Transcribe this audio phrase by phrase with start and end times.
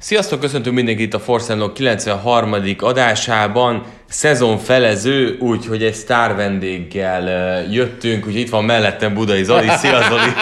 [0.00, 2.54] Sziasztok, köszöntünk mindenkit a Long 93.
[2.78, 3.84] adásában.
[4.08, 9.68] Szezon felező, úgyhogy egy sztár vendéggel jöttünk, úgyhogy itt van mellettem Budai Zoli.
[9.68, 10.32] Szia Zoli!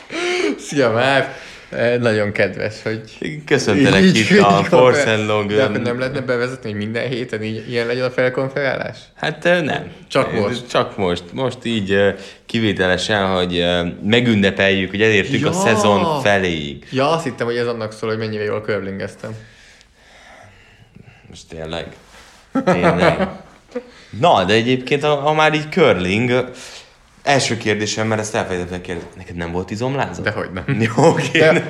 [0.68, 1.47] Szia Márk!
[2.00, 3.00] Nagyon kedves, hogy...
[3.46, 5.52] Köszöntelek így, itt így, a Force and Long.
[5.52, 8.98] De nem lehetne bevezetni, hogy minden héten így, ilyen legyen a felkonferálás?
[9.14, 9.92] Hát nem.
[10.08, 10.68] Csak most?
[10.68, 11.22] Csak most.
[11.32, 12.14] Most így
[12.46, 13.64] kivételesen, hogy
[14.04, 15.48] megünnepeljük, hogy elértük ja.
[15.48, 16.86] a szezon feléig.
[16.90, 19.30] Ja, azt hittem, hogy ez annak szól, hogy mennyire jól körlingeztem.
[21.28, 21.86] Most tényleg.
[22.64, 23.28] Tényleg.
[24.20, 26.50] Na, de egyébként, ha, ha már így curling,
[27.28, 29.10] Első kérdésem, mert ezt elfelejtettem kérdezni.
[29.16, 30.24] Neked nem volt izomlázat?
[30.24, 30.64] Dehogy nem.
[30.80, 31.38] Jó, oké.
[31.38, 31.62] Okay.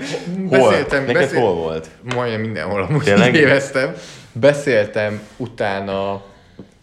[0.48, 0.70] hol?
[0.70, 1.40] Beszéltem, Neked beszél...
[1.40, 1.88] hol volt?
[2.14, 3.34] Majdnem mindenhol, amúgy Tényleg?
[3.34, 3.94] éveztem.
[4.32, 6.24] Beszéltem utána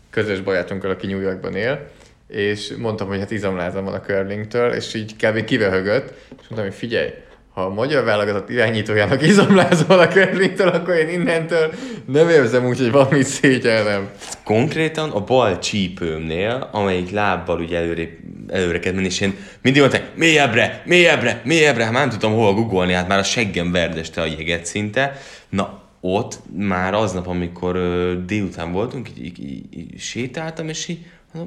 [0.10, 1.88] közös barátunkkal, aki New Yorkban él,
[2.28, 5.44] és mondtam, hogy hát izomlázam van a curlingtől, és így kb.
[5.44, 7.10] kivehögött, és mondtam, hogy figyelj,
[7.56, 11.74] ha a magyar válogatott irányítójának izomlázol a curlingtől, akkor én innentől
[12.06, 14.10] nem érzem úgy, hogy valami szégyellem.
[14.44, 18.08] Konkrétan a bal csípőmnél, amelyik lábbal ugye előre,
[18.48, 22.94] előre kell menni, és én mindig mondtam, mélyebbre, mélyebbre, mélyebbre, hát nem tudtam hol googolni,
[22.94, 25.22] hát már a seggem verdeste a jeget szinte.
[25.50, 27.78] Na, ott már aznap, amikor
[28.26, 31.00] délután voltunk, így, így, így, így sétáltam, és így,
[31.34, 31.42] uh,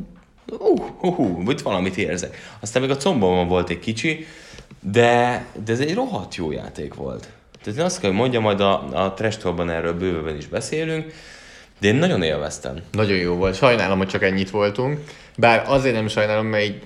[0.60, 2.56] uh, uh, uh, itt valamit érzek.
[2.60, 4.26] Aztán még a combomon volt egy kicsi,
[4.80, 7.28] de, de ez egy rohadt jó játék volt.
[7.62, 11.12] Tehát én azt kell, hogy mondjam, majd a, a trash erről bővebben is beszélünk,
[11.80, 12.76] de én nagyon élveztem.
[12.92, 13.56] Nagyon jó volt.
[13.56, 15.00] Sajnálom, hogy csak ennyit voltunk.
[15.36, 16.82] Bár azért nem sajnálom, mert így,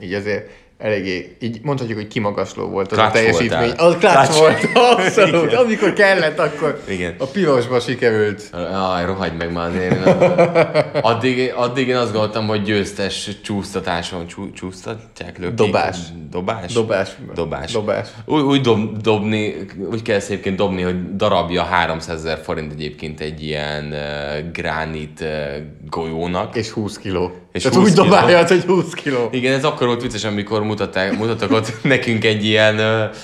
[0.00, 3.58] így azért eléggé, így mondhatjuk, hogy kimagasló volt az Klács a teljesítmény.
[3.58, 3.86] Voltál.
[3.86, 5.44] Az klács volt, abszolút.
[5.44, 5.64] Igen.
[5.64, 7.14] Amikor kellett, akkor Igen.
[7.18, 8.50] a pirosba sikerült.
[8.92, 10.06] Aj, rohagy meg már azért.
[11.02, 15.54] addig, addig én azt gondoltam, hogy győztes csúsztatáson csú, csúsztatják, lökik.
[15.54, 15.96] Dobás.
[16.30, 16.72] Dobás?
[16.72, 17.16] Dobás.
[17.34, 17.72] Dobás.
[17.72, 18.08] Dobás.
[18.24, 19.54] Úgy, úgy dob, dobni,
[19.90, 25.28] úgy kell egyébként dobni, hogy darabja 300 ezer forint egyébként egy ilyen uh, gránit uh,
[25.90, 26.56] golyónak.
[26.56, 27.30] És 20 kiló.
[27.52, 29.28] És Tehát úgy dobálja, hogy 20 kiló.
[29.30, 33.14] Igen, ez akkor volt vicces, amikor mutatták, mutattak ott nekünk egy ilyen uh,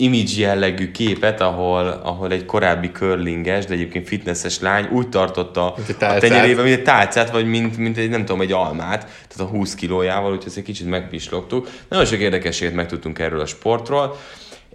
[0.00, 6.18] image jellegű képet, ahol, ahol egy korábbi curlinges, de egyébként fitnesses lány úgy tartotta a
[6.18, 9.74] tenyerében, mint egy tálcát, vagy mint, mint egy, nem tudom, egy almát, tehát a 20
[9.74, 11.68] kilójával, úgyhogy ezt egy kicsit megpislogtuk.
[11.88, 14.16] Nagyon sok érdekességet megtudtunk erről a sportról.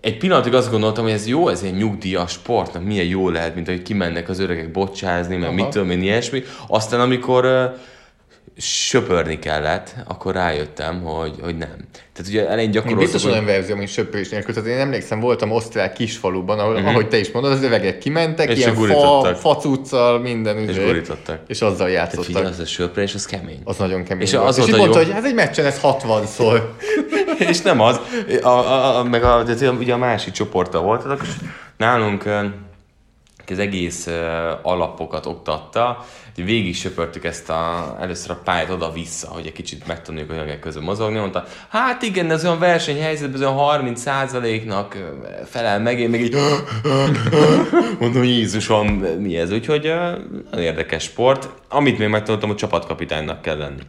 [0.02, 3.68] Egy pillanatig azt gondoltam, hogy ez jó, ez egy nyugdíjas sportnak, milyen jó lehet, mint
[3.68, 6.44] hogy kimennek az öregek bocsázni, mert mit tudom én, ilyesmi.
[6.68, 7.80] Aztán amikor uh,
[8.58, 11.76] söpörni kellett, akkor rájöttem, hogy, hogy nem.
[12.14, 13.04] Tehát ugye elején gyakoroltam...
[13.04, 13.32] Biztos hogy...
[13.32, 14.54] olyan verzió, mint söpörés nélkül.
[14.54, 16.90] Tehát én emlékszem, voltam osztrák kisfaluban, ahol, uh-huh.
[16.90, 21.40] ahogy te is mondod, az övegek kimentek, és ilyen fa, facuccal, minden És üzé, gurítottak.
[21.48, 22.26] És azzal játszottak.
[22.26, 23.62] Tehát figyelj, az a söprés, az kemény.
[23.64, 24.24] Az nagyon kemény.
[24.24, 26.76] És, az és így mondta, hogy ez egy meccsen ez 60 szól.
[27.50, 28.00] és nem az.
[28.42, 29.44] A, a, a, meg a,
[29.80, 31.28] ugye a másik csoporta volt, akkor
[31.78, 32.24] nálunk
[33.52, 34.08] az egész
[34.62, 40.30] alapokat oktatta, hogy végig söpörtük ezt a, először a pályát oda-vissza, hogy egy kicsit megtanuljuk
[40.32, 41.20] a jogek közül mozogni.
[41.20, 44.98] Mondta, hát igen, ez olyan versenyhelyzetben olyan 30% nak
[45.46, 46.36] felel meg, én még így
[48.00, 48.88] mondom, Jézusom,
[49.20, 49.52] mi ez?
[49.52, 49.84] Úgyhogy
[50.52, 51.50] nagyon érdekes sport.
[51.70, 53.82] Amit még megtanultam, hogy csapatkapitánynak kell lenni.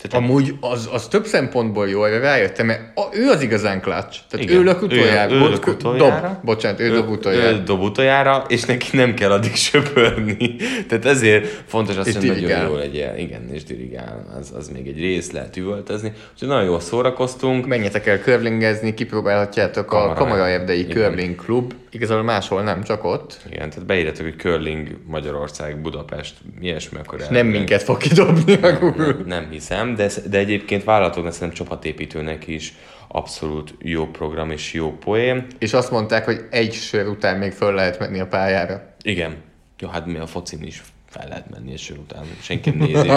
[0.00, 4.18] Tehát Amúgy az, az több szempontból jó, erre rájöttem, mert a, ő az igazán klács.
[4.30, 4.60] Tehát Igen.
[4.60, 5.34] ő lök utoljára.
[5.34, 6.28] Ő, ő lök utoljára.
[6.28, 7.56] Dob, bocsánat, ő, ő dob utoljára.
[7.56, 10.56] Ő dob utoljára, és neki nem kell addig söpörni.
[10.88, 13.18] Tehát ezért fontos azt, hogy nagyon jó legyen.
[13.18, 14.36] Igen, és dirigál.
[14.40, 16.12] Az, az még egy rész, lehet üvöltözni.
[16.32, 17.66] Úgyhogy nagyon jól szórakoztunk.
[17.66, 21.74] Menjetek el curlingezni, kipróbálhatjátok a Kamara Erdei Curling Klub.
[21.96, 23.40] Igazából máshol nem, csak ott.
[23.50, 27.28] Igen, tehát beírjátok, hogy Curling Magyarország, Budapest, ilyesmi, akkor el.
[27.30, 29.06] Nem minket fog kidobni a Google.
[29.06, 32.74] Nem, nem hiszem, de, de egyébként vállalatoknak szerintem csapatépítőnek is
[33.08, 35.46] abszolút jó program és jó poém.
[35.58, 38.94] És azt mondták, hogy egy sör után még föl lehet menni a pályára.
[39.02, 39.36] Igen.
[39.78, 43.08] Jó, hát mi a focin is fel lehet menni a sör után, senki nem nézi.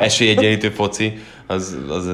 [0.00, 2.08] Esélyegyenlítő foci, az, az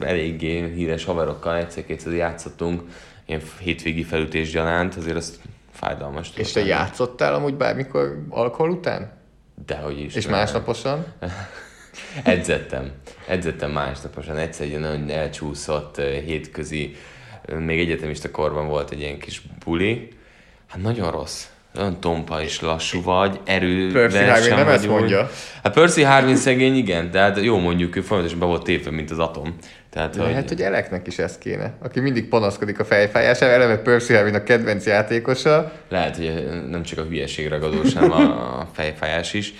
[0.00, 2.82] eléggé híres haverokkal egyszer-kétszer játszottunk,
[3.26, 5.40] ilyen hétvégi felütés gyanánt, azért az
[5.76, 6.30] fájdalmas.
[6.36, 9.12] És te játszottál amúgy bármikor alkohol után?
[9.66, 10.14] Dehogy is.
[10.14, 11.06] És másnaposan?
[12.22, 12.92] edzettem.
[13.26, 14.36] Edzettem másnaposan.
[14.36, 16.96] Egyszer egy nagyon elcsúszott hétközi,
[17.58, 20.08] még egyetemista korban volt egy ilyen kis buli.
[20.66, 21.46] Hát nagyon rossz
[21.78, 25.30] olyan tompa és lassú vagy, erő Percy Harvin nem ezt mondja.
[25.62, 29.18] Hát Percy Harvin szegény, igen, tehát jó mondjuk, ő folyamatosan be volt tépve, mint az
[29.18, 29.56] atom.
[29.96, 30.48] Tehát, Lehet, hogy...
[30.48, 34.86] hogy Eleknek is ez kéne, aki mindig panaszkodik a fejfájására, eleve Percy Harvin a kedvenc
[34.86, 35.72] játékosa.
[35.88, 39.54] Lehet, hogy nem csak a hülyeség ragadós, hanem a fejfájás is.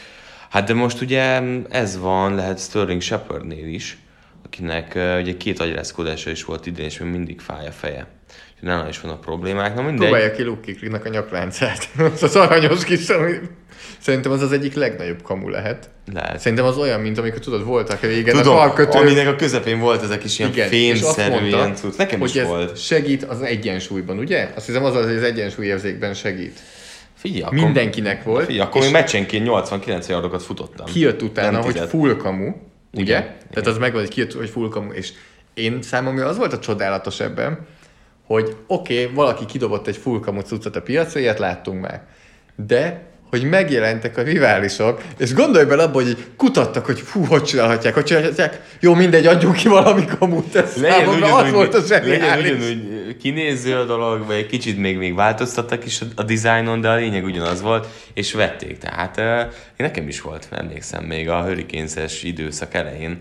[0.50, 3.98] Hát de most ugye ez van, lehet Sterling Shepardnél is,
[4.44, 8.06] akinek ugye két agyrázkodása is volt idén, és még mindig fáj a feje
[8.60, 9.74] nála is a problémák.
[9.74, 10.08] Na mindegy.
[10.08, 11.88] Próbálja ki Luke a nyakláncát.
[12.14, 13.32] az az aranyos kis, ami...
[13.98, 15.90] Szerintem az az egyik legnagyobb kamu lehet.
[16.12, 16.40] Lehet.
[16.40, 18.98] Szerintem az olyan, mint amikor tudod, voltak régen Tudom, a karkötő...
[18.98, 21.96] aminek a közepén volt ezek is ilyen Igen, fémszerű ilyen cucc.
[21.96, 22.82] Nekem hogy is ez volt.
[22.82, 24.52] segít az egyensúlyban, ugye?
[24.54, 26.60] Azt hiszem az az, hogy az egyensúlyérzékben segít.
[27.14, 28.44] Figyelj, akkor, Mindenkinek volt.
[28.44, 30.86] Figyelj, akkor még meccsenként 80-90 yardokat futottam.
[30.86, 32.52] Kijött utána, hogy full kamu,
[32.92, 33.02] ugye?
[33.02, 33.36] Igen.
[33.50, 35.12] Tehát az megvan, hogy kijött, hogy full kamu, és
[35.54, 37.66] én számomra az volt a csodálatos ebben,
[38.26, 42.02] hogy oké, okay, valaki kidobott egy full kamut cuccot a piacra, ilyet láttunk már.
[42.66, 47.94] De hogy megjelentek a riválisok, és gondolj bele abba, hogy kutattak, hogy fú, hogy csinálhatják,
[47.94, 52.38] hogy csinálhatják, jó, mindegy, adjunk ki valami kamut, ez legyen ugyanúgy, az volt a Legyen
[52.38, 56.88] ugyanúgy kinéző a dolog, vagy egy kicsit még, még változtattak is a, a dizájnon, de
[56.88, 58.78] a lényeg ugyanaz volt, és vették.
[58.78, 63.20] Tehát uh, nekem is volt, emlékszem, még a hurricanes időszak elején,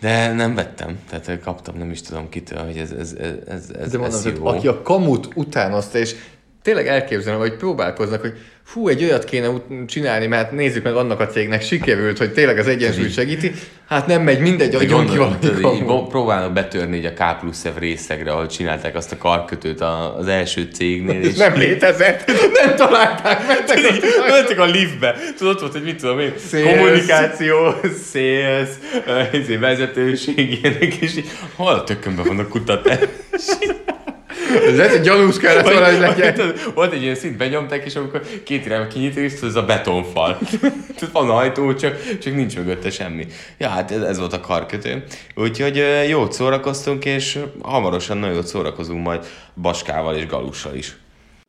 [0.00, 3.90] de nem vettem, tehát kaptam, nem is tudom kitől, hogy ez, ez, ez, ez, ez
[3.90, 4.46] De mondom, jó.
[4.46, 6.14] aki a kamut utánozta, és
[6.68, 8.32] tényleg elképzelem, hogy próbálkoznak, hogy
[8.64, 9.48] fú, egy olyat kéne
[9.86, 13.52] csinálni, mert nézzük meg annak a cégnek sikerült, hogy tényleg az egyensúlyt segíti,
[13.86, 15.18] hát nem megy, mindegy, adjon ki
[16.08, 19.80] Próbálnak betörni a K plusz F részegre, ahol csinálták azt a karkötőt
[20.18, 21.22] az első cégnél.
[21.22, 22.32] És nem létezett,
[22.64, 25.16] nem találták, mentek a, mentek a liftbe.
[25.36, 26.76] Tudod, ott volt, hogy mit tudom én, sales.
[26.76, 27.56] kommunikáció,
[28.12, 28.68] sales,
[29.32, 31.20] izé, vezetőség, ilyenek, és
[31.54, 32.98] hol a tökönben vannak kutatás.
[34.66, 36.52] Ez lehet, hogy gyanús kellett volna, hogy legyen.
[36.74, 40.38] Volt egy ilyen szint, benyomták, és amikor két irányba kinyitok, és ez a betonfal.
[41.12, 43.26] van ajtó, csak, csak nincs mögötte semmi.
[43.58, 45.04] Ja, hát ez, ez volt a karkötő.
[45.34, 50.96] Úgyhogy jót szórakoztunk, és hamarosan nagyon jót szórakozunk majd Baskával és Galussal is.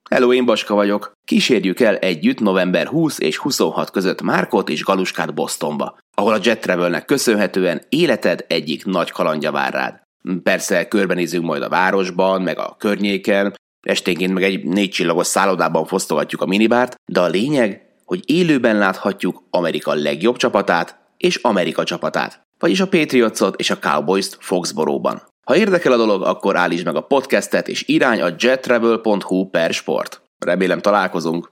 [0.10, 1.12] Hello, én Baska vagyok.
[1.26, 6.62] Kísérjük el együtt november 20 és 26 között Márkot és Galuskát Bostonba, ahol a Jet
[6.62, 10.09] Travelnek köszönhetően életed egyik nagy kalandja vár rád.
[10.44, 16.42] Persze körbenézünk majd a városban, meg a környéken, esténként meg egy négy csillagos szállodában fosztogatjuk
[16.42, 22.80] a minibárt, de a lényeg, hogy élőben láthatjuk Amerika legjobb csapatát és Amerika csapatát, vagyis
[22.80, 25.22] a Patriotsot és a Cowboys-t Foxboróban.
[25.46, 30.22] Ha érdekel a dolog, akkor állítsd meg a podcastet és irány a jettravel.hu per sport.
[30.40, 31.52] Remélem találkozunk.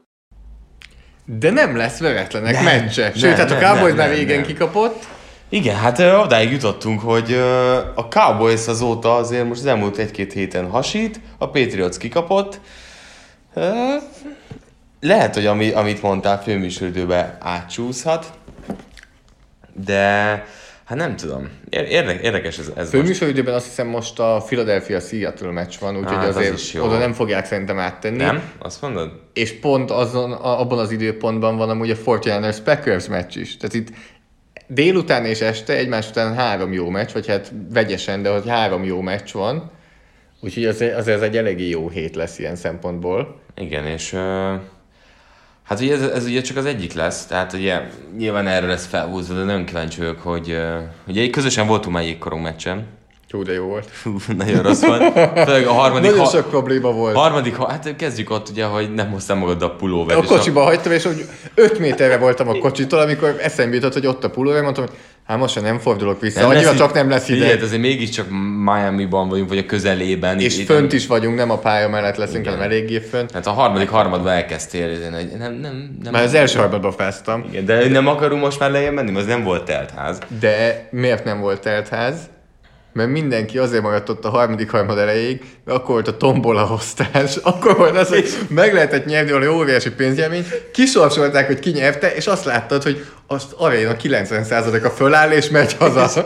[1.25, 3.11] De nem lesz veretlenek nem, meccse.
[3.11, 5.07] Sőt, nem, hát a Cowboys már régen kikapott.
[5.49, 7.33] Igen, hát odáig jutottunk, hogy
[7.95, 12.59] a Cowboys azóta azért most az elmúlt egy-két héten hasít, a Patriots kikapott.
[14.99, 18.33] Lehet, hogy ami, amit mondtál, főműsoridőbe átcsúszhat,
[19.85, 19.99] de
[20.85, 21.50] hát nem tudom.
[21.69, 26.27] Érde, érdekes ez, ez Főműsoridőben azt hiszem most a Philadelphia Seattle meccs van, úgyhogy hát,
[26.27, 28.17] azért az oda nem fogják szerintem áttenni.
[28.17, 28.51] Nem?
[28.60, 29.12] Azt mondod?
[29.33, 33.57] És pont azon, abban az időpontban van amúgy a 49ers Packers meccs is.
[33.57, 33.89] Tehát itt
[34.67, 39.01] délután és este egymás után három jó meccs, vagy hát vegyesen, de hogy három jó
[39.01, 39.71] meccs van.
[40.41, 43.41] Úgyhogy azért, azért ez egy eléggé jó hét lesz ilyen szempontból.
[43.55, 44.13] Igen, és
[45.63, 47.81] hát ugye ez, ez ugye csak az egyik lesz, tehát ugye
[48.17, 50.57] nyilván erre lesz felhúzva, de nagyon kíváncsi vagyok, hogy
[51.07, 52.88] ugye közösen voltunk már jégkorong meccsen,
[53.31, 53.89] Hú, de jó volt.
[54.03, 55.13] Hú, nagyon rossz volt.
[55.46, 56.10] Főleg a harmadik...
[56.10, 56.31] Nagyon ha...
[56.31, 57.15] sok probléma volt.
[57.15, 57.69] Harmadik, ha...
[57.69, 60.19] hát kezdjük ott ugye, hogy nem hoztam magad a pulóvert.
[60.19, 60.63] A kocsiba a...
[60.63, 64.62] hagytam, és hogy 5 méterre voltam a kocsitól, amikor eszembe jutott, hogy ott a pulóver,
[64.62, 67.39] mondtam, hogy hát most nem fordulok vissza, nem annyira csak nem lesz ide.
[67.39, 68.25] Figyelj, azért mégiscsak
[68.63, 70.39] Miami-ban vagyunk, vagy a közelében.
[70.39, 73.31] És itt, fönt is vagyunk, nem a pálya mellett leszünk, hanem eléggé fönt.
[73.31, 76.12] Hát a harmadik harmadban elkezdtél, hogy nem, nem, nem.
[76.12, 77.46] Már az első harmadban fáztam.
[77.50, 80.19] Igen, de nem akarunk most már lejjebb menni, az nem volt teltház.
[80.39, 82.15] De miért nem volt teltház?
[82.94, 87.36] Mert mindenki azért maradt ott a harmadik harmad elejéig, mert akkor volt a tombola osztás,
[87.44, 92.27] akkor volt az, hogy meg lehetett nyerni valami óriási pénzjelmény, kisorsolták, hogy ki nyerte, és
[92.27, 96.24] azt láttad, hogy azt aréna 90%-a föláll, és megy haza.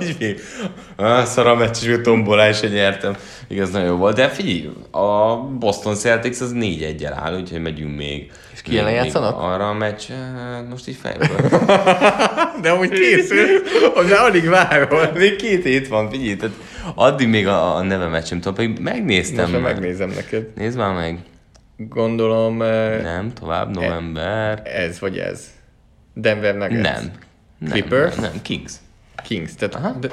[0.95, 3.15] ah, szar a meccs, és a tombolá is nyertem.
[3.47, 4.15] Igaz, nagyon jó volt.
[4.15, 8.31] De figyelj, a Boston Celtics az 4 1 áll, úgyhogy megyünk még.
[8.53, 9.39] És ki ellen játszanak?
[9.39, 10.03] Arra a meccs,
[10.35, 11.27] hát most így fejből.
[12.61, 13.47] De amúgy készül,
[13.93, 14.99] hogy alig várom.
[15.13, 16.55] Még két hét van, figyelj, tehát
[16.95, 19.51] addig még a, a nevemet sem tudom, pedig megnéztem.
[19.51, 20.47] Most megnézem neked.
[20.55, 21.19] Nézd már meg.
[21.77, 22.57] Gondolom...
[22.57, 24.61] Nem, tovább, november.
[24.65, 25.45] Ez vagy ez.
[26.13, 26.81] Denver Nuggets.
[26.81, 27.11] Nem.
[27.57, 28.15] nem Clippers?
[28.15, 28.73] Nem, nem, Kings.
[29.23, 29.91] Kings, tehát Aha.
[29.91, 30.09] De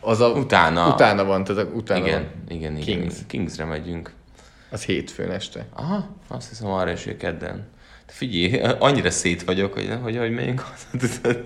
[0.00, 0.88] az a, utána.
[0.88, 2.56] Utána van, tehát utána igen, van.
[2.56, 3.14] Igen, igen, Kings.
[3.26, 4.12] Kingsre megyünk.
[4.76, 5.66] Az hétfőn este.
[5.72, 7.66] Aha, azt hiszem arra is, hogy kedden.
[8.06, 10.64] Figyelj, annyira szét vagyok, hogy, hogy, hogy megyünk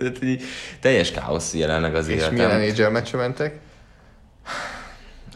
[0.80, 2.34] teljes káosz jelenleg az És életem.
[2.34, 3.58] milyen NHL meccsre mentek?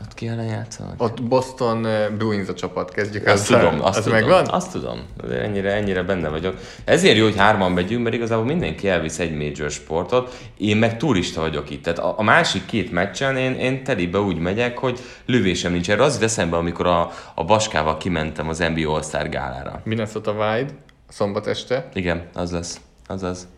[0.02, 1.02] Ott ki játszanak?
[1.02, 1.86] Ott Boston
[2.16, 3.60] Bruins a csapat, kezdjük azt el.
[3.60, 4.46] tudom, azt az tudom, megvan?
[4.46, 6.56] Azt tudom, de ennyire, ennyire benne vagyok.
[6.84, 11.40] Ezért jó, hogy hárman megyünk, mert igazából mindenki elvisz egy major sportot, én meg turista
[11.40, 11.82] vagyok itt.
[11.82, 15.90] Tehát a, a másik két meccsen én, én telibe úgy megyek, hogy lövésem nincs.
[15.90, 19.80] Erre az eszembe, amikor a, a Baskával kimentem az NBA All-Star gálára.
[19.84, 20.74] Minnesota Wild,
[21.08, 21.88] szombat este.
[21.92, 22.80] Igen, az lesz.
[23.06, 23.48] Az az.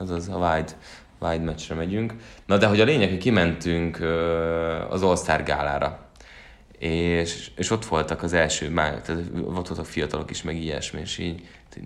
[0.00, 0.76] Az az, a Wild.
[1.20, 2.14] Wide meccsre megyünk.
[2.46, 4.00] Na de hogy a lényeg, hogy kimentünk
[4.88, 6.06] az All-Star gálára.
[6.78, 11.18] És, és ott voltak az első, már, tehát ott voltak fiatalok is, meg ilyesmi, és
[11.18, 11.42] így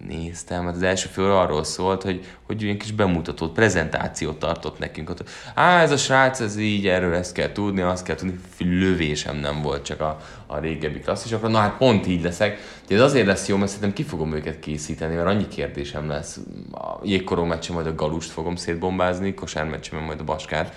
[0.06, 5.10] néztem, hát az első föl arról szólt, hogy, hogy egy kis bemutatót, prezentációt tartott nekünk.
[5.10, 9.36] Ott, Á, ez a srác, ez így, erről ezt kell tudni, azt kell tudni, lövésem
[9.36, 10.20] nem volt csak a,
[10.52, 11.49] a régebbi klasszisokra.
[11.49, 12.59] Na hát pont így leszek.
[12.88, 16.40] De ez azért lesz jó, mert szerintem ki fogom őket készíteni, mert annyi kérdésem lesz.
[16.73, 20.75] A jégkoró meccsen majd a galust fogom szétbombázni, kosármeccsen majd a baskát.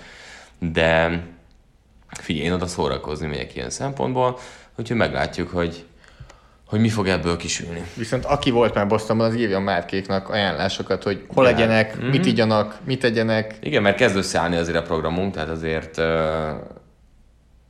[0.58, 1.22] De
[2.08, 4.38] figyelj, én oda szórakozni megyek ilyen szempontból,
[4.76, 5.84] úgyhogy meglátjuk, hogy
[6.66, 7.82] hogy mi fog ebből kisülni.
[7.94, 11.50] Viszont aki volt már Bostonban, az írja Márkéknak ajánlásokat, hogy hol ja.
[11.50, 12.08] legyenek, mm-hmm.
[12.08, 13.54] mit igyanak, mit tegyenek.
[13.60, 16.04] Igen, mert kezd összeállni azért a programunk, tehát azért uh,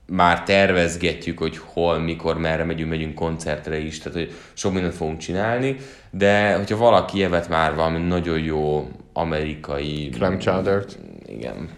[0.07, 5.19] már tervezgetjük, hogy hol, mikor, merre megyünk, megyünk koncertre is, tehát hogy sok mindent fogunk
[5.19, 5.77] csinálni,
[6.11, 10.09] de hogyha valaki evet már valami nagyon jó amerikai...
[10.13, 10.99] Clam chowder-t.
[11.27, 11.69] Igen.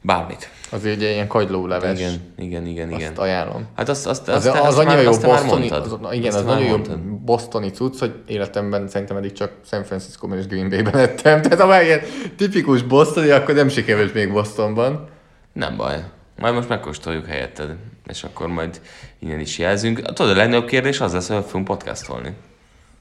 [0.00, 0.50] Bármit.
[0.70, 1.98] Azért egy ilyen kagylóleves.
[1.98, 3.10] Igen, igen, igen, igen.
[3.10, 3.66] Azt ajánlom.
[3.74, 6.66] Hát azt, azt, azt, az, az, az annyira jó bostoni, az, igen, azt az nagyon
[6.68, 6.76] jó
[7.24, 11.40] bostoni cucc, hogy életemben szerintem eddig csak San Francisco-ban és Green Bay-ben ettem.
[11.42, 12.00] Tehát ha már ilyen
[12.36, 15.08] tipikus bostoni, akkor nem sikerült még Bostonban.
[15.52, 16.04] Nem baj.
[16.38, 17.74] Majd most megkóstoljuk helyetted,
[18.08, 18.80] és akkor majd
[19.18, 20.02] innen is jelzünk.
[20.02, 22.32] Tudod, a legnagyobb kérdés az lesz, hogy fogunk podcastolni.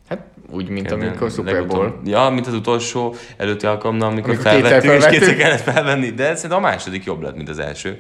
[0.09, 2.01] Hát úgy, mint Kérden, amikor Super Bowl.
[2.05, 6.57] Ja, mint az utolsó előtti alkalommal, amikor, amikor felvettük, és kétszer kellett felvenni, de szerintem
[6.57, 7.97] a második jobb lett, mint az első.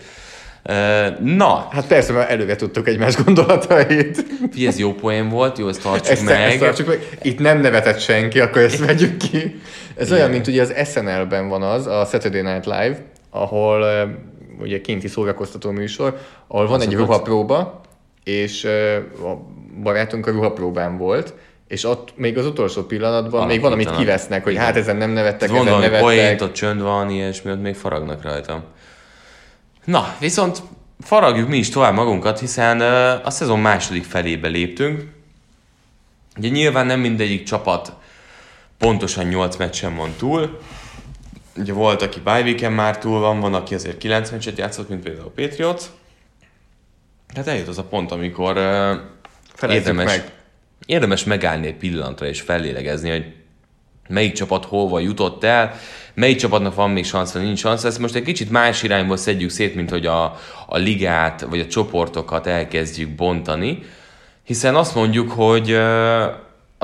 [1.23, 1.67] Na.
[1.71, 4.25] Hát persze, mert előre tudtuk egymás gondolatait.
[4.51, 6.41] Figyelj, ez jó poén volt, jó, ezt tartsuk ezt, meg.
[6.41, 7.07] Ezt tartsuk meg.
[7.21, 9.61] Itt nem nevetett senki, akkor ezt vegyük ki.
[9.95, 10.17] Ez Igen.
[10.17, 12.97] olyan, mint ugye az SNL-ben van az, a Saturday Night Live,
[13.29, 13.85] ahol
[14.59, 17.81] ugye kinti szórakoztató műsor, ahol van az egy ruhapróba,
[18.23, 19.45] és uh, a
[19.83, 21.33] barátunk a ruhapróbán volt,
[21.67, 25.09] és ott még az utolsó pillanatban Valaki még van, amit kivesznek, hogy hát ezen nem
[25.09, 26.03] nevettek, ezen Gondolom, nevettek.
[26.03, 28.63] Poént, ott csönd van, ilyesmi, ott még faragnak rajtam.
[29.85, 30.61] Na, viszont
[30.99, 32.81] faragjuk mi is tovább magunkat, hiszen
[33.23, 35.13] a szezon második felébe léptünk.
[36.37, 37.93] Ugye nyilván nem mindegyik csapat
[38.77, 40.59] pontosan 8 meccsen van túl.
[41.57, 45.25] Ugye volt, aki bye már túl van, van, aki azért 9 meccset játszott, mint például
[45.25, 45.83] a Patriots.
[47.33, 50.31] Tehát eljött az a pont, amikor uh, érdemes, meg
[50.85, 53.33] érdemes megállni egy pillanatra és fellélegezni, hogy
[54.07, 55.73] melyik csapat hova jutott el,
[56.13, 57.83] melyik csapatnak van még szansz, vagy nincs szansz.
[57.83, 60.23] Ezt most egy kicsit más irányból szedjük szét, mint hogy a,
[60.65, 63.83] a ligát vagy a csoportokat elkezdjük bontani,
[64.43, 65.77] hiszen azt mondjuk, hogy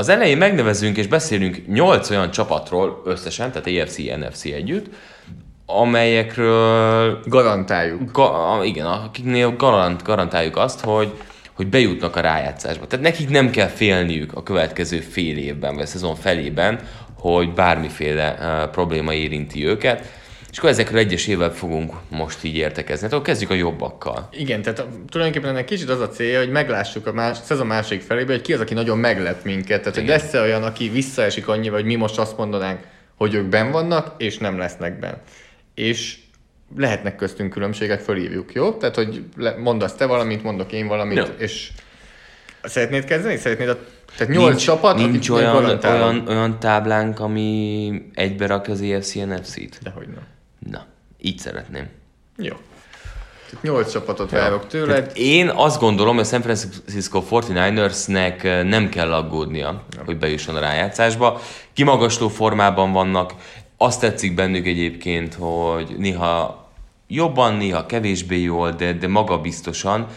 [0.02, 4.86] az elején megnevezünk és beszélünk 8 olyan csapatról összesen, tehát EFC, NFC együtt,
[5.66, 7.20] amelyekről...
[7.26, 8.12] Garantáljuk.
[8.12, 11.12] Ga, igen, akiknél garant, garantáljuk azt, hogy,
[11.54, 12.88] hogy bejutnak a rájátszásba.
[12.88, 16.80] Tehát nekik nem kell félniük a következő fél évben, vagy a szezon felében,
[17.20, 20.21] hogy bármiféle uh, probléma érinti őket.
[20.52, 23.08] És akkor ezekről egyes évvel fogunk most így értekezni.
[23.08, 24.30] Tehát kezdjük a jobbakkal.
[24.32, 28.36] Igen, tehát tulajdonképpen ennek kicsit az a célja, hogy meglássuk a más, szezon második felében,
[28.36, 29.82] hogy ki az, aki nagyon meglep minket.
[29.82, 30.10] Tehát, Igen.
[30.10, 32.80] hogy lesz-e olyan, aki visszaesik annyira, hogy mi most azt mondanánk,
[33.16, 35.22] hogy ők ben vannak, és nem lesznek ben.
[35.76, 36.18] És
[36.78, 38.72] lehetnek köztünk különbségek, fölírjuk, jó?
[38.72, 39.24] Tehát, hogy
[39.58, 41.26] mondasz te valamit, mondok én valamit, ja.
[41.38, 41.72] és
[42.64, 43.38] szeretnéd kezdeni?
[43.38, 43.78] Szeretnéd a
[44.18, 49.80] tehát nyolc nincs, csapat, nincs olyan, olyan, olyan táblánk, ami egybe rak az EFC NFC-t?
[49.84, 50.24] Dehogy nem.
[50.70, 50.86] Na,
[51.18, 51.90] így szeretném.
[52.38, 52.56] Jó.
[53.62, 54.96] Nyolc csapatot várok tőled.
[54.96, 60.06] Tehát én azt gondolom, hogy a San Francisco 49ersnek nem kell aggódnia, nem.
[60.06, 61.42] hogy bejusson a rájátszásba.
[61.74, 63.34] Kimagasló formában vannak,
[63.78, 66.70] azt tetszik bennük egyébként, hogy néha
[67.08, 70.08] jobban, néha kevésbé jól, de, de magabiztosan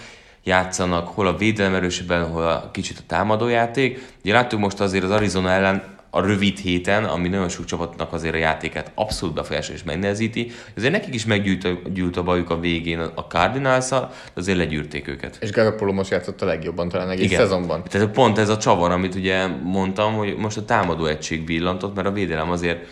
[0.44, 4.12] játszanak, hol a védelem erősebben, hol a kicsit a támadójáték.
[4.22, 8.34] Ugye láttuk most azért az Arizona ellen a rövid héten, ami nagyon sok csapatnak azért
[8.34, 10.50] a játékát abszolút befolyásol és megnehezíti.
[10.76, 15.36] Azért nekik is meggyűlt a bajuk a végén a cardinals de azért legyűrték őket.
[15.40, 17.40] És Garoppolo most játszott a legjobban talán egész Igen.
[17.40, 17.82] szezonban.
[17.82, 22.06] Tehát pont ez a csavar, amit ugye mondtam, hogy most a támadó egység villantott, mert
[22.06, 22.86] a védelem azért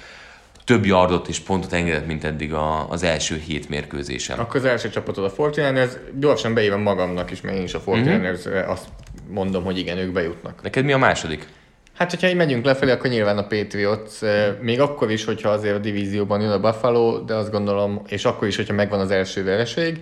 [0.65, 4.39] több yardot és pontot engedett, mint eddig a, az első hét mérkőzésen.
[4.39, 8.49] Akkor az első csapatod a Fortinanders, gyorsan beívom magamnak is, mert én is a Fortinanders
[8.49, 8.69] mm-hmm.
[8.69, 8.85] azt
[9.29, 10.63] mondom, hogy igen, ők bejutnak.
[10.63, 11.47] Neked mi a második?
[11.97, 14.13] Hát, hogyha így megyünk lefelé, akkor nyilván a Patriots,
[14.61, 18.49] még akkor is, hogyha azért a divízióban jön a Buffalo, de azt gondolom, és akkor
[18.49, 20.01] is, hogyha megvan az első vereség,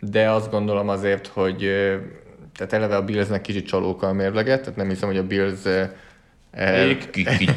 [0.00, 1.58] de azt gondolom azért, hogy
[2.56, 5.60] tehát eleve a Billsnek kicsit csalóka a mérleget, tehát nem hiszem, hogy a Bills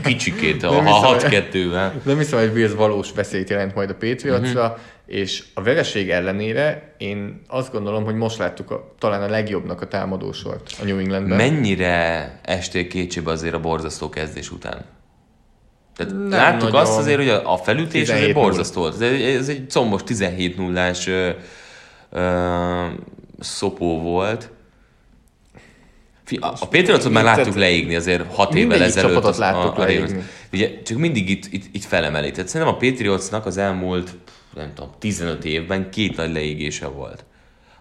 [0.04, 1.92] Kicsikét, a 6-2-vel.
[2.04, 4.80] Nem hiszem, hogy Bills valós veszélyt jelent majd a Patriotsra, uh-huh.
[5.10, 9.88] És a vereség ellenére én azt gondolom, hogy most láttuk a, talán a legjobbnak a
[9.88, 11.38] támadósort a New Englandben.
[11.38, 14.86] Mennyire estél kétségbe azért a borzasztó kezdés után?
[15.96, 16.82] Tehát nem láttuk nagyon.
[16.82, 19.02] azt azért, hogy a, a felütés azért borzasztó volt.
[19.02, 20.92] Ez, ez egy combos 17 0
[23.40, 24.50] szopó volt,
[26.40, 29.14] a, a Patriotsot már láttuk leégni azért hat évvel ezelőtt.
[29.14, 30.24] csapatot láttuk a, a leégni.
[30.54, 32.32] Ugye, csak mindig itt, itt, itt felemeli.
[32.32, 34.16] Tehát szerintem a Patriotsnak az elmúlt,
[34.56, 37.26] nem tudom, 15 évben két nagy leégése volt.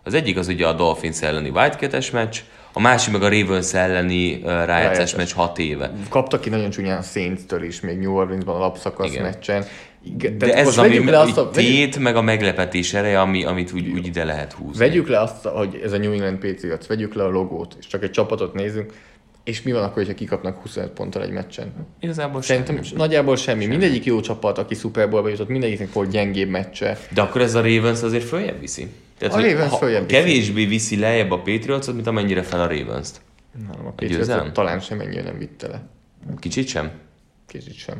[0.02, 2.38] Az egyik az ugye a Dolphins elleni Wildcat-es meccs,
[2.72, 5.92] a másik meg a Ravens elleni uh, rájátszás meccs 6 éve.
[6.08, 9.22] Kaptak ki nagyon csúnyán Saints-től is, még New Orleansban a lapszakasz Igen.
[9.22, 9.64] meccsen.
[10.04, 13.72] Igen, de ez ami le azt a, tét, vegyük, meg a meglepetés ereje, ami, amit
[13.72, 14.78] úgy, úgy ide lehet húzni.
[14.78, 18.02] Vegyük le azt, hogy ez a New England Patriots, vegyük le a logót, és csak
[18.02, 18.92] egy csapatot nézünk,
[19.48, 21.72] és mi van akkor, hogyha kikapnak 25 ponttal egy meccsen?
[22.00, 23.00] Igazából Szerintem semmi.
[23.00, 23.62] nagyjából semmi.
[23.62, 23.76] semmi.
[23.76, 26.98] Mindegyik jó csapat, aki Super Bowlba jutott, mindegyiknek volt gyengébb meccse.
[27.14, 28.88] De akkor ez a Ravens azért följebb viszi?
[29.18, 30.20] Tehát, a Ravens följebb viszi.
[30.20, 33.20] Kevésbé viszi lejjebb a Patriots-ot, mint amennyire fel a Ravens-t.
[33.52, 35.82] Nem, a Patriots talán sem ennyire nem vitte le.
[36.38, 36.90] Kicsit sem?
[37.46, 37.96] Kicsit sem.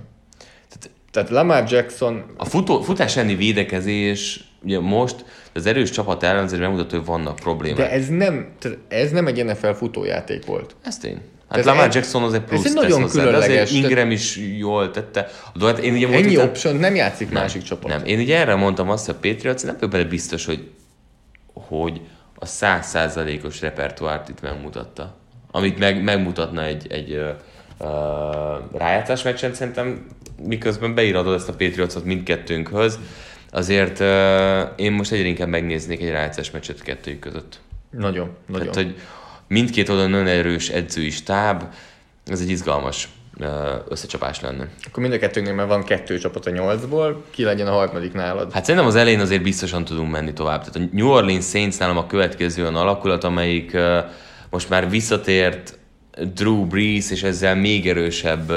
[1.11, 2.25] Tehát Lamar Jackson...
[2.37, 7.37] A futó, futás elleni védekezés, ugye most az erős csapat ellen azért megmutatja, hogy vannak
[7.37, 7.79] problémák.
[7.79, 8.49] De ez nem,
[8.89, 10.77] ez nem egy NFL futójáték volt.
[10.83, 11.21] Ez tény.
[11.49, 13.55] Hát Lamar egy, Jackson az egy plusz ez egy nagyon hozzá, különleges.
[13.55, 15.29] De azért Ingram is jól tette.
[15.55, 17.91] A dolgot, én ugye Ennyi volt, option nem játszik nem, másik csapat.
[17.91, 20.71] Nem, én ugye erre mondtam azt, hogy a Patriots nem vagyok bele biztos, hogy,
[21.53, 22.01] hogy
[22.35, 25.17] a százszázalékos repertoárt itt megmutatta.
[25.51, 27.29] Amit meg, megmutatna egy, egy uh,
[27.79, 30.07] uh, rájátszás meccsen, szerintem
[30.43, 32.99] miközben beíradod ezt a Patriotsot mindkettőnkhöz,
[33.51, 34.07] azért uh,
[34.77, 37.61] én most egyre inkább megnéznék egy rájátszás meccset kettőjük között.
[37.91, 38.73] Nagyon, nagyon.
[38.73, 39.01] Tehát, hogy
[39.49, 41.63] mindkét oldalon nagyon erős edzői stáb,
[42.27, 43.09] ez egy izgalmas
[43.89, 44.69] összecsapás lenne.
[44.87, 48.53] Akkor mind a kettőnknél már van kettő csapat a nyolcból, ki legyen a harmadik nálad?
[48.53, 50.65] Hát szerintem az elején azért biztosan tudunk menni tovább.
[50.65, 53.77] Tehát a New Orleans Saints nálam a következő olyan alakulat, amelyik
[54.51, 55.79] most már visszatért
[56.35, 58.53] Drew Brees, és ezzel még erősebb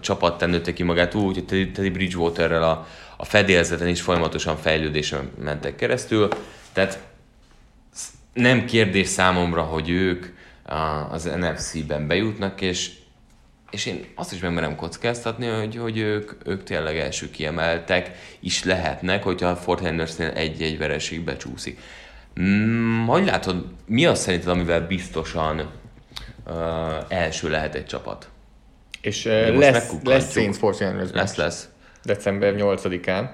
[0.00, 5.76] csapat tennőtte ki magát úgy, hogy Teddy Bridgewaterrel a, a fedélzeten is folyamatosan fejlődésen mentek
[5.76, 6.28] keresztül.
[6.72, 6.98] Tehát
[8.34, 10.26] nem kérdés számomra, hogy ők
[11.10, 12.90] az NFC-ben bejutnak, és,
[13.70, 19.22] és én azt is megmerem kockáztatni, hogy, hogy ők, ők tényleg első kiemeltek is lehetnek,
[19.22, 21.78] hogyha a Fort Hendersnél egy-egy vereség becsúszik.
[22.40, 25.70] Mm, hogy látod, mi az szerinted, amivel biztosan
[26.46, 26.54] uh,
[27.08, 28.28] első lehet egy csapat.
[29.00, 31.68] És uh, lesz, lesz Saints Force Lesz, lesz.
[32.02, 33.28] December 8-án.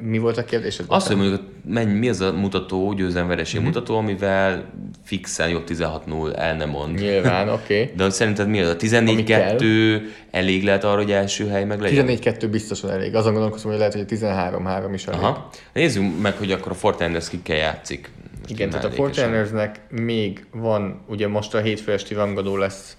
[0.00, 0.80] Mi volt a kérdés?
[0.86, 3.68] Azt, hogy mondjuk, mennyi, mi az a mutató, győzelem vereség mm-hmm.
[3.68, 4.72] mutató, amivel
[5.04, 6.98] fixen jobb 16-0 el nem mond.
[6.98, 7.80] Nyilván, oké.
[7.80, 7.92] Okay.
[7.96, 8.68] De hogy szerinted mi az?
[8.68, 12.06] A 14-2 elég lehet arra, hogy első hely meg legyen?
[12.08, 13.14] 14-2 biztosan elég.
[13.14, 15.20] Azon gondolkozom, hogy lehet, hogy a 13-3 is elég.
[15.20, 15.48] Aha.
[15.72, 18.10] Nézzük meg, hogy akkor a Fortinanders kikkel játszik.
[18.48, 22.96] Igen, tehát a Fortinernesnek még van, ugye most a hétfő esti rangadó lesz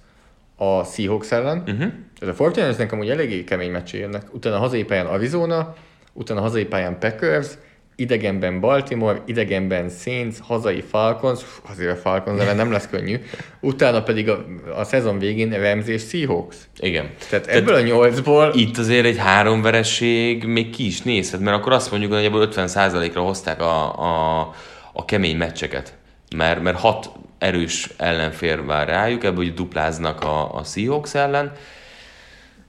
[0.56, 1.58] a Seahawks ellen.
[1.58, 1.92] Uh-huh.
[2.20, 4.34] Tehát a Fortinersnek amúgy eléggé kemény meccsé jönnek.
[4.34, 5.76] Utána hazai pályán Arizona,
[6.18, 7.48] utána hazai pályán Packers,
[7.96, 13.20] idegenben Baltimore, idegenben Saints, hazai Falcons, azért a Falcons ellen nem lesz könnyű,
[13.60, 16.56] utána pedig a, a szezon végén Rams és Seahawks.
[16.80, 17.10] Igen.
[17.30, 18.52] Tehát ebből Tehát a nyolcból...
[18.54, 22.50] Itt azért egy három veresség még ki is nézhet, mert akkor azt mondjuk, hogy ebből
[22.52, 24.00] 50%-ra hozták a,
[24.40, 24.54] a
[24.98, 25.94] a kemény meccseket.
[26.36, 31.52] Mert, mert hat erős ellenfér vár rájuk, ebből hogy dupláznak a, a Seahawks ellen.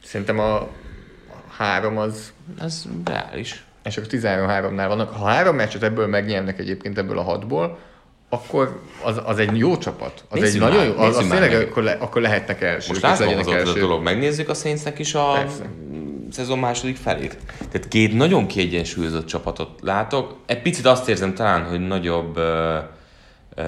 [0.05, 0.69] Szerintem a
[1.57, 2.33] három az...
[2.61, 3.65] Ez reális.
[3.85, 5.13] és akkor 13-3-nál vannak.
[5.13, 7.79] Ha három meccset ebből megnyernek egyébként ebből a hatból,
[8.29, 10.25] akkor az, az egy jó csapat.
[10.29, 11.61] Az Nézzük egy már, nagyon jó, az, az tényleg meg.
[11.69, 12.89] akkor, le, akkor lehetnek elsők.
[13.03, 14.03] Most legyenek az a dolog.
[14.03, 15.65] Megnézzük a Saintsnek is a Persze.
[16.31, 17.37] szezon második felét.
[17.71, 20.37] Tehát két nagyon kiegyensúlyozott csapatot látok.
[20.47, 22.45] Egy picit azt érzem talán, hogy nagyobb uh,
[23.57, 23.65] uh,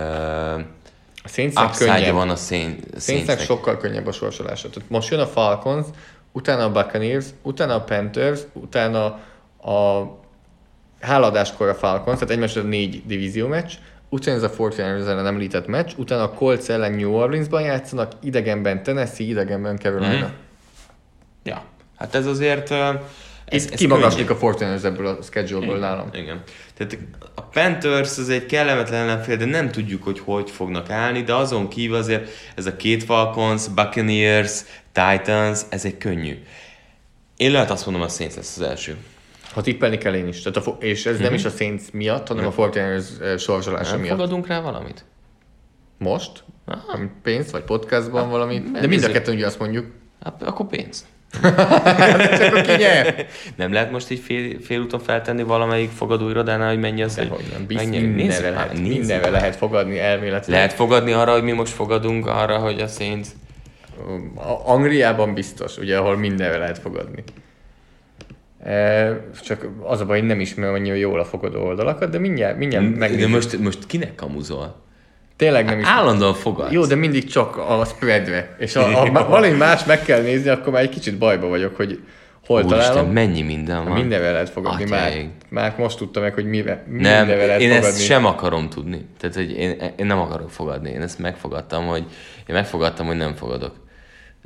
[1.22, 2.14] A Saintsnek upside könnyebb.
[2.14, 3.40] van a Saint, Saintsnek Saintsnek.
[3.40, 4.70] sokkal könnyebb a sorsolása.
[4.70, 5.86] Tehát most jön a Falcons,
[6.32, 9.04] utána a Buccaneers, utána a Panthers, utána
[9.62, 10.02] a
[11.00, 13.74] háladáskor a Falcons, tehát egymás a négy divízió meccs,
[14.08, 18.82] utána ez a 49ers ellen említett meccs, utána a Colts ellen New Orleansban játszanak, idegenben
[18.82, 20.26] Tennessee, idegenben Carolina.
[20.26, 20.34] Mhm.
[21.42, 21.62] Ja,
[21.96, 22.74] hát ez azért...
[23.50, 26.08] Ez, Itt ez kimagaslik a 49ers ebből a schedule-ből nálam.
[26.12, 26.42] Igen.
[26.74, 26.98] Tehát
[27.34, 31.68] a Panthers az egy kellemetlen ellenfél, de nem tudjuk, hogy hogy fognak állni, de azon
[31.68, 34.60] kívül azért ez a két Falcons, Buccaneers,
[34.92, 36.42] Titans, ez egy könnyű.
[37.36, 38.96] Én lehet azt mondom, a Saints lesz az első.
[39.52, 40.42] Ha tippelni kell én is.
[40.42, 44.00] Tehát a, és ez nem is a Saints miatt, hanem a 49ers eh, sorsolása Nem
[44.00, 44.16] miatt.
[44.16, 45.04] fogadunk rá valamit?
[45.98, 46.44] Most?
[46.86, 48.70] Ami Pénzt, vagy podcastban valamit?
[48.70, 49.86] De mind a kettőn ugye azt mondjuk.
[50.22, 51.06] Hát, akkor pénz.
[52.38, 53.26] Csak akkor ki nyer?
[53.56, 57.66] Nem lehet most így fél, félúton feltenni valamelyik fogadóirodánál, hogy mennyi az, Dehogy nem.
[57.66, 58.04] Bizt, megnyeri?
[58.04, 60.58] Nézzük mindenre, lehet, mindenre lehet fogadni elméletileg.
[60.58, 63.28] Lehet fogadni arra, hogy mi most fogadunk arra, hogy a Saints...
[64.64, 67.22] Angliában biztos, ugye, ahol mindenre lehet fogadni.
[68.64, 72.56] E, csak az a baj, hogy nem ismerem annyira jól a fogadó oldalakat, de mindjárt,
[72.56, 73.28] mindjárt De megnézzük.
[73.28, 74.82] most, most kinek kamuzol?
[75.40, 75.86] Tényleg nem is.
[75.86, 76.72] Állandóan fogad.
[76.72, 78.56] Jó, de mindig csak a spreadre.
[78.58, 82.00] És ha, ha valami más meg kell nézni, akkor már egy kicsit bajba vagyok, hogy
[82.46, 83.10] hol Úristen, találom.
[83.12, 83.92] mennyi minden van.
[83.92, 84.84] Mindenre lehet fogadni.
[84.84, 85.12] Már,
[85.48, 87.88] már most tudta meg, hogy mire, Nem, mindenre lehet én fogadni.
[87.88, 89.06] ezt sem akarom tudni.
[89.18, 90.90] Tehát, hogy én, én nem akarok fogadni.
[90.90, 92.04] Én ezt megfogadtam, hogy
[92.46, 93.74] én megfogadtam, hogy nem fogadok.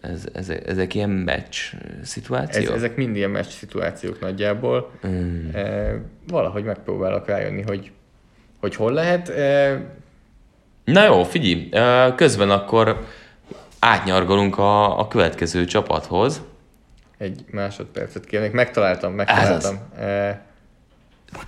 [0.00, 1.56] Ez, ez, ezek ilyen meccs
[2.02, 2.74] Ez, szituációk?
[2.74, 4.90] ezek mind ilyen meccs szituációk nagyjából.
[5.06, 5.54] Mm.
[5.54, 5.94] E,
[6.28, 7.90] valahogy megpróbálok rájönni, hogy,
[8.60, 9.28] hogy hol lehet.
[9.28, 9.80] E,
[10.84, 11.68] Na jó, figyelj,
[12.14, 13.06] közben akkor
[13.78, 16.42] átnyargolunk a, a következő csapathoz.
[17.18, 18.52] egy másodpercet kérnék.
[18.52, 19.78] Megtaláltam, megtaláltam.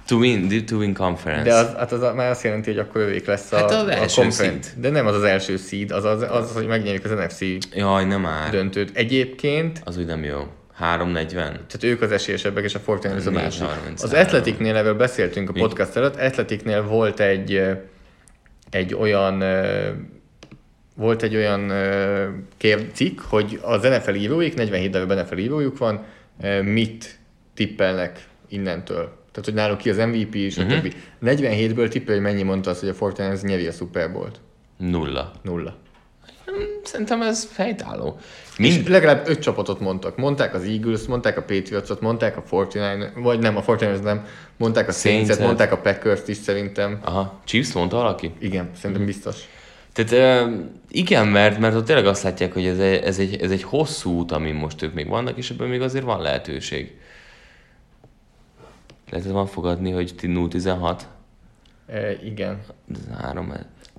[0.07, 1.45] To win, to win conference.
[1.51, 3.93] de az, hát az már azt jelenti, hogy akkor ővék lesz a, Hát az a
[3.93, 4.71] első conference.
[4.77, 7.41] De nem az az első seed, az az, az, hogy megnyerjük az NFC
[7.75, 8.51] Jaj, nem már.
[8.51, 8.97] döntőt.
[8.97, 10.47] Egyébként Az úgy nem jó.
[10.75, 11.53] 340.
[11.53, 13.63] tehát ők az esélyesebbek, és a Fortnite a másik.
[13.63, 14.03] 4.33.
[14.03, 17.63] Az Athleticnél erről beszéltünk a podcast előtt, Athleticnél volt egy,
[18.71, 19.43] egy olyan
[20.95, 21.73] volt egy olyan
[22.57, 26.05] kér, cikk, hogy az NFL íróik, 47 darab NFL írójuk van,
[26.63, 27.19] mit
[27.55, 29.05] tippelnek innentől.
[29.31, 30.67] Tehát, hogy náluk ki az MVP és Mhm.
[30.67, 30.93] a többi.
[31.23, 34.41] 47-ből tippel, hogy mennyi mondta azt, hogy a Fortnite nyeri a Super Bowl-t.
[34.77, 35.33] Nulla.
[35.43, 35.77] Nulla.
[36.83, 37.47] Szerintem ez
[38.57, 38.75] fejtálló.
[38.75, 40.17] És Mind, legalább öt csapatot mondtak.
[40.17, 44.89] Mondták az Eagles, mondták a Patriots-ot, mondták a 49 vagy nem, a 49 nem, mondták
[44.89, 45.39] a Saints-et.
[45.39, 46.99] mondták a Packers-t is szerintem.
[47.05, 48.33] aha, Chiefs mondta valaki?
[48.39, 49.49] Igen, szerintem biztos.
[49.93, 50.49] Tehát
[50.91, 54.11] igen, mert, mert ott tényleg azt látják, hogy ez egy, ez, egy, ez egy hosszú
[54.11, 56.97] út, amin most ők még vannak, és ebben még azért van lehetőség.
[59.11, 61.01] Lehet van fogadni, hogy 0-16?
[61.87, 62.61] E, igen.
[62.93, 63.53] Ez három.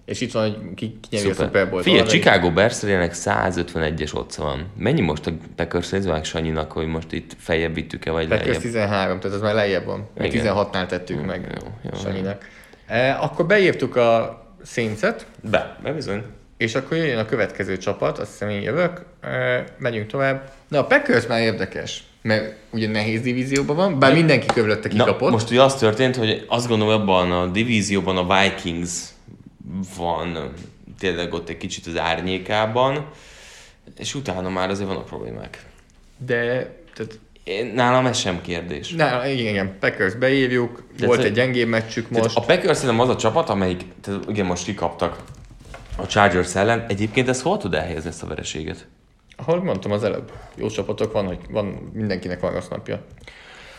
[0.07, 1.83] És itt van, hogy ki, ki nyeri a Super Bowl-t.
[1.83, 4.65] Figyelj, Chicago bears 151-es otca van.
[4.77, 8.61] Mennyi most a Packers meg Sanyinak, hogy most itt feljebb vittük-e, vagy Packers lejjebb?
[8.61, 10.07] 13, tehát ez már lejjebb van.
[10.19, 10.45] Igen.
[10.45, 12.47] 16-nál tettük meg jó, jó, Sanyinak.
[12.85, 16.23] E, akkor beírtuk a Saints-et, Be, be bizony.
[16.57, 20.49] és akkor jön a következő csapat, azt hiszem én jövök, e, megyünk tovább.
[20.67, 25.31] Na a Packers már érdekes, mert ugye nehéz divízióban van, bár mindenki körülötte Na, kikapott.
[25.31, 28.91] most ugye az történt, hogy azt gondolom, abban a divízióban a Vikings
[29.97, 30.53] van
[30.99, 33.09] tényleg ott egy kicsit az árnyékában,
[33.97, 35.65] és utána már azért vannak problémák.
[36.17, 36.35] De
[36.95, 38.91] tehát, Én, nálam ez sem kérdés.
[38.91, 42.37] na, igen, igen, Packers beírjuk, De volt egy gyengébb meccsük most.
[42.37, 45.23] a Packers szerintem az a csapat, amelyik, tehát ugye most kikaptak
[45.97, 46.85] a Chargers ellen.
[46.87, 48.87] Egyébként ez hol tud elhelyezni ezt a vereséget?
[49.35, 53.05] Ahogy mondtam az előbb, jó csapatok van, hogy van, mindenkinek van rossz napja.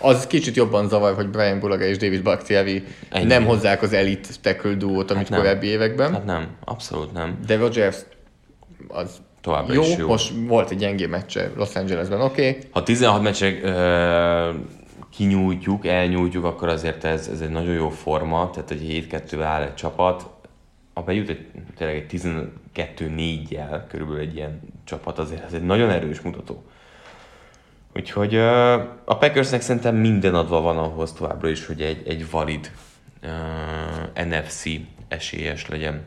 [0.01, 3.27] Az kicsit jobban zavar, hogy Brian Bulaga és David Bakhtiari Ennyi.
[3.27, 5.39] nem hozzák az elite tackle duót, amit nem.
[5.39, 6.13] korábbi években.
[6.13, 7.39] Hát nem, abszolút nem.
[7.47, 7.97] De Rodgers
[8.89, 10.07] az Továbbra jó, is jó.
[10.07, 12.49] most volt egy gyengébb meccse Los Angelesben, oké.
[12.49, 12.63] Okay.
[12.71, 14.51] Ha 16 meccsek ö,
[15.11, 19.75] kinyújtjuk, elnyújtjuk, akkor azért ez, ez egy nagyon jó forma, tehát hogy 7-2 áll egy
[19.75, 20.27] csapat,
[20.95, 22.21] ha bejut egy, tényleg egy
[22.87, 26.63] 12-4-jel körülbelül egy ilyen csapat, azért ez egy nagyon erős mutató.
[27.95, 28.37] Úgyhogy
[29.05, 32.71] a Packersnek szerintem minden adva van ahhoz továbbra is, hogy egy, egy valid
[33.21, 34.65] ö, NFC
[35.09, 36.03] esélyes legyen.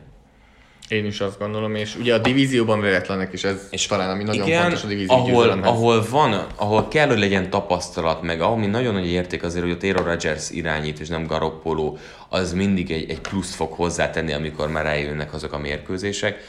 [0.88, 4.46] Én is azt gondolom, és ugye a divízióban véletlenek is ez és talán ami nagyon
[4.46, 8.66] igen, fontos a divízió ahol, ahol van, ahol kell, hogy legyen tapasztalat, meg ahol mi
[8.66, 11.96] nagyon nagy érték azért, hogy a Taylor Rodgers irányít, és nem Garoppolo,
[12.28, 16.40] az mindig egy, egy plusz fog hozzátenni, amikor már eljönnek azok a mérkőzések.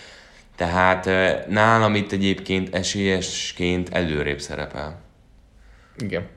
[0.56, 1.10] Tehát
[1.48, 5.03] nálam itt egyébként esélyesként előrébb szerepel.
[5.98, 6.28] Igen.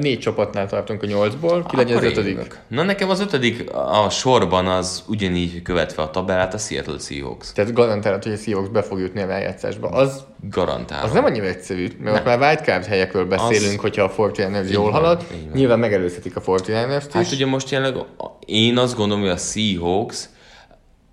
[0.00, 2.60] Négy csapatnál tartunk a nyolcból, ki legyen az ötödik?
[2.68, 7.52] Na nekem az ötödik a sorban az ugyanígy követve a tabellát a Seattle Seahawks.
[7.52, 9.88] Tehát garantálod, hogy a Seahawks be fog jutni a rájátszásba.
[9.88, 11.04] Az, Garantálom.
[11.04, 12.38] Az nem annyira egyszerű, mert nem.
[12.38, 13.80] már wildcard helyekről beszélünk, az...
[13.80, 15.24] hogyha a 49ers jól halad.
[15.54, 18.04] Nyilván megelőzhetik a 49ers-t Hát ugye most jelenleg
[18.46, 20.28] én azt gondolom, hogy a Seahawks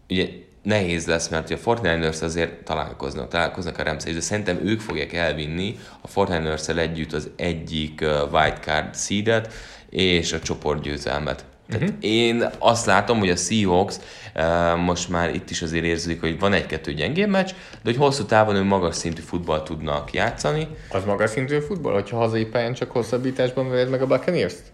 [0.09, 0.27] ugye
[0.63, 5.79] nehéz lesz, mert a Fortniners azért találkoznak, találkoznak a rams de szerintem ők fogják elvinni
[6.01, 9.53] a Fortniners együtt az egyik wildcard seedet
[9.89, 11.45] és a csoportgyőzelmet.
[11.69, 12.03] Tehát uh-huh.
[12.03, 13.95] én azt látom, hogy a Seahawks
[14.35, 18.23] uh, most már itt is azért érzik, hogy van egy-kettő gyengébb meccs, de hogy hosszú
[18.23, 20.67] távon ő magas szintű futball tudnak játszani.
[20.89, 24.71] Az magas szintű futball, hogyha hazai pályán csak hosszabbításban vered meg a Buccaneers-t?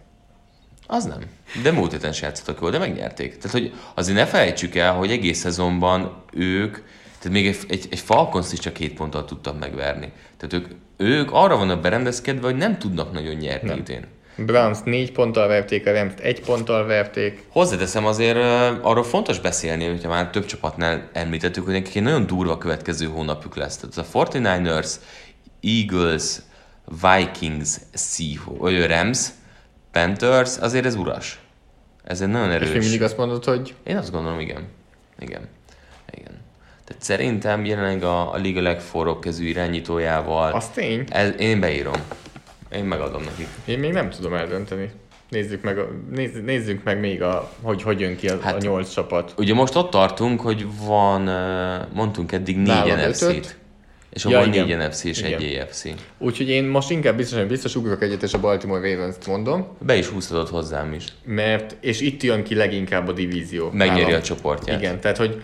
[0.88, 1.20] Az nem.
[1.64, 3.38] De múlt héten se játszottak jól, de megnyerték.
[3.38, 6.72] Tehát, hogy azért ne felejtsük el, hogy egész szezonban ők,
[7.20, 10.12] tehát még egy, egy, egy Falcons is csak két ponttal tudtak megverni.
[10.38, 13.78] Tehát ők, ők arra vannak berendezkedve, hogy nem tudnak nagyon nyerni nem.
[13.78, 14.06] idén.
[14.46, 17.44] Browns négy ponttal verték, a rams egy ponttal verték.
[17.50, 18.38] Hozzáteszem azért,
[18.82, 23.56] arról fontos beszélni, hogyha már több csapatnál említettük, hogy nekik egy nagyon durva következő hónapjuk
[23.56, 23.78] lesz.
[23.78, 24.92] Tehát a 49ers,
[25.62, 26.38] Eagles,
[27.02, 29.28] Vikings, Seahawks, Rams,
[29.98, 31.40] Panthers, azért ez uras.
[32.04, 32.70] Ez egy nagyon erős.
[32.70, 33.74] És mindig azt mondod, hogy...
[33.84, 34.68] Én azt gondolom, igen.
[35.20, 35.48] Igen.
[36.12, 36.42] Igen.
[36.86, 40.52] Tehát szerintem jelenleg a, a liga legforróbb kezű irányítójával...
[40.52, 41.04] Az tény.
[41.10, 41.96] Ez, én beírom.
[42.72, 43.48] Én megadom neki.
[43.66, 44.92] Én még nem tudom eldönteni.
[45.30, 45.78] Nézzük meg,
[46.12, 49.34] nézz, nézzük meg még, a, hogy hogy jön ki a, hát, a nyolc csapat.
[49.38, 51.22] Ugye most ott tartunk, hogy van,
[51.94, 53.58] mondtunk eddig négy NFC-t.
[54.18, 55.40] És ja, van négy NFC és igen.
[55.40, 55.84] egy AFC.
[56.18, 59.68] Úgyhogy én most inkább biztos, hogy biztos ugrok egyet, és a Baltimore Ravens-t mondom.
[59.80, 61.04] Be is húzhatod hozzám is.
[61.24, 63.70] Mert, és itt jön ki leginkább a divízió.
[63.74, 64.20] Megnyeri nálam.
[64.20, 64.80] a csoportját.
[64.80, 65.42] Igen, tehát hogy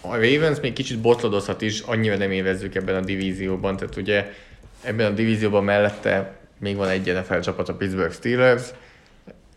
[0.00, 4.32] a Ravens még kicsit botlodozhat is, annyira nem évezzük ebben a divízióban, tehát ugye
[4.82, 8.62] ebben a divízióban mellette még van egy NFL csapat, a Pittsburgh Steelers,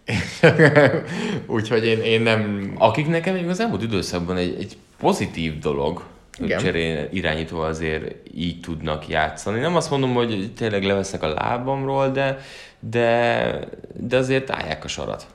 [1.56, 2.71] Úgyhogy én, én nem...
[2.78, 9.60] Akik nekem az elmúlt időszakban egy, egy pozitív dolog, cserén irányítva azért így tudnak játszani.
[9.60, 12.39] Nem azt mondom, hogy tényleg leveszek a lábamról, de,
[12.80, 13.60] de,
[13.94, 15.26] de azért állják a sarat.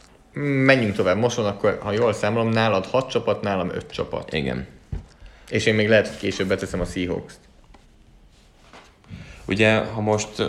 [0.43, 1.17] Menjünk tovább.
[1.17, 4.33] Most van akkor, ha jól számolom, nálad 6 csapat, nálam 5 csapat.
[4.33, 4.67] Igen.
[5.51, 7.39] És én még lehet, hogy később beteszem a Seahawks-t.
[9.47, 10.43] Ugye, ha most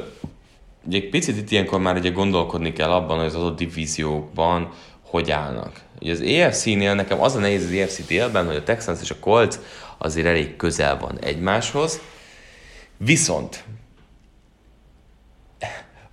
[0.85, 5.31] ugye egy picit itt ilyenkor már ugye gondolkodni kell abban, hogy az adott divíziókban hogy
[5.31, 5.81] állnak.
[6.01, 9.19] Ugye az EFC-nél nekem az a nehéz az EFC délben, hogy a Texans és a
[9.19, 9.55] Colts
[9.97, 12.01] azért elég közel van egymáshoz.
[12.97, 13.63] Viszont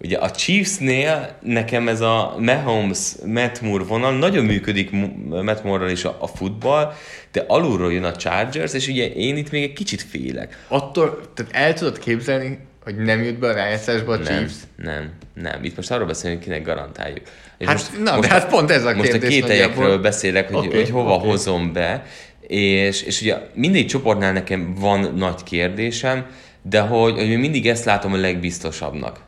[0.04, 4.90] ugye a Chiefsnél nekem ez a Mahomes, Matt Moore vonal nagyon működik
[5.28, 6.92] Matt Moore-ral is a, a futball,
[7.32, 10.64] de alulról jön a Chargers, és ugye én itt még egy kicsit félek.
[10.68, 14.54] Attól, tehát el tudod képzelni, hogy nem jut be a rájátszásba a Chiefs?
[14.76, 15.64] Nem, nem, nem.
[15.64, 17.22] Itt most arról beszélünk, kinek garantáljuk.
[17.58, 19.12] És hát, most, na, most, de hát pont ez a kérdés.
[19.12, 21.28] Most a kételyekről beszélek, hogy, okay, hogy hova okay.
[21.28, 22.04] hozom be,
[22.46, 26.26] és, és ugye mindig csoportnál nekem van nagy kérdésem,
[26.62, 29.20] de hogy, hogy mindig ezt látom a legbiztosabbnak.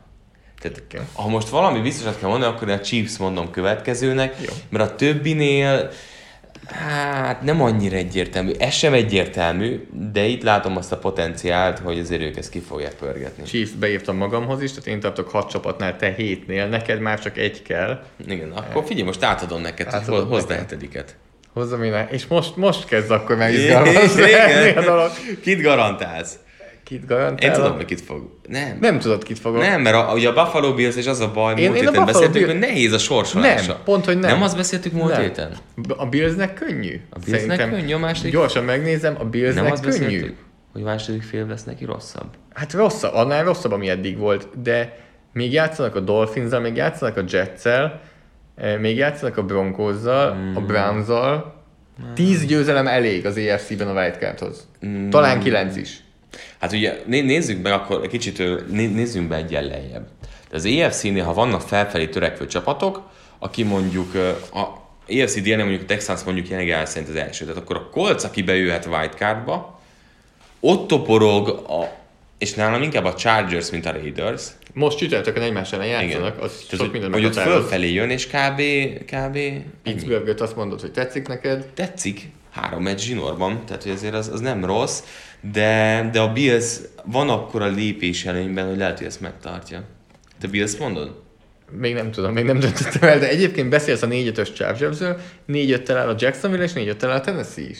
[0.59, 1.05] Tehát, okay.
[1.13, 4.53] ha most valami biztosat kell mondani, akkor a Chiefs mondom következőnek, Jó.
[4.69, 5.91] mert a többinél
[6.69, 8.51] Hát nem annyira egyértelmű.
[8.59, 12.93] Ez sem egyértelmű, de itt látom azt a potenciált, hogy azért ők ezt ki fogják
[12.93, 13.43] pörgetni.
[13.43, 17.61] Chiefs beírtam magamhoz is, tehát én tartok hat csapatnál, te hétnél, neked már csak egy
[17.61, 18.03] kell.
[18.27, 21.15] Igen, akkor figyelj, most átadom neked, átadom hogy hozd a hetediket.
[21.57, 24.33] Hozzam én, és most, most kezd akkor megizgalmazni
[24.75, 25.09] a dolog.
[25.41, 26.39] Kit garantálsz?
[26.83, 27.49] Kit garantál?
[27.49, 28.39] Én tudom, hogy kit fog.
[28.47, 28.77] Nem.
[28.81, 29.59] Nem tudod, kit fogok.
[29.59, 32.05] Nem, mert a, ugye a Buffalo Bills és az a baj, én, múlt én héten
[32.05, 32.47] beszéltük, Bill...
[32.47, 33.71] hogy nehéz a sorsolása.
[33.71, 34.31] Nem, pont, hogy nem.
[34.31, 35.21] Nem azt beszéltük múlt nem.
[35.21, 35.51] héten?
[35.87, 37.01] A Billsnek könnyű.
[37.09, 38.31] A Billsnek könnyű, a második...
[38.31, 39.99] Gyorsan megnézem, a Billsnek nem azt könnyű.
[39.99, 40.37] Beszéltük,
[40.73, 42.29] hogy második fél lesz neki rosszabb.
[42.53, 44.97] Hát rosszabb, annál rosszabb, ami eddig volt, de
[45.33, 47.61] még játszanak a dolphins még játszanak a jets
[48.79, 50.55] még játszanak a Broncos-zal, mm.
[50.55, 51.55] a Browns-zal.
[52.13, 54.67] Tíz győzelem elég az EFC-ben a Wildcardhoz.
[54.85, 55.09] Mm.
[55.09, 56.03] Talán kilenc is.
[56.59, 60.07] Hát ugye nézzük meg akkor egy kicsit, nézzünk be egy lejjebb.
[60.49, 64.15] De az EFC-nél, ha vannak felfelé törekvő csapatok, aki mondjuk
[64.53, 67.89] a EFC délnél mondjuk a Texans mondjuk jelenleg áll szerint az első, tehát akkor a
[67.89, 69.79] Colts, aki bejöhet wildcardba,
[70.59, 71.83] ott toporog, a,
[72.37, 74.47] és nálam inkább a Chargers, mint a Raiders.
[74.73, 76.45] Most csütörtökön egymás ellen játszanak, Igen.
[76.45, 78.61] az Tehát, sok minden Hogy ott fölfelé jön, és kb.
[79.05, 79.39] kb.
[79.83, 81.65] Pittsburgh azt mondod, hogy tetszik neked?
[81.73, 85.03] Tetszik, három meccs zsinórban, tehát hogy azért az, az nem rossz,
[85.51, 89.83] de, de a Bills van akkor a lépés előnyben, hogy lehet, hogy ezt megtartja.
[90.39, 91.25] Te Bills mondod?
[91.71, 96.09] Még nem tudom, még nem döntöttem el, de egyébként beszélsz a 4-5-ös Chargersről, 4 el
[96.09, 97.79] a Jacksonville, és 4 el a Tennessee is.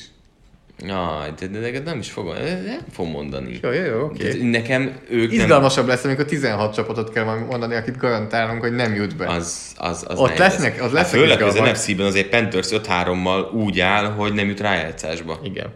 [0.80, 2.34] Jaj, de, de, de nem is fogom,
[2.66, 3.60] nem fogom mondani.
[3.62, 4.28] Jó, jó, jó, oké.
[4.28, 4.50] Okay.
[4.50, 5.96] Nekem ők Izgalmasabb nem...
[5.96, 9.28] lesz, amikor 16 csapatot kell majd mondani, akit garantálunk, hogy nem jut be.
[9.28, 13.52] Az, az, az Ott lesznek, az hát lesznek hát Főleg az NFC-ben azért Panthers 5-3-mal
[13.52, 15.40] úgy áll, hogy nem jut rájátszásba.
[15.44, 15.68] Igen.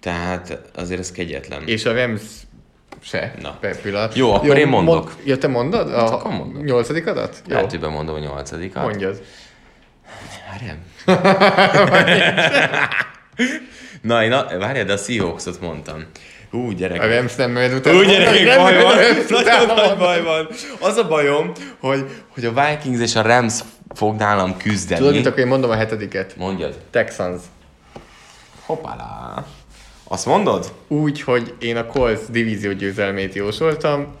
[0.00, 1.62] Tehát azért ez kegyetlen.
[1.66, 2.22] És a Rams
[3.00, 3.34] se.
[3.42, 3.56] Na.
[3.60, 4.14] Per pillanat.
[4.14, 5.04] Jó, akkor Jó, én mondok.
[5.04, 5.92] Mond, ja, te mondod?
[5.92, 6.64] A hát mondok.
[6.64, 7.42] nyolcadikadat?
[7.46, 7.54] Jó.
[7.54, 8.82] Lehet, hogy bemondom a nyolcadikat.
[8.82, 9.22] Mondjad.
[10.50, 10.78] Várjál.
[14.02, 16.04] Na, én a, várjál, de a Seahawks-ot mondtam.
[16.50, 17.02] Hú, gyerek.
[17.02, 17.96] A Rams nem majd utána.
[17.96, 18.96] Hú, gyerek, baj van.
[19.28, 20.48] Nagyon nagy baj van.
[20.80, 23.54] Az a bajom, hogy, hogy a Vikings és a Rams
[23.94, 25.00] fog nálam küzdeni.
[25.00, 26.34] Tudod, mit akkor én mondom a hetediket?
[26.36, 26.74] Mondjad.
[26.90, 27.40] Texans.
[28.66, 29.44] Hoppálá.
[30.04, 30.72] Azt mondod?
[30.88, 34.16] Úgy, hogy én a Colts divízió győzelmét jósoltam,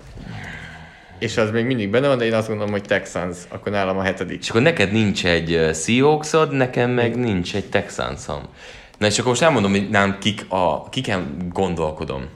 [1.18, 4.02] és az még mindig benne van, de én azt gondolom, hogy Texans, akkor nálam a
[4.02, 4.40] hetedik.
[4.40, 8.42] És akkor neked nincs egy Seahawksod, nekem meg nincs egy Texansom.
[8.98, 12.28] Na és akkor most elmondom, hogy nálam kik a, kiken gondolkodom.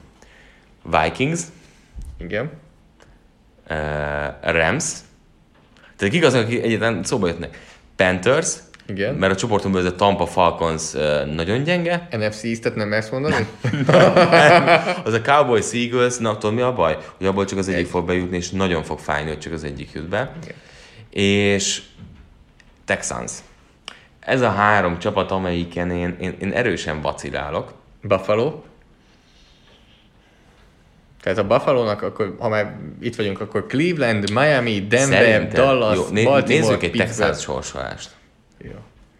[0.83, 1.41] Vikings.
[2.17, 2.51] Igen.
[3.69, 4.93] Uh, Rams.
[5.97, 7.59] Tehát kik azok, akik egyetlen szóba jöttnek.
[7.95, 8.53] Panthers.
[8.87, 9.15] Igen.
[9.15, 12.07] Mert a csoportomban ez a Tampa Falcons uh, nagyon gyenge.
[12.11, 13.35] NFC East-et nem ezt mondani?
[15.05, 16.97] az a Cowboys Eagles, na tudod mi a baj?
[17.17, 19.91] Hogy abból csak az egyik fog bejutni, és nagyon fog fájni, hogy csak az egyik
[19.93, 20.35] jut be.
[20.43, 20.55] Igen.
[21.09, 21.81] És
[22.85, 23.31] Texans.
[24.25, 27.73] Ez a három csapat, amelyiken én, én, én erősen vacilálok.
[28.01, 28.61] Buffalo.
[31.21, 35.65] Tehát a Buffalo-nak, akkor, ha már itt vagyunk, akkor Cleveland, Miami, Denver, Szerintem.
[35.65, 38.09] Dallas, Jó, né- Baltimore, Nézzük egy Texas sorsolást.
[38.57, 38.71] Jó.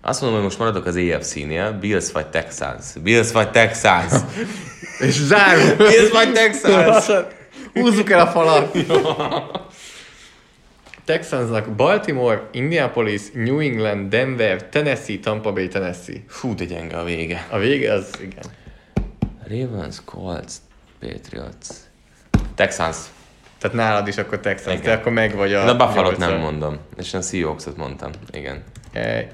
[0.02, 2.86] Azt mondom, hogy most maradok az AFC-nél, Bills vagy Texas.
[3.04, 4.12] Bills vagy Texas.
[5.08, 5.78] És zárunk.
[5.78, 7.10] Bills vagy Texas.
[7.74, 8.78] Húzzuk el a falat.
[11.06, 16.24] Texansnak Baltimore, Indianapolis, New England, Denver, Tennessee, Tampa Bay, Tennessee.
[16.28, 17.48] Fú, de gyenge a vége.
[17.52, 18.44] A vége az, igen.
[19.48, 20.54] Ravens, Colts,
[21.00, 21.68] Patriots.
[22.56, 22.98] Texans.
[23.58, 24.96] Tehát nálad is akkor Texans, igen.
[24.96, 25.66] te akkor meg vagy a...
[25.66, 28.64] De a buffalo nem mondom, és a Seahawks-ot mondtam, igen.
[28.92, 29.28] E,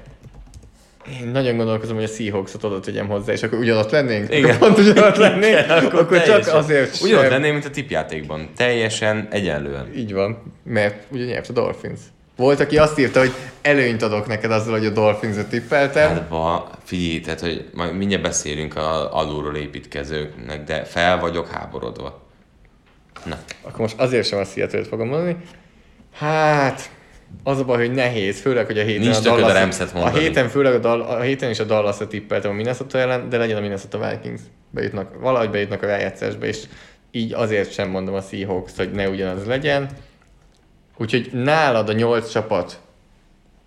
[1.08, 4.34] én nagyon gondolkozom, hogy a Seahawks-ot oda tegyem hozzá, és akkor ugyanott lennénk?
[4.34, 4.50] Igen.
[4.50, 5.44] Akkor pont ugyanott lennénk?
[5.44, 7.06] Igen, akkor, akkor csak azért sem.
[7.08, 8.48] Ugyanott lennénk, mint a tipjátékban.
[8.56, 9.92] Teljesen egyenlően.
[9.96, 12.00] Így van, mert ugye nyert a Dolphins.
[12.36, 13.32] Volt, aki azt írta, hogy
[13.62, 16.08] előnyt adok neked azzal, hogy a Dolphins-et tippeltem.
[16.08, 22.20] Hát ba, figyelj, tehát, hogy majd mindjárt beszélünk a alulról építkezőknek, de fel vagyok háborodva.
[23.24, 23.38] Na.
[23.62, 25.36] Akkor most azért sem a seattle fogom mondani.
[26.14, 26.90] Hát,
[27.44, 29.80] az a baj, hogy nehéz, főleg, hogy a héten Nincs a Dallas...
[29.80, 33.28] A, a héten főleg a, Dal, a héten is a Dallas-ra tippeltem a Minnesota ellen,
[33.28, 34.40] de legyen a Minnesota Vikings.
[34.70, 36.58] Bejutnak, valahogy bejutnak a rájátszásba, és
[37.10, 39.88] így azért sem mondom a Seahawks, hogy ne ugyanaz legyen.
[40.96, 42.80] Úgyhogy nálad a nyolc csapat,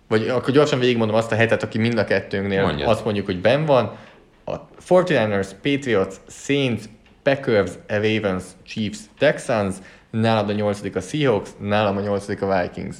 [0.08, 2.88] vagy akkor gyorsan végigmondom azt a hetet, aki mind a kettőnknél Mondjad.
[2.88, 3.96] azt mondjuk, hogy ben van.
[4.44, 4.54] A
[4.88, 6.82] 49ers, Patriots, Saints,
[7.22, 9.74] Packers, Ravens, Chiefs, Texans,
[10.10, 12.96] nálad a nyolcadik a Seahawks, nálam a nyolcadik a Vikings.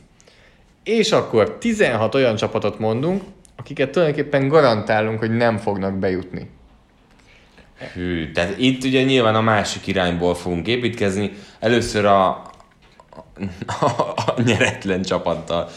[0.85, 3.23] És akkor 16 olyan csapatot mondunk,
[3.57, 6.51] akiket tulajdonképpen garantálunk, hogy nem fognak bejutni.
[7.93, 11.33] Hű, tehát itt ugye nyilván a másik irányból fogunk építkezni.
[11.61, 12.29] Először a,
[13.81, 13.85] a,
[14.27, 15.69] a nyeretlen csapattal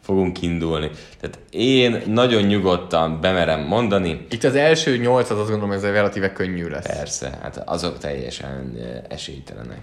[0.00, 0.90] fogunk indulni.
[1.20, 4.26] Tehát én nagyon nyugodtan bemerem mondani.
[4.30, 6.86] Itt az első nyolc, az azt gondolom, ez relatíve könnyű lesz.
[6.86, 9.78] Persze, hát azok teljesen esélytelenek.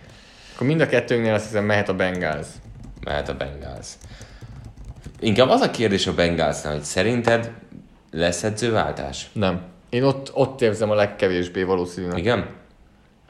[0.54, 2.48] Akkor mind a kettőnknél azt hiszem mehet a Bengals.
[3.04, 3.88] Mehet a Bengals.
[5.22, 7.52] Inkább az a kérdés a Bengalsnál, hogy szerinted
[8.12, 9.30] lesz edzőváltás?
[9.34, 9.62] Nem.
[9.90, 12.18] Én ott, ott érzem a legkevésbé valószínűleg.
[12.18, 12.50] Igen?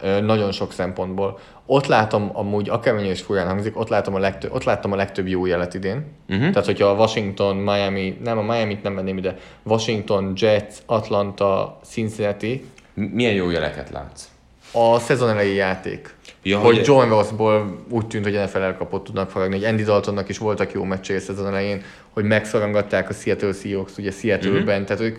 [0.02, 1.40] Ö, nagyon sok szempontból.
[1.66, 5.28] Ott látom amúgy, akármennyire is furán hangzik, ott, látom a legtöbb, ott láttam a legtöbb
[5.28, 6.06] jó jelet idén.
[6.30, 6.50] Uh-huh.
[6.50, 12.66] Tehát, hogyha a Washington, Miami, nem a Miami-t nem venném ide, Washington, Jets, Atlanta, Cincinnati.
[12.94, 14.30] Milyen jó jeleket látsz?
[14.72, 16.16] A szezon elejé játék.
[16.44, 20.30] Ja, hogy, hogy John Rossból úgy tűnt, hogy NFL elkapott tudnak faragni, hogy Andy Daltonnak
[20.30, 24.84] is voltak jó meccsei szezon elején, hogy megszorongatták a Seattle Seahawks, ugye Seattle-ben, uh-huh.
[24.84, 25.18] tehát ők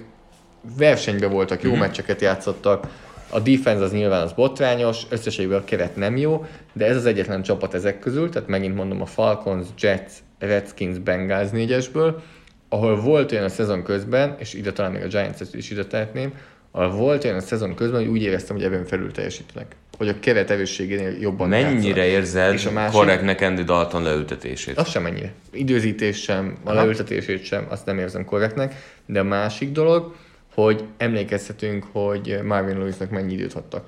[0.79, 1.87] versenyben voltak, jó uh-huh.
[1.87, 2.87] meccseket játszottak,
[3.31, 7.43] a defense az nyilván az botrányos, összességében a keret nem jó, de ez az egyetlen
[7.43, 12.23] csapat ezek közül, tehát megint mondom a Falcons, Jets, Redskins, Bengals négyesből,
[12.69, 16.35] ahol volt olyan a szezon közben, és ide talán még a Giants-et is ide tehetném,
[16.71, 19.77] ahol volt olyan a szezon közben, hogy úgy éreztem, hogy ebben felül teljesítenek.
[20.03, 22.07] Hogy a keret erősségénél jobban Mennyire játszanak.
[22.07, 24.79] érzed és a másik, korrektnek Andy Dalton leültetését?
[24.79, 25.33] Az sem mennyire.
[25.53, 26.79] Időzítés sem, a Aha.
[26.81, 28.75] leültetését sem, azt nem érzem korrektnek.
[29.07, 30.15] De a másik dolog,
[30.55, 33.85] hogy emlékezhetünk, hogy Marvin Lewisnak mennyi időt adtak.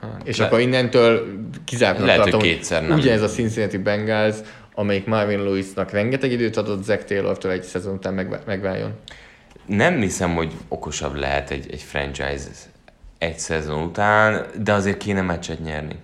[0.00, 0.44] Hát, és le...
[0.44, 1.26] akkor innentől
[1.64, 2.98] kizártnak Lehet, tartom, hogy kétszer nem.
[2.98, 4.36] Ugyanez a Cincinnati Bengals,
[4.74, 8.92] amelyik Marvin Lewisnak rengeteg időt adott Zach Taylor-től egy szezon után meg, megváljon.
[9.66, 12.48] Nem hiszem, hogy okosabb lehet egy, egy franchise
[13.20, 15.96] egy szezon után, de azért kéne meccset nyerni.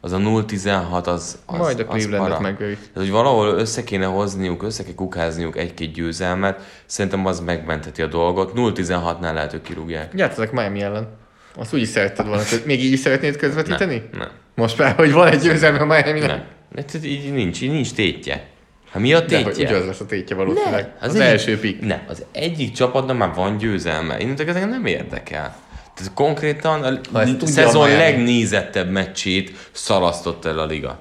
[0.00, 2.78] Az a 0-16 az, az Majd a Clevelandet megöljük.
[2.94, 8.52] hogy valahol össze kéne hozniuk, össze kell kukázniuk egy-két győzelmet, szerintem az megmentheti a dolgot.
[8.56, 10.12] 0-16-nál lehet, hogy kirúgják.
[10.14, 11.08] Játszanak Miami ellen.
[11.56, 14.02] Azt úgy is szeretted volna, hogy még így is szeretnéd közvetíteni?
[14.10, 14.20] Nem.
[14.20, 14.30] nem.
[14.54, 16.44] Most már, hogy van egy győzelme a miami Nem.
[16.76, 18.46] Hát így nincs, így nincs tétje.
[18.90, 19.66] Ha mi a tétje?
[19.66, 20.84] De, hogy lesz a tétje valószínűleg.
[20.84, 21.80] Ne, az, az egyik, első pik.
[21.80, 24.18] Nem, az egyik csapatnak már van győzelme.
[24.18, 25.56] Én ezek nem érdekel.
[25.96, 26.82] Tehát konkrétan
[27.12, 30.98] a szezon legnézettebb meccsét szalasztott el a liga.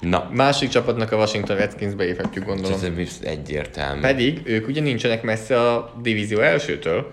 [0.00, 0.30] Na.
[0.32, 2.80] Másik csapatnak a Washington Redskins beéphetjük, gondolom.
[2.82, 4.00] Ez egyértelmű.
[4.00, 7.12] Pedig ők ugye nincsenek messze a divízió elsőtől,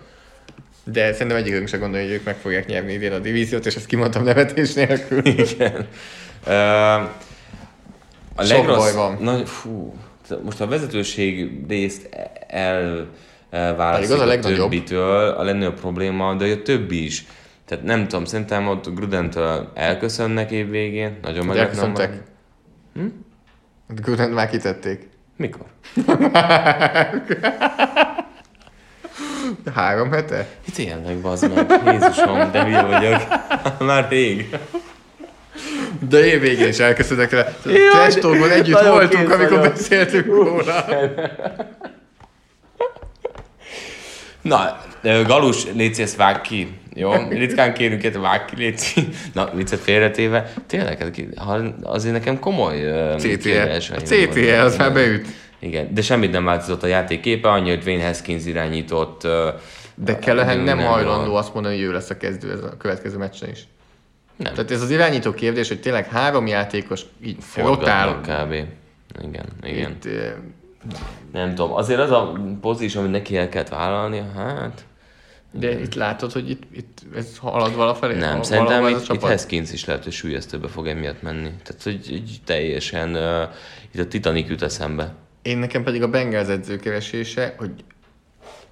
[0.84, 3.86] de szerintem egyikünk sem gondolja, hogy ők meg fogják nyerni idén a divíziót, és ezt
[3.86, 5.26] kimondtam nevetés nélkül.
[5.52, 5.88] Igen.
[6.48, 6.54] Uh,
[8.36, 9.18] a Sok legrossz, baj van.
[9.22, 9.94] Na, fú,
[10.44, 12.10] most a vezetőség részt
[12.48, 13.08] el
[13.76, 17.26] válaszik a, a többitől, a legnagyobb probléma, de a többi is.
[17.66, 22.24] Tehát nem tudom, szerintem ott Grudentől elköszönnek évvégén, nagyon meg Elköszöntek?
[22.94, 23.06] Hm?
[23.88, 25.08] Grudent már kitették.
[25.38, 25.66] Mikor?
[29.76, 30.48] Három hete?
[30.76, 31.82] Tényleg, bazd meg.
[31.86, 33.22] Jézusom, de hülye vagyok.
[33.88, 34.58] Már rég.
[36.10, 37.48] De én végén is elköszönök rá.
[37.92, 40.86] Testóban együtt voltunk, amikor beszéltünk róla.
[44.46, 46.80] Na, Galus, légy ezt vág ki.
[46.94, 47.14] Jó?
[47.30, 48.94] Ritkán kérünk ilyet, vág ki, légy
[49.34, 50.54] Na, viccet félretéve.
[50.68, 51.14] Tényleg,
[51.84, 52.78] azért nekem komoly
[53.18, 53.80] CTE.
[53.80, 55.28] CTE, az már beüt.
[55.60, 59.28] Igen, de semmit nem változott a játék képe, annyi, hogy Wayne Haskins irányított.
[59.96, 63.18] De Kellehen nem, nem hajlandó azt mondani, hogy ő lesz a kezdő ez a következő
[63.18, 63.68] meccsen is.
[64.36, 64.54] Nem.
[64.54, 68.22] Tehát ez az irányító kérdés, hogy tényleg három játékos így rotál.
[68.22, 68.54] kb.
[69.24, 69.92] Igen, igen.
[69.92, 70.10] Itt,
[71.32, 72.32] nem tudom, azért az a
[72.62, 74.86] pozíció, amit neki el kellett vállalni, hát...
[75.52, 78.18] De itt látod, hogy itt, itt ez halad valafelé?
[78.18, 81.50] Nem, szerintem itt, itt Haskins is lehet, hogy súlyeztőbe fog emiatt menni.
[81.64, 83.42] Tehát, hogy így teljesen uh,
[83.92, 85.14] itt a Titanic jut eszembe.
[85.42, 87.72] Én nekem pedig a Bengals edzőkeresése, hogy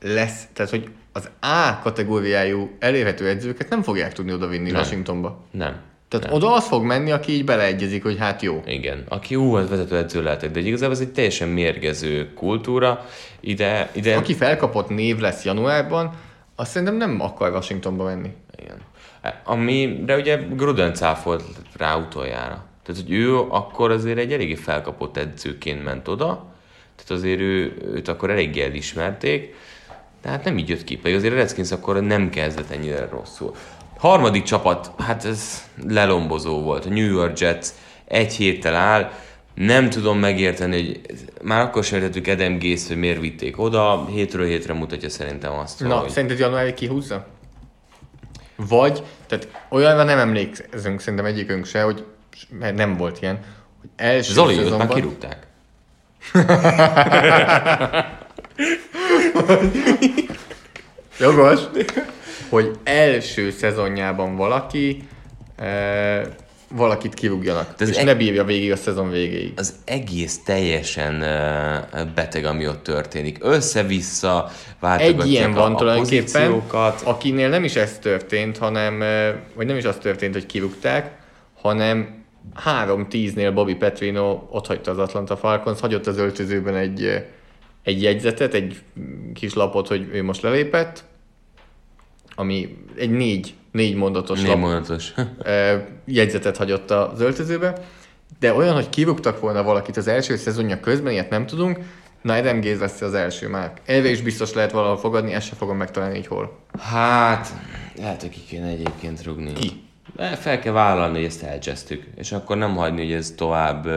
[0.01, 4.82] lesz, tehát hogy az A kategóriájú elérhető edzőket nem fogják tudni odavinni nem.
[4.82, 5.43] Washingtonba.
[5.51, 5.82] Nem.
[6.14, 6.36] Tehát nem.
[6.36, 8.64] oda az fog menni, aki így beleegyezik, hogy hát jó.
[8.66, 13.05] Igen, aki jó, az vezető edző lehetek, de igazából ez egy teljesen mérgező kultúra.
[13.39, 14.16] Ide, ide...
[14.16, 16.14] Aki felkapott név lesz januárban,
[16.55, 18.30] azt szerintem nem akar Washingtonba menni.
[18.61, 18.78] Igen.
[19.43, 21.43] Amire ugye Gruden cáfolt
[21.78, 22.66] rá utoljára.
[22.84, 26.45] Tehát, hogy ő akkor azért egy eléggé felkapott edzőként ment oda,
[26.95, 29.55] tehát azért ő, őt akkor eléggé elismerték,
[30.22, 33.55] de hát nem így jött ki, pedig azért a Redskins akkor nem kezdett ennyire rosszul.
[34.04, 36.86] Harmadik csapat, hát ez lelombozó volt.
[36.86, 37.68] A New York Jets
[38.06, 39.12] egy héttel áll,
[39.54, 41.01] nem tudom megérteni, hogy
[41.41, 45.80] már akkor sem értettük Adam Gase, hogy miért vitték oda, hétről hétre mutatja szerintem azt,
[45.80, 46.10] Na, hogy...
[46.10, 47.26] szerinted januári kihúzza?
[48.56, 52.06] Vagy, tehát olyanra nem emlékszünk szerintem egyikünk se, hogy
[52.60, 53.39] mert nem volt ilyen,
[53.82, 54.88] hogy első Zoli, szezonban...
[54.88, 55.47] már kirúgták.
[61.20, 61.60] Jogos
[62.49, 65.07] hogy első szezonjában valaki
[65.55, 66.41] e,
[66.75, 69.53] valakit kirúgjanak, és eg- ne bírja végig a szezon végéig.
[69.55, 73.38] Az egész teljesen uh, beteg, ami ott történik.
[73.41, 74.51] Össze-vissza
[74.97, 76.61] Egy ilyen van a, tulajdonképpen,
[77.03, 79.03] akinél nem is ez történt, hanem,
[79.53, 81.11] vagy nem is az történt, hogy kirúgták,
[81.61, 82.23] hanem
[82.65, 87.25] 3-10-nél Bobby Petrino ott hagyta az Atlanta Falcons, hagyott az öltözőben egy,
[87.84, 88.81] egy jegyzetet, egy
[89.34, 91.03] kis lapot, hogy ő most lelépett,
[92.36, 95.13] ami egy négy, négy mondatos, négy lap, mondatos.
[96.05, 97.86] jegyzetet hagyott az öltözőbe,
[98.39, 101.79] de olyan, hogy kivugtak volna valakit az első szezonja közben, ilyet nem tudunk,
[102.23, 103.73] Na, Adam Gaze lesz az első már.
[103.86, 106.59] Elve is biztos lehet valahol fogadni, ezt se fogom megtalálni, hogy hol.
[106.79, 107.53] Hát,
[107.97, 109.53] lehet, hogy ki kéne egyébként rugni.
[109.53, 109.84] Ki?
[110.39, 113.88] Fel kell vállalni, hogy ezt elcsesztük, és akkor nem hagyni, hogy ez tovább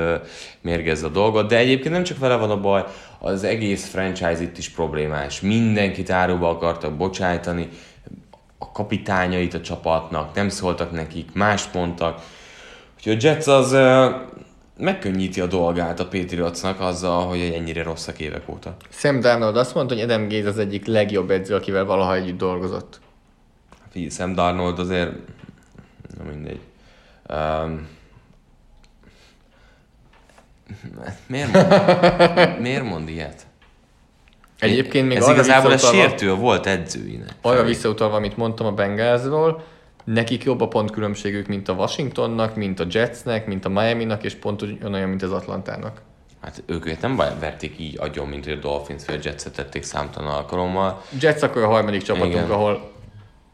[0.60, 1.48] mérgezz a dolgot.
[1.48, 2.84] De egyébként nem csak vele van a baj,
[3.18, 5.40] az egész franchise itt is problémás.
[5.40, 7.68] Mindenkit áruba akartak bocsájtani,
[8.58, 12.22] a kapitányait a csapatnak, nem szóltak nekik, más mondtak.
[12.96, 13.76] Úgyhogy a Jets az
[14.78, 18.76] megkönnyíti a dolgát a Patriotsnak azzal, hogy ennyire rosszak évek óta.
[18.90, 23.00] Sam Darnold azt mondta, hogy Adam Gaze az egyik legjobb edző, akivel valaha együtt dolgozott.
[23.90, 25.12] Figyelj, Sam Darnold azért,
[26.18, 26.60] nem mindegy.
[27.28, 27.88] Um,
[31.26, 33.46] miért, mond, miért mond ilyet?
[34.58, 37.30] Egyébként még Ez igazából a sértő volt edzőinek.
[37.40, 39.64] Arra visszautalva, amit mondtam a Bengalsról,
[40.04, 44.62] nekik jobb a pontkülönbségük, mint a Washingtonnak, mint a Jetsnek, mint a Miami-nak, és pont
[44.84, 46.00] olyan, mint az Atlantának.
[46.42, 49.82] Hát ők őket nem verték így agyon, mint hogy a Dolphins vagy a Jetset tették
[49.82, 51.02] számtalan alkalommal.
[51.20, 52.50] Jets akkor a harmadik csapatunk, Igen.
[52.50, 52.92] ahol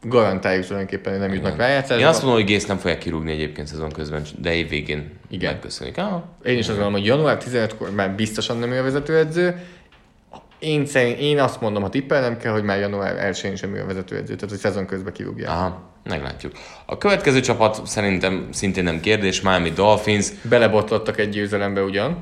[0.01, 2.01] garantáljuk tulajdonképpen, hogy nem jutnak rájátszásba.
[2.01, 5.51] Én azt mondom, hogy Gész nem fogják kirúgni egyébként szezon közben, de év végén Igen.
[5.51, 5.97] megköszönik.
[5.97, 9.59] Ah, Én is azt gondolom, hogy január 15-kor már biztosan nem ő a vezetőedző.
[10.63, 13.85] Én, szerint, én azt mondom, ha tippelnem kell, hogy már január 1-én sem ő a
[13.85, 15.49] vezetőedző, tehát hogy szezon közben kirúgják.
[15.49, 16.53] Aha, meglátjuk.
[16.85, 22.17] A következő csapat szerintem szintén nem kérdés, Miami Dolphins, Belebotlottak egy győzelembe ugyan.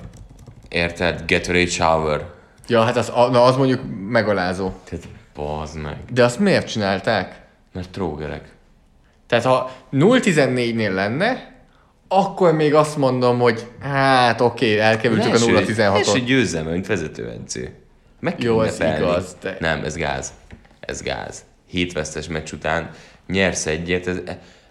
[0.70, 2.26] érted, Gatorade Shower.
[2.68, 3.80] Ja, hát az, na, az mondjuk
[4.10, 4.72] megalázó.
[4.84, 5.04] Tehát
[5.36, 7.39] bazd meg, De azt miért csinálták?
[7.74, 8.44] mert trógerek.
[9.28, 11.50] Tehát ha 0-14-nél lenne,
[12.08, 16.22] akkor még azt mondom, hogy hát oké, elkerültük a Első 0-16-ot.
[16.26, 17.76] győzelme, mint vezetőedző.
[18.22, 20.34] Meg Jó, ez igaz, de- Nem, ez gáz.
[20.80, 21.43] Ez gáz.
[21.67, 22.89] Hét vesztes meccs után
[23.28, 24.17] nyersz egyet, ez,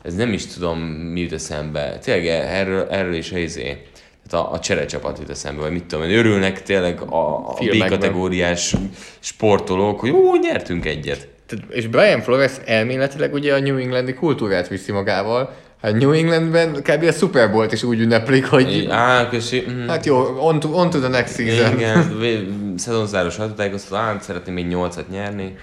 [0.02, 1.98] ez nem is tudom, mi jut eszembe.
[1.98, 3.82] Tényleg erről, erről is a izé.
[4.28, 7.54] Tehát a, a cserecsapat jut eszembe, vagy mit tudom én, örülnek tényleg a, a.
[7.54, 8.74] B-kategóriás
[9.18, 11.28] sportolók, hogy jó, nyertünk egyet.
[11.68, 15.56] És Brian Flores elméletileg ugye a New Englandi kultúrát viszi magával.
[15.82, 17.04] Hát New Englandben kb.
[17.08, 19.64] a Super Bowl-t is úgy ünneplik, hogy Á, köszi.
[19.70, 19.88] mm.
[19.88, 21.78] hát jó, on to, on to the next season.
[21.78, 25.56] Igen, szezonzáros hatótájékoztató, hát szeretném még nyolcat nyerni.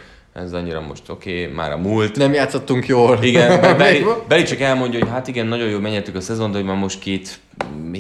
[0.44, 2.16] Ez annyira most oké, okay, már a múlt.
[2.16, 3.18] Nem játszottunk jól.
[3.22, 3.78] Igen,
[4.28, 7.00] Beli, csak elmondja, hogy hát igen, nagyon jól megnyertük a szezont, de hogy már most
[7.00, 7.40] két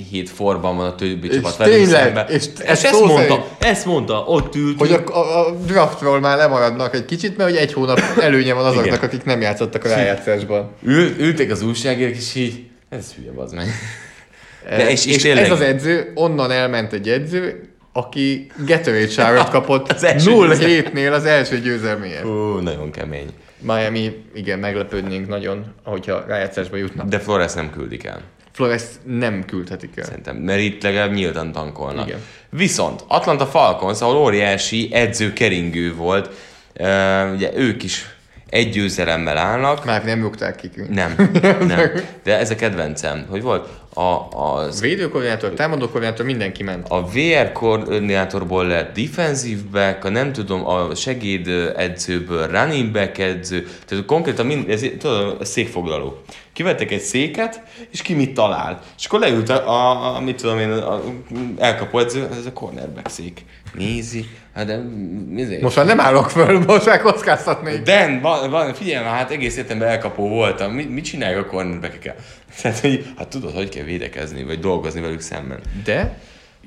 [0.09, 2.27] hét forban van a többi csapat velünk tényleg, szemben.
[2.27, 3.43] és ezt, ez ezt mondta, szerint.
[3.59, 4.79] ezt mondta, ott ült.
[4.79, 8.65] Hogy a, a, a draftról már lemaradnak egy kicsit, mert hogy egy hónap előnye van
[8.65, 8.99] azoknak, Igen.
[8.99, 10.71] akik nem játszottak a rájátszásban.
[10.83, 13.67] Ül, ültek az újságírók, és így, ez hülye az meg.
[14.69, 19.49] De és, és, és tényleg, ez az edző, onnan elment egy edző, aki Gatorade shower
[19.49, 22.23] kapott Az első 0-7-nél az első győzelméért.
[22.23, 23.29] Ú, nagyon kemény.
[23.59, 27.07] Miami, igen, meglepődnénk nagyon, ahogyha rájátszásba jutnak.
[27.07, 28.21] De Flores nem küldik el.
[28.51, 30.03] Flores nem küldhetik el.
[30.03, 32.07] Szerintem, mert itt legalább nyíltan tankolnak.
[32.07, 32.19] Igen.
[32.49, 36.29] Viszont Atlanta Falcons, ahol óriási edzőkeringő volt,
[36.79, 38.05] uh, ugye ők is
[38.49, 39.85] egy győzelemmel állnak.
[39.85, 40.69] Már nem rúgták ki.
[40.89, 41.31] Nem,
[41.67, 41.91] nem.
[42.23, 43.25] De ez a kedvencem.
[43.29, 43.69] Hogy volt?
[43.97, 46.87] A, az, Védőkoordinátor, támadókoordinátor, mindenki ment.
[46.89, 53.67] a VR koordinátorból lett defensive back, a nem tudom, a segéd edzőből running back edző,
[53.85, 56.21] tehát konkrétan mind, ez, tudod, a székfoglaló.
[56.57, 58.79] Kivettek egy széket, és ki mit talál.
[58.97, 61.03] És akkor leült a, a, a mit tudom én, a, a
[61.57, 63.45] elkapó edző, ez a cornerback szék.
[63.73, 64.77] Nézi, hát de
[65.29, 67.81] mi Most már nem állok föl, most már kockáztatnék.
[67.81, 70.71] Dan, van, van, figyelj hát egész életemben elkapó voltam.
[70.71, 72.13] Mi, mit csinálják a cornerback
[72.61, 75.59] Tehát, hogy, hát tudod, hogy kell védekezni, vagy dolgozni velük szemben.
[75.83, 76.17] De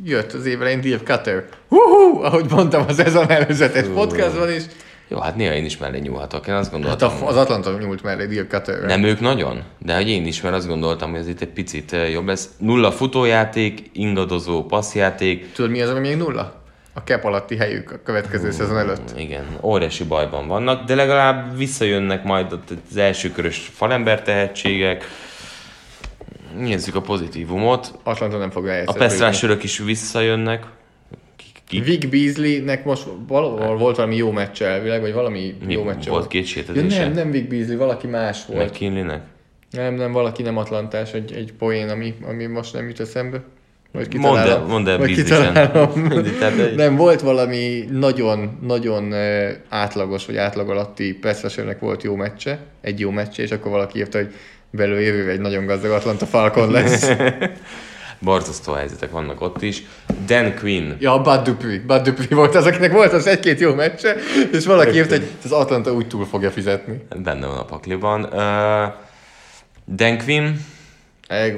[0.05, 1.45] jött az év elején Dave Cutter.
[1.69, 4.63] Hú, ahogy mondtam az ez a előzetes podcastban is.
[5.11, 6.47] Jó, hát néha én is mellé nyúlhatok.
[6.47, 8.81] Én azt Hát gondoltam, a, az Atlanta nyúlt mellé Cutter.
[8.81, 11.93] nem ők nagyon, de hogy én is, mert azt gondoltam, hogy ez itt egy picit
[11.93, 12.49] eh, jobb lesz.
[12.59, 15.53] Nulla futójáték, ingadozó passzjáték.
[15.53, 16.63] Tudod mi az, ami még nulla?
[16.95, 19.13] A cap alatti helyük a következő szezon előtt.
[19.19, 22.59] Igen, óriási bajban vannak, de legalább visszajönnek majd
[22.91, 25.05] az első körös falember tehetségek.
[26.57, 27.99] Nézzük a pozitívumot.
[28.03, 28.99] Atlanta nem fog A rájátszani.
[28.99, 30.65] pesztrásörök is visszajönnek.
[31.71, 36.11] Kik, Vic Beasleynek most valahol volt valami jó meccse elvileg, vagy valami mi jó meccse
[36.11, 37.05] volt két Ja, sétezése?
[37.05, 38.71] nem, nem Vic Beasley, valaki más volt.
[38.71, 39.23] McKinleynek?
[39.71, 43.43] Nem, nem, valaki nem atlantás, egy, egy poén, ami, ami most nem jut eszembe.
[43.93, 44.69] Vagy Mondd el, kitalálom.
[44.71, 46.03] mondd el Vagy kitalálom.
[46.77, 49.15] Nem, volt valami nagyon, nagyon
[49.69, 54.19] átlagos, vagy átlag alatti Peszvesőnek volt jó meccse, egy jó meccse, és akkor valaki írta,
[54.19, 54.33] hogy
[54.71, 57.11] belőle jövőre egy nagyon gazdag Atlanta Falcon lesz.
[58.23, 59.83] Borzasztó helyzetek vannak ott is.
[60.27, 60.93] Dan Quinn.
[60.99, 61.81] ja, Bud Dupree.
[61.87, 64.17] Bud Dupree volt az, akinek volt az egy-két jó meccse,
[64.53, 67.05] és valaki írta, hogy az Atlanta úgy túl fogja fizetni.
[67.23, 68.23] Benne van a pakliban.
[68.25, 68.93] Uh,
[69.97, 70.47] Dan Quinn.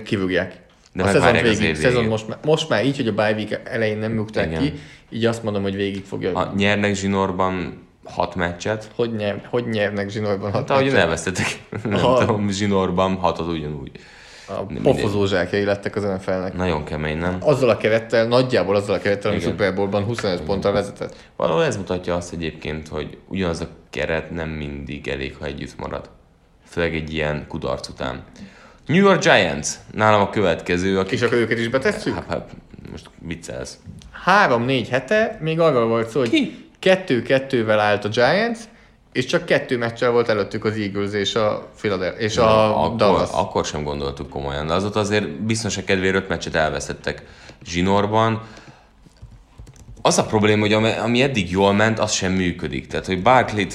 [0.04, 0.60] Kivugják.
[0.92, 3.12] De a szezon megvárják az végig, év szezon most, már- most már így, hogy a
[3.12, 4.72] bye week elején nem rúgták ki,
[5.10, 6.32] így azt mondom, hogy végig fogja.
[6.38, 8.90] A, nyernek zsinórban hat meccset.
[8.94, 11.00] Hogy, nyer, hogy nyernek zsinórban hat Hát ahogy meccset?
[11.00, 12.18] elvesztettek, nem Aha.
[12.18, 13.90] tudom, zsinórban hatot ugyanúgy.
[14.58, 16.54] A pofozó zsákjai lettek az NFL-nek.
[16.54, 17.36] Nagyon kemény, nem?
[17.40, 19.50] Azzal a kerettel, nagyjából azzal a kerettel, ami Igen.
[19.50, 21.14] Super Bowl-ban 25 ponttal vezetett.
[21.36, 26.10] Valahol ez mutatja azt egyébként, hogy ugyanaz a keret nem mindig elég, ha együtt marad.
[26.68, 28.24] Főleg egy ilyen kudarc után.
[28.86, 31.14] New York Giants, nálam a következő, aki...
[31.14, 32.14] És akkor őket is betesszük?
[32.14, 32.50] Hát, hát,
[32.90, 33.78] most viccelsz.
[34.10, 36.68] Három-négy hete még arról volt szó, hogy Ki?
[36.78, 38.58] kettő-kettővel állt a Giants,
[39.12, 43.28] és csak kettő meccsel volt előttük az Eagles és a Philadelphia, és a akkor, Dallas.
[43.32, 47.22] akkor sem gondoltuk komolyan, de azóta azért biztonság kedvéért öt meccset elvesztettek
[47.66, 48.42] zsinórban.
[50.02, 52.86] az a probléma, hogy ami, ami eddig jól ment, az sem működik.
[52.86, 53.66] Tehát, hogy barkley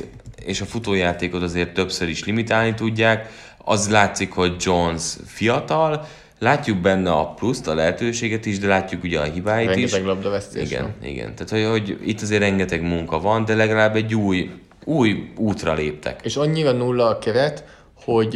[0.46, 6.08] és a futójátékot azért többször is limitálni tudják, az látszik, hogy Jones fiatal,
[6.40, 9.92] látjuk benne a pluszt, a lehetőséget is, de látjuk ugye a hibáit rengeteg is.
[9.92, 11.10] Rengeteg labdavesztés Igen, van.
[11.10, 11.36] igen.
[11.36, 14.50] Tehát, hogy, hogy itt azért rengeteg munka van, de legalább egy új,
[14.88, 16.20] új útra léptek.
[16.24, 17.64] És annyira nulla a keret,
[18.04, 18.32] hogy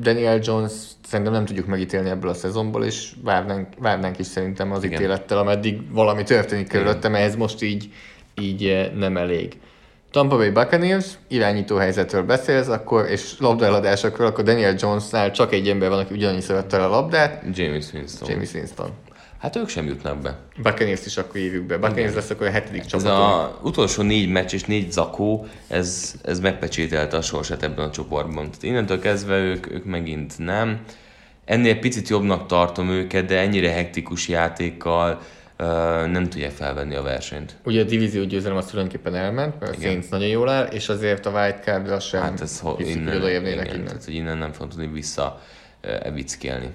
[0.00, 0.72] Daniel Jones
[1.08, 5.00] szerintem nem tudjuk megítélni ebből a szezonból, és várnánk, várnánk is szerintem az Igen.
[5.00, 7.88] ítélettel, ameddig valami történik körülöttem, ez most így,
[8.40, 9.56] így nem elég.
[10.10, 15.88] Tampa Bay Buccaneers, irányító helyzetről beszélsz, akkor, és labdaeladásokról, akkor Daniel Jonesnál csak egy ember
[15.88, 17.44] van, aki ugyanannyi szerette a labdát.
[17.52, 18.30] James Winston.
[18.30, 18.90] James Winston.
[19.46, 20.38] Hát ők sem jutnak be.
[20.62, 21.76] Buccaneers is akkor hívjuk be.
[21.78, 23.06] Buccaneers lesz akkor a hetedik csapat.
[23.06, 27.90] Ez az utolsó négy meccs és négy zakó, ez, ez megpecsételte a sorsát ebben a
[27.90, 28.44] csoportban.
[28.44, 30.80] Tehát innentől kezdve ők, ők megint nem.
[31.44, 35.20] Ennél picit jobbnak tartom őket, de ennyire hektikus játékkal
[35.58, 35.66] uh,
[36.06, 37.56] nem tudja felvenni a versenyt.
[37.64, 39.88] Ugye a divízió győzelem az tulajdonképpen elment, mert igen.
[39.88, 43.16] a Saints nagyon jól áll, és azért a wildcard sem hát ez ho- innen, hogy
[43.16, 43.84] odaérnének innen.
[43.84, 45.42] Tehát, hogy innen nem fogom tudni vissza
[45.84, 46.70] uh, evickélni.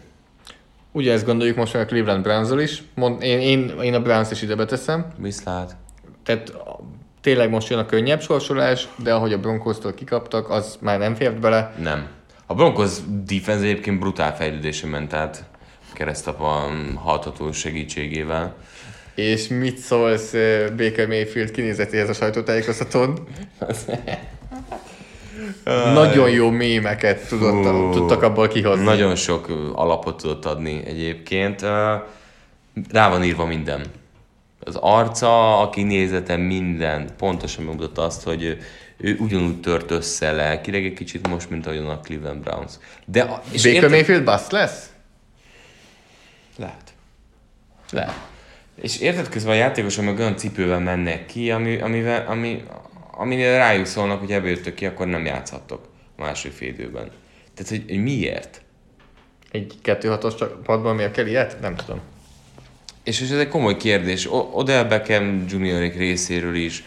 [0.92, 2.84] Ugye ezt gondoljuk most már a Cleveland browns is.
[2.96, 5.08] Mond, én, én, én a Browns is ide beteszem.
[5.18, 5.76] Viszlát.
[6.24, 6.54] Tehát
[7.22, 11.39] tényleg most jön a könnyebb sorsolás, de ahogy a Broncos-tól kikaptak, az már nem fért
[11.39, 11.74] bele.
[11.82, 12.08] Nem.
[12.46, 12.92] A Broncos
[13.26, 15.44] defense egyébként brutál fejlődése ment, tehát
[15.94, 18.56] keresztapa hatható segítségével.
[19.16, 20.32] És mit szólsz
[20.78, 23.20] Baker Mayfield kinézetéhez a sajtótájékoztatón?
[25.93, 28.84] Nagyon jó mémeket tudott, uh, tudtak abból kihozni.
[28.84, 31.62] Nagyon sok alapot tudott adni egyébként.
[32.91, 33.86] Rá van írva minden.
[34.60, 38.58] Az arca, a kinézete, minden pontosan megmutatta azt, hogy
[38.97, 42.72] ő ugyanúgy tört össze lelkileg egy kicsit most, mint ahogyan a Cleveland Browns.
[43.06, 43.89] De, és Baker érted...
[43.89, 44.89] Mayfield bust lesz?
[46.58, 46.93] Lehet.
[47.91, 48.30] Lehet.
[48.82, 52.64] És érted közben a játékosok meg olyan cipővel mennek ki, ami, amivel, ami,
[53.22, 57.11] aminél rájuk szólnak, hogy ebből jöttök ki, akkor nem játszhattok a második félidőben.
[57.53, 58.61] Tehát, hogy, hogy miért?
[59.51, 61.61] Egy 2-6-os csapatban miért kell ilyet?
[61.61, 61.99] Nem tudom.
[63.03, 64.28] És, és ez egy komoly kérdés.
[64.53, 66.84] Odell Beckham juniorik részéről is.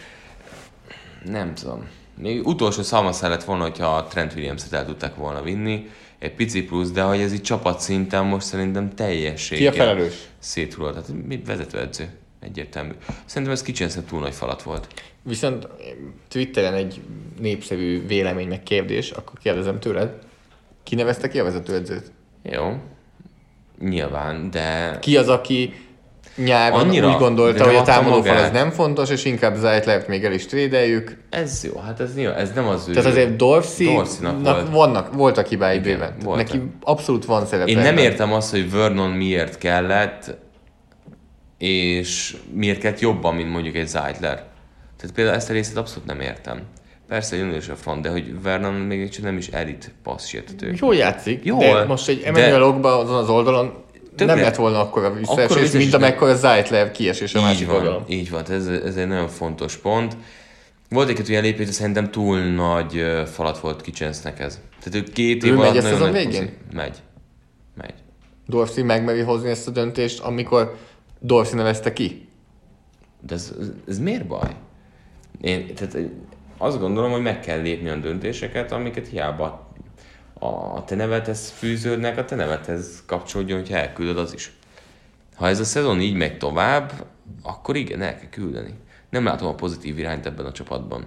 [1.25, 1.87] Nem tudom.
[2.17, 5.89] Még utolsó szalmaszál lett volna, hogyha a Trent Williams-et el tudták volna vinni.
[6.19, 10.13] Egy pici plusz, de hogy ez így csapatszinten most szerintem teljességgel Ki a felelős?
[10.39, 11.05] széthullott.
[11.05, 12.09] Tehát vezetőedző
[12.39, 12.91] egyértelmű.
[13.25, 14.87] Szerintem ez kicsinsze túl nagy falat volt.
[15.27, 15.67] Viszont
[16.27, 17.01] Twitteren egy
[17.39, 20.13] népszerű vélemény meg kérdés, akkor kérdezem tőled,
[20.83, 22.11] ki nevezte ki a vezetőedzőt?
[22.43, 22.73] Jó,
[23.79, 24.97] nyilván, de...
[25.01, 25.73] Ki az, aki
[26.35, 30.31] nyáron Annyira, úgy gondolta, hogy a támadófal az nem fontos, és inkább Zeitlert még el
[30.31, 31.17] is trédeljük.
[31.29, 32.93] Ez jó, hát ez, jó, ez nem az ő.
[32.93, 34.19] Tehát azért Dorsey volt.
[34.71, 36.15] vannak, voltak hibái bőven.
[36.35, 37.69] Neki abszolút van szerepe.
[37.69, 40.37] Én nem értem azt, hogy Vernon miért kellett,
[41.57, 44.53] és miért kellett jobban, mint mondjuk egy Zeitler.
[44.97, 46.61] Tehát például ezt a részét abszolút nem értem.
[47.07, 50.73] Persze jön is a front, de hogy Vernon még csak nem is elit passzsértető.
[50.77, 52.65] Jól játszik, Jól, de most egy Emmanuel de...
[52.65, 53.83] Ogba azon az oldalon
[54.15, 54.33] Többre...
[54.33, 58.03] nem lett volna akkor a visszaesés, mint amekkor a Zeitler kiesés a másik van, oldalon.
[58.07, 60.17] Így van, ez, ez egy nagyon fontos pont.
[60.89, 64.59] Volt egy olyan lépés, de szerintem túl nagy falat volt Kicsensznek ez.
[64.83, 66.53] Tehát ő két év alatt megy a végén?
[66.73, 66.97] Megy.
[67.77, 67.93] Megy.
[68.47, 70.77] Dorsey megmeri hozni ezt a döntést, amikor
[71.19, 72.27] Dorsey nevezte ki.
[73.27, 73.53] De ez,
[73.87, 74.55] ez miért baj?
[75.41, 75.97] Én tehát
[76.57, 79.73] azt gondolom, hogy meg kell lépni a döntéseket, amiket hiába
[80.39, 84.51] a te nevethez fűződnek, a te nevethez kapcsolódjon, hogyha elküldöd az is.
[85.35, 86.91] Ha ez a szezon így megy tovább,
[87.43, 88.73] akkor igen, el kell küldeni.
[89.09, 91.05] Nem látom a pozitív irányt ebben a csapatban.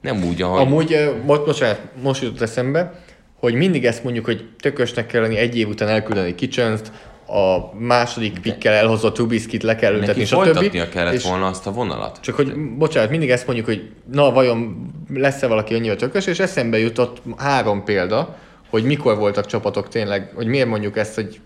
[0.00, 0.60] Nem úgy, ahogy...
[0.60, 3.02] Amúgy, most, most, most jutott eszembe,
[3.38, 6.92] hogy mindig ezt mondjuk, hogy tökösnek kell lenni egy év után elküldeni Kitchens-t,
[7.26, 10.88] a második pikkel elhozott Trubiskit le kell ültetni, és a többi.
[10.88, 12.18] kellett és volna azt a vonalat.
[12.20, 16.78] Csak hogy, bocsánat, mindig ezt mondjuk, hogy na vajon lesz-e valaki annyira tökös, és eszembe
[16.78, 18.36] jutott három példa,
[18.70, 21.40] hogy mikor voltak csapatok tényleg, hogy miért mondjuk ezt, hogy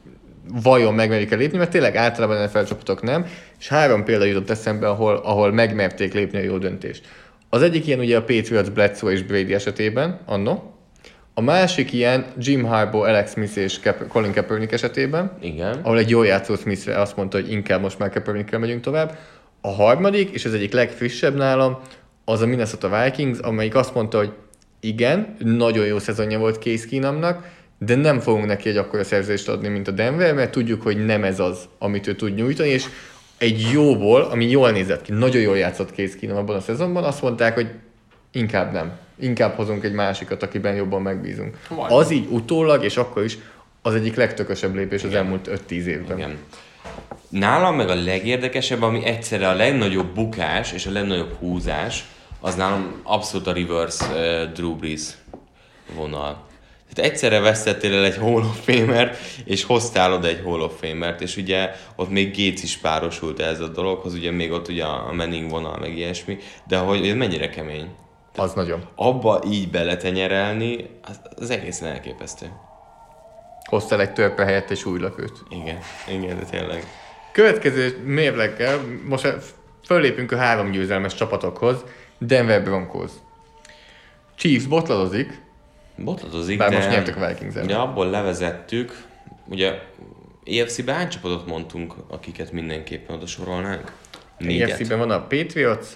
[0.62, 3.26] vajon megmerik-e lépni, mert tényleg általában NFL csapatok nem,
[3.58, 7.06] és három példa jutott eszembe, ahol, ahol megmerték lépni a jó döntést.
[7.50, 10.60] Az egyik ilyen ugye a Patriots, Bledsoe és Brady esetében, anno,
[11.38, 15.80] a másik ilyen Jim Harbaugh, Alex Smith és Cap- Colin Kaepernick esetében, Igen.
[15.82, 19.18] ahol egy jó játszó Smith azt mondta, hogy inkább most már Kaepernickkel megyünk tovább.
[19.60, 21.78] A harmadik, és ez egyik legfrissebb nálam,
[22.24, 24.32] az a Minnesota Vikings, amelyik azt mondta, hogy
[24.80, 29.68] igen, nagyon jó szezonja volt Case Keenumnak, de nem fogunk neki egy akkora szerzést adni,
[29.68, 32.84] mint a Denver, mert tudjuk, hogy nem ez az, amit ő tud nyújtani, és
[33.38, 37.22] egy jóból, ami jól nézett ki, nagyon jól játszott Case Keenum abban a szezonban, azt
[37.22, 37.68] mondták, hogy
[38.32, 41.58] inkább nem inkább hozunk egy másikat, akiben jobban megbízunk.
[41.68, 41.92] Majd.
[41.92, 43.38] Az így utólag, és akkor is
[43.82, 45.12] az egyik legtökösebb lépés Igen.
[45.12, 46.18] az elmúlt 5-10 évben.
[46.18, 46.38] Igen.
[47.28, 52.04] nálam meg a legérdekesebb, ami egyszerre a legnagyobb bukás és a legnagyobb húzás,
[52.40, 55.02] az nálam abszolút a reverse uh, Drew Brees
[55.94, 56.46] vonal.
[56.94, 61.20] Tehát egyszerre vesztettél el egy Hall of Famer-t, és hoztál oda egy Hall of Famer-t,
[61.20, 65.12] és ugye ott még Gates is párosult ez a dologhoz, ugye még ott ugye a
[65.12, 67.88] Manning vonal, meg ilyesmi, de hogy ez mennyire kemény.
[68.38, 68.88] Az nagyon.
[68.94, 72.46] Abba így beletenyerelni, az, az egészen elképesztő.
[73.64, 75.42] Hoztál egy törpe helyett és új lökőt.
[75.50, 75.78] Igen,
[76.08, 76.84] igen, de tényleg.
[77.32, 79.34] Következő mérleggel, most
[79.84, 81.84] fölépünk a három győzelmes csapatokhoz,
[82.18, 83.10] Denver Broncos.
[84.36, 85.46] Chiefs botladozik,
[86.04, 89.04] Botladozik, bár de, most nyertek a vikings Ugye abból levezettük,
[89.48, 89.82] ugye
[90.44, 93.92] EFC-ben hány csapatot mondtunk, akiket mindenképpen oda sorolnánk?
[94.38, 94.70] Négyet.
[94.70, 95.86] EFC-ben van a Patriots,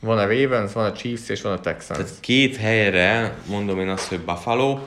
[0.00, 1.98] van a Ravens, van a Chiefs és van a Texans.
[1.98, 4.78] Tehát két helyre mondom én azt, hogy Buffalo,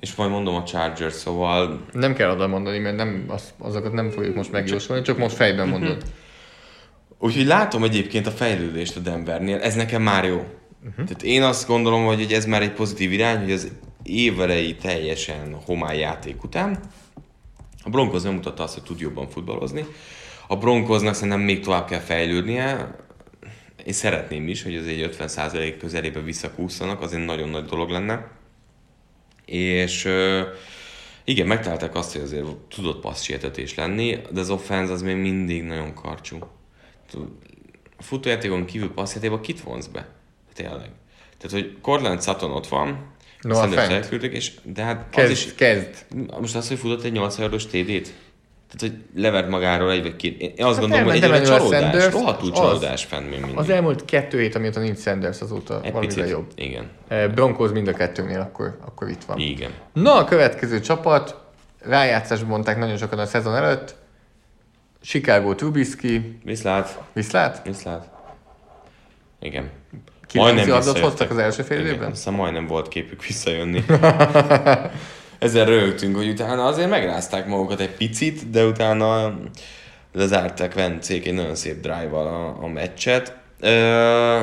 [0.00, 4.10] és majd mondom a Chargers, szóval Nem kell oda mondani, mert nem, az, azokat nem
[4.10, 6.02] fogjuk most megjósolni, csak most fejben mondod.
[7.18, 10.36] Úgyhogy látom egyébként a fejlődést a Denvernél, ez nekem már jó.
[10.36, 10.94] Uh-huh.
[10.94, 15.98] Tehát én azt gondolom, hogy ez már egy pozitív irány, hogy az évelei teljesen homály
[15.98, 16.80] játék után
[17.84, 19.84] a Broncos nem mutatta azt, hogy tud jobban futballozni.
[20.46, 22.96] A Broncosnak szerintem még tovább kell fejlődnie.
[23.84, 28.30] Én szeretném is, hogy az egy 50% közelébe visszakúszanak, az egy nagyon nagy dolog lenne.
[29.44, 30.08] És
[31.24, 35.94] igen, megtalálták azt, hogy azért tudott passzsietetés lenni, de az offense az még mindig nagyon
[35.94, 36.38] karcsú.
[37.96, 40.08] A futójátékon kívül passzjátékban kit vonz be?
[40.54, 40.90] Tényleg.
[41.38, 43.10] Tehát, hogy Cortland Sutton ott van,
[43.40, 46.06] No, elküldték, és, de hát Kezd, az is, kezd.
[46.40, 48.14] most az, hogy futott egy 8 os TD-t?
[48.70, 50.40] Tehát, hogy levert magáról egy vagy két.
[50.40, 53.58] Én azt Hát gondolom, hogy egyre csalódás, Sanders, rohadtul az- csalódás fenn még mindig.
[53.58, 56.46] Az elmúlt kettő hét, amióta nincs Sanders, azóta egy valamivel jobb.
[56.54, 56.88] Igen.
[57.08, 59.38] Eh, Broncos mind a kettőnél, akkor, akkor itt van.
[59.38, 59.70] Igen.
[59.92, 61.36] Na, a következő csapat,
[61.78, 63.94] rájátszásban mondták nagyon sokan a szezon előtt,
[65.02, 66.98] Chicago Trubisky, Viszlát.
[67.12, 67.62] viszlát?
[67.64, 68.10] Viszlát.
[69.40, 69.70] Igen.
[70.26, 71.02] 9 yardot visszajöttek.
[71.02, 72.10] hoztak az első fél Igen, évben?
[72.10, 73.84] Aztán majdnem volt képük visszajönni.
[75.40, 79.38] Ezzel rögtünk, hogy utána azért megrázták magukat egy picit, de utána
[80.12, 83.36] lezárták Vencék egy nagyon szép drive-val a, a meccset.
[83.60, 84.40] Ö,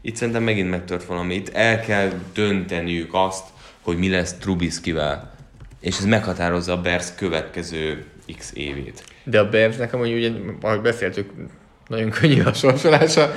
[0.00, 1.34] itt szerintem megint megtört valami.
[1.34, 3.44] Itt el kell dönteniük azt,
[3.82, 5.34] hogy mi lesz Trubiskivel.
[5.80, 8.04] És ez meghatározza a Bears következő
[8.38, 9.04] x évét.
[9.24, 10.30] De a Bearsnek amúgy ugye,
[10.60, 11.30] ahogy beszéltük,
[11.88, 13.30] nagyon könnyű a sorsolása.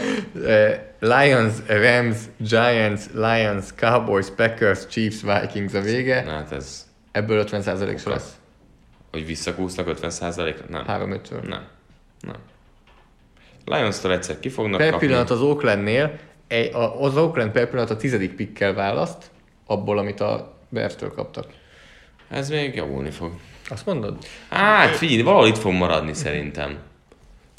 [0.99, 6.23] Lions, Rams, Giants, Lions, Cowboys, Packers, Chiefs, Vikings a vége.
[6.23, 8.31] Na hát ez, Ebből 50%-os lesz.
[9.11, 10.65] hogy visszakúsznak 50%-ra?
[10.69, 10.85] Nem.
[10.85, 11.63] 3 5 Nem.
[12.21, 12.35] Nem.
[13.65, 15.07] Lions-tól egyszer ki fognak Per kapni.
[15.07, 16.19] pillanat az Oaklandnél,
[16.99, 19.31] az Oakland per pillanat a tizedik pikkel választ,
[19.65, 21.45] abból, amit a Bears-től kaptak.
[22.29, 23.31] Ez még javulni fog.
[23.69, 24.17] Azt mondod?
[24.49, 26.77] Hát figyelj, valahol itt fog maradni szerintem.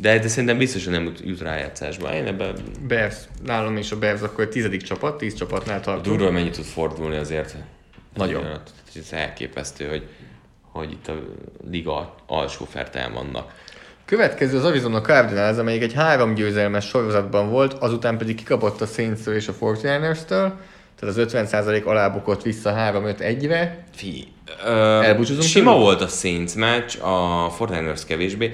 [0.02, 2.14] De, de szerintem biztos, hogy nem jut- rájátszásba.
[2.14, 2.54] Én ebben
[2.88, 6.16] Bears, nálam is a Bears akkor a tizedik csapat, tíz csapatnál tartunk.
[6.16, 7.54] durva, mennyit tud fordulni azért.
[8.14, 8.44] Nagyon.
[8.96, 10.02] Ez elképesztő, hogy,
[10.70, 11.14] hogy itt a
[11.70, 13.52] liga alsó fertelen vannak.
[14.04, 19.26] Következő az Arizona Cardinals, amelyik egy három győzelmes sorozatban volt, azután pedig kikapott a saints
[19.26, 20.52] és a 49ers-től,
[21.00, 23.84] tehát az 50% alá bukott vissza 3-5-1-re.
[23.94, 24.24] Figyelj,
[24.64, 25.84] ö, Elbúcsúzunk sima tőlük?
[25.84, 28.52] volt a Saints meccs, a Fortiners kevésbé.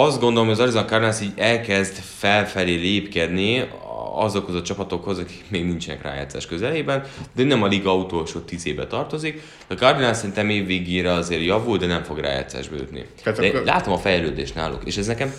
[0.00, 3.68] Azt gondolom, hogy az Arizona Cardinals így elkezd felfelé lépkedni
[4.14, 9.42] azokhoz a csapatokhoz, akik még nincsenek rájátszás közelében, de nem a liga utolsó tízébe tartozik.
[9.68, 13.06] A Cardinals szerintem év végére azért javul, de nem fog rájátszásba jutni.
[13.22, 15.34] Tehát De akkor- látom a fejlődést náluk, és ez nekem,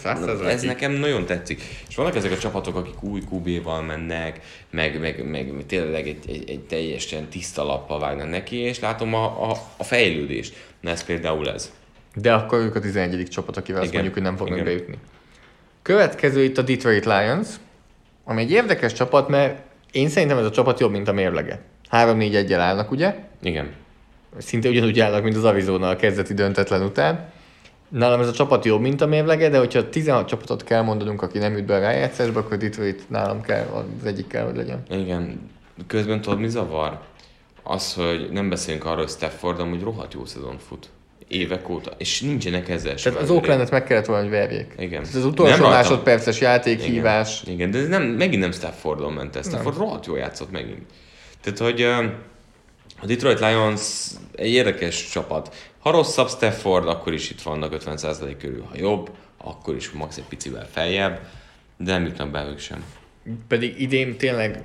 [0.46, 1.62] ez nekem nagyon tetszik.
[1.90, 4.40] És vannak ezek a csapatok, akik új QB-val mennek,
[4.72, 9.50] meg, meg, meg tényleg egy, egy, egy teljesen tiszta lappal vágnak neki, és látom a,
[9.50, 10.56] a, a fejlődést.
[10.82, 11.72] Na ez például ez.
[12.16, 13.28] De akkor ők a 11.
[13.30, 14.66] csapat, akivel azt mondjuk, hogy nem fognak Igen.
[14.66, 14.98] bejutni.
[15.82, 17.48] Következő itt a Detroit Lions,
[18.24, 21.62] ami egy érdekes csapat, mert én szerintem ez a csapat jobb, mint a mérlege.
[21.92, 23.16] 3-4-1-el állnak, ugye?
[23.42, 23.74] Igen.
[24.38, 27.32] Szinte ugyanúgy állnak, mint az Arizona a kezdeti döntetlen után.
[27.90, 31.38] Nálam ez a csapat jobb, mint a mérlege, de hogyha 16 csapatot kell mondanunk, aki
[31.38, 34.84] nem jut be a rájátszásba, akkor Detroit nálam kell, az egyik kell, hogy legyen.
[34.90, 35.50] Igen.
[35.88, 37.00] Közben tudod, mi zavar?
[37.64, 40.90] Az, hogy nem beszélünk arról, hogy Stafford amúgy rohadt jó szezon fut.
[41.30, 41.92] Évek óta.
[41.98, 43.36] És nincsenek ezzel sem Tehát az.
[43.36, 44.74] Oaklandet meg kellett volna, hogy verjék.
[44.78, 45.02] Igen.
[45.04, 47.42] Tehát az utolsó Nem másodperces játékhívás.
[47.46, 49.48] Igen, Igen de nem, megint nem Staffordon ment ez.
[49.48, 50.82] Stafford rohadt jól játszott megint.
[51.42, 51.82] Tehát, hogy
[53.02, 55.56] a Detroit Lions egy érdekes csapat.
[55.80, 58.66] Ha rosszabb Stafford, akkor is itt vannak 50% körül.
[58.70, 61.20] Ha jobb, akkor is max egy picivel feljebb,
[61.78, 62.84] de nem jutnak be ők sem.
[63.48, 64.62] Pedig idén tényleg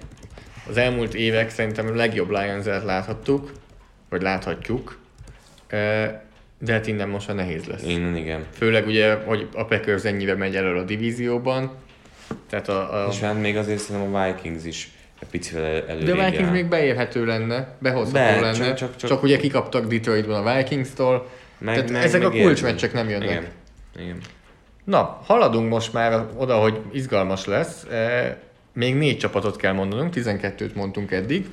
[0.68, 3.52] az elmúlt évek szerintem a legjobb lions láthattuk,
[4.08, 4.98] vagy láthatjuk.
[6.58, 7.82] De hát innen most már nehéz lesz.
[7.86, 8.44] Innen igen.
[8.50, 11.70] Főleg ugye, hogy a Packers ennyivel megy elő a divízióban.
[12.48, 13.08] Tehát a, a...
[13.10, 16.04] És hát még azért szerintem a Vikings is egy picivel elő.
[16.04, 18.52] De a Vikings még beérhető lenne, behozható Be, lenne.
[18.52, 21.28] Csak, csak, csak, csak, ugye kikaptak Detroitban a Vikings-tól.
[21.58, 23.28] Meg, Tehát meg, ezek meg a kulcsmeccsek nem jönnek.
[23.28, 23.46] Igen.
[23.98, 24.18] igen.
[24.84, 27.84] Na, haladunk most már oda, hogy izgalmas lesz.
[27.84, 28.38] E,
[28.72, 31.46] még négy csapatot kell mondanunk, 12-t mondtunk eddig.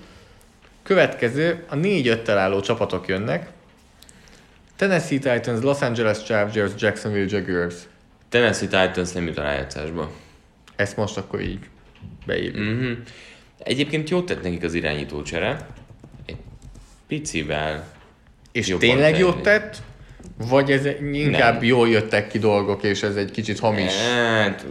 [0.84, 3.49] Következő, a négy álló csapatok jönnek.
[4.82, 7.76] Tennessee Titans, Los Angeles Chargers, Jacksonville Jaguars.
[8.30, 10.12] Tennessee Titans nem jut a rájátszásba.
[10.76, 11.60] Ezt most akkor így
[12.26, 12.64] beírjuk.
[12.64, 12.94] Mm-hmm.
[13.58, 15.68] Egyébként jót tett nekik az irányító csere.
[16.26, 16.38] Egy
[17.08, 17.88] picivel
[18.52, 19.78] És tényleg jót tett?
[20.38, 21.64] Vagy ez inkább nem.
[21.64, 23.94] jól jöttek ki dolgok, és ez egy kicsit hamis?
[23.94, 24.66] Hát,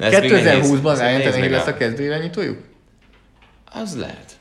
[0.00, 2.58] 2020-ban Ryan lesz a kezdő irányítójuk?
[3.72, 4.38] Az lehet.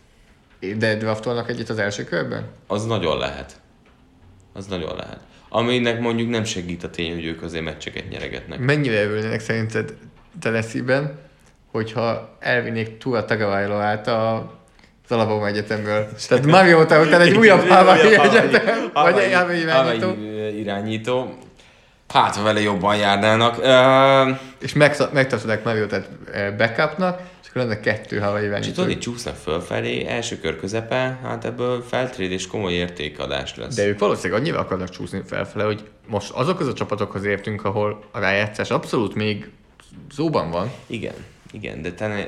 [0.77, 2.47] De draftolnak egyet az első körben?
[2.67, 3.59] Az nagyon lehet.
[4.57, 5.19] Az nagyon lehet.
[5.49, 8.59] Aminek mondjuk nem segít a tény, hogy ők azért meccseket nyeregetnek.
[8.59, 9.93] Mennyire örülnének szerinted
[10.41, 11.19] Tennessee-ben,
[11.71, 14.55] hogyha elvinnék Tua Tagovailoát a
[15.09, 16.07] az Alabama Egyetemről.
[16.27, 20.15] Tehát Mariota után egy újabb Hawaii Egyetem, vagy egy irányító.
[20.57, 21.37] irányító.
[22.07, 23.57] Hát, ha vele jobban járnának.
[23.57, 24.37] Uh...
[24.59, 24.73] És
[25.13, 26.09] megtartodák Mariotát
[26.57, 27.21] backupnak,
[27.57, 28.69] lenne kettő Hawaii irányító.
[28.69, 33.75] És tudod, csúsznak fölfelé, első kör közepe, hát ebből feltréd és komoly értékadás lesz.
[33.75, 38.19] De ők valószínűleg annyira akarnak csúszni felfele, hogy most azokhoz a csapatokhoz értünk, ahol a
[38.19, 39.49] rájátszás abszolút még
[40.15, 40.71] szóban van.
[40.87, 41.13] Igen,
[41.51, 42.27] igen, de te ne,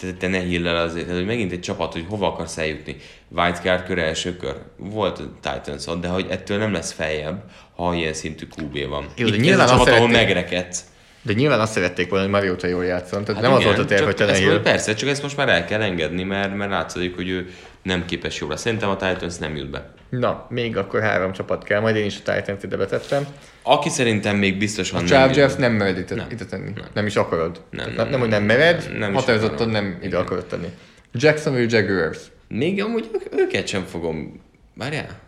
[0.00, 2.96] te, te ne hillel azért, tehát, hogy megint egy csapat, hogy hova akarsz eljutni.
[3.28, 4.56] Wildcard kör, első kör.
[4.76, 7.42] Volt Titans de hogy ettől nem lesz feljebb,
[7.76, 9.06] ha ilyen szintű QB van.
[9.16, 10.84] Jó, de nyilván a csapat, ahol megrekedsz.
[11.22, 13.24] De nyilván azt szerették volna, hogy Mariota jól játszon.
[13.24, 15.36] Tehát hát nem igen, az volt a terv, hogy te ne Persze, csak ezt most
[15.36, 17.46] már el kell engedni, mert, mert látszik, hogy ő
[17.82, 18.56] nem képes jóra.
[18.56, 19.92] Szerintem a Titans nem jut be.
[20.08, 23.26] Na, még akkor három csapat kell, majd én is a Titans ide betettem.
[23.62, 26.26] Aki szerintem még biztosan a Chargers nem, nem mered ide, nem.
[26.30, 26.70] ide tenni.
[26.74, 26.86] Nem.
[26.94, 27.60] nem is akarod.
[27.70, 30.68] Nem, nem, nem, nem, hogy nem mered, nem, nem határozottan nem ide akarod tenni.
[31.12, 32.18] Jacksonville Jaguars.
[32.48, 34.40] Még amúgy őket sem fogom.
[34.74, 35.18] Várjál?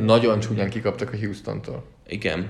[0.00, 1.84] Nagyon csúnyán kikaptak a Houston-tól.
[2.06, 2.48] Igen.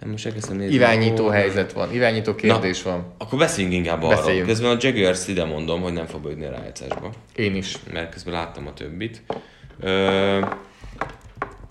[0.00, 0.74] Hát most elkezdtem nézni.
[0.74, 3.12] Irányító oh, helyzet van, irányító kérdés Na, van.
[3.18, 4.28] Akkor beszéljünk inkább Beszéljünk.
[4.28, 4.46] arról.
[4.46, 7.10] Közben a Jaguars ide mondom, hogy nem fog bejutni a rájátszásba.
[7.34, 7.76] Én is.
[7.92, 9.22] Mert közben láttam a többit.
[9.80, 10.40] Ö,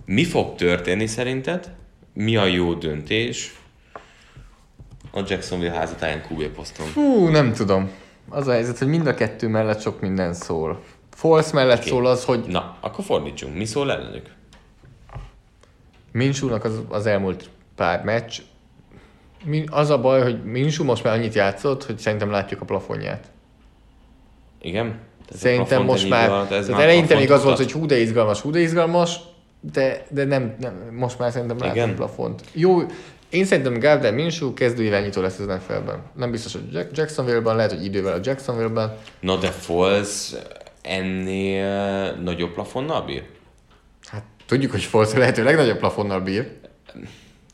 [0.05, 1.71] mi fog történni szerinted?
[2.13, 3.55] Mi a jó döntés
[5.11, 6.85] a Jacksonville házatáján QB poszton?
[6.85, 7.89] Fú, nem tudom.
[8.29, 10.83] Az a helyzet, hogy mind a kettő mellett sok minden szól.
[11.11, 11.89] False mellett okay.
[11.89, 12.43] szól az, hogy...
[12.47, 13.55] Na, akkor fordítsunk.
[13.55, 14.35] Mi szól ellenük?
[16.11, 18.39] Mincsúnak az, az elmúlt pár meccs.
[19.65, 23.31] Az a baj, hogy Minsú most már annyit játszott, hogy szerintem látjuk a plafonját.
[24.61, 24.99] Igen?
[25.25, 28.51] Tehát szerintem most már, van, tehát eleinte még az volt, hogy hú de izgalmas, hú
[28.51, 29.19] de izgalmas,
[29.59, 32.43] de, de nem, nem, most már szerintem látom a plafont.
[32.53, 32.79] Jó,
[33.29, 36.01] én szerintem Gardner Minshew kezdő irányító lesz az NFL-ben.
[36.13, 38.97] Nem biztos, hogy Jacksonville-ben, lehet, hogy idővel a Jacksonville-ben.
[39.19, 40.33] Na de Foles
[40.81, 43.23] ennél nagyobb plafonnal bír?
[44.05, 46.51] Hát tudjuk, hogy Foles a lehető legnagyobb plafonnal bír.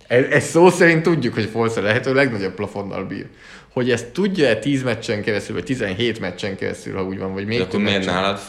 [0.08, 3.28] Ez, ez szó szerint tudjuk, hogy Forza lehető legnagyobb plafonnal bír.
[3.74, 7.58] Hogy ezt tudja-e 10 meccsen keresztül, vagy 17 meccsen keresztül, ha úgy van, vagy még
[7.58, 8.40] de akkor miért nálad?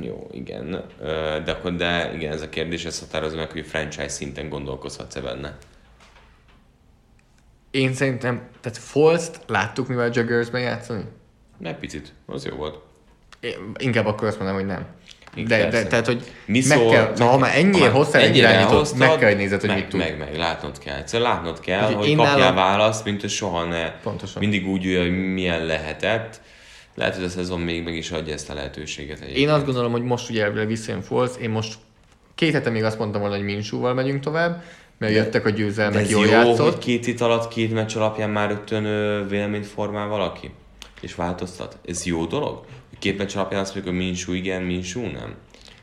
[0.00, 0.84] Jó, igen.
[1.44, 5.56] De akkor de igen, ez a kérdés, ez határozza meg, hogy franchise szinten gondolkozhatsz-e benne.
[7.70, 11.04] Én szerintem, tehát Falst láttuk mivel Jaggers-ben játszani?
[11.58, 12.78] Ne picit, az jó volt.
[13.40, 14.86] Én inkább akkor azt mondom, hogy nem.
[15.34, 18.94] De, de, tehát, hogy Mi meg szól, kell, na, ha már ennyire hosszá egy irányítót,
[18.98, 19.98] meg kell, hogy nézed, hogy meg, mit tud.
[20.00, 20.96] Meg, meg, látnod kell.
[20.96, 22.54] Egyszerűen látnod kell, hogy, hogy kapjál nálam...
[22.54, 23.90] választ, mint hogy soha ne.
[23.90, 24.42] Pontosan.
[24.42, 26.40] Mindig úgy ülj, hogy milyen lehetett.
[26.94, 29.16] Lehet, hogy a szezon még meg is adja ezt a lehetőséget.
[29.16, 29.38] Egyébként.
[29.38, 31.74] Én azt gondolom, hogy most ugye elvileg visszajön Falls, én most
[32.34, 34.62] két hete még azt mondtam volna, hogy Minsúval megyünk tovább,
[34.98, 36.72] mert jöttek a győzelmek, jól jó, játszott.
[36.72, 38.84] hogy két itt alatt, két meccs alapján már rögtön
[39.28, 40.50] véleményt formál valaki?
[41.00, 41.78] És változtat?
[41.86, 42.64] Ez jó dolog?
[43.18, 45.34] Meccs alapján azt mondjuk, hogy Minsú igen, Minsú nem?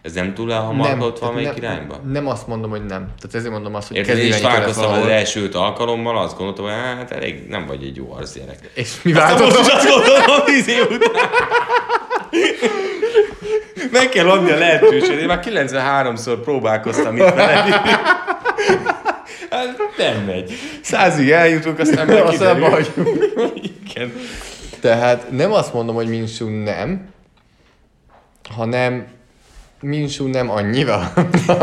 [0.01, 2.01] Ez nem túl elhamarkodott valamelyik nem, irányba?
[2.11, 3.13] Nem azt mondom, hogy nem.
[3.20, 7.11] Tehát ezért mondom azt, hogy Érted, és változtam az első alkalommal, azt gondoltam, hogy hát
[7.11, 8.59] elég nem vagy egy jó arc gyerek.
[8.74, 9.63] És mi változtam?
[9.63, 11.30] Most azt gondolom, tíz év után.
[13.91, 15.20] Meg kell adni a lehetőséget.
[15.20, 17.82] Én már 93-szor próbálkoztam itt vele.
[19.49, 20.53] Hát nem megy.
[20.82, 22.86] Százig eljutunk, aztán meg aztán
[23.55, 24.13] Igen.
[24.88, 27.09] Tehát nem azt mondom, hogy Minsú nem,
[28.49, 29.07] hanem
[29.81, 31.13] Minsú nem annyira.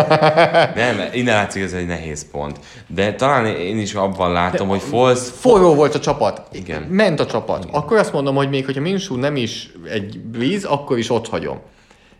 [0.74, 2.58] nem, innen látszik, ez egy nehéz pont.
[2.86, 5.18] De talán én is abban látom, De hogy Foles...
[5.18, 6.42] Forró volt a csapat.
[6.52, 6.82] Igen.
[6.82, 7.64] Ment a csapat.
[7.64, 7.74] Igen.
[7.74, 11.60] Akkor azt mondom, hogy még hogyha Minsú nem is egy víz, akkor is ott hagyom.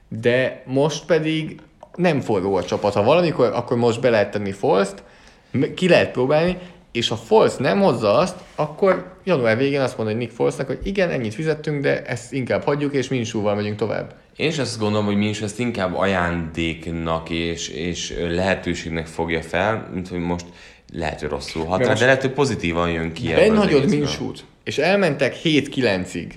[0.09, 1.61] De most pedig
[1.94, 2.94] nem forró a csapat.
[2.94, 4.94] Ha valamikor, akkor most be lehet tenni Forst,
[5.74, 6.59] ki lehet próbálni,
[6.95, 11.11] és ha Forst nem hozza azt, akkor január végén azt mondja Nick Forstnak, hogy igen,
[11.11, 14.14] ennyit fizettünk, de ezt inkább hagyjuk, és Minsúval megyünk tovább.
[14.36, 20.09] Én is azt gondolom, hogy Minsú ezt inkább ajándéknak és, és lehetőségnek fogja fel, mint
[20.09, 20.47] hogy most
[20.92, 23.32] lehet, hogy rosszul hat, de lehet, hogy pozitívan jön ki.
[23.34, 26.30] Benagyod Minsút, és elmentek 7-9-ig,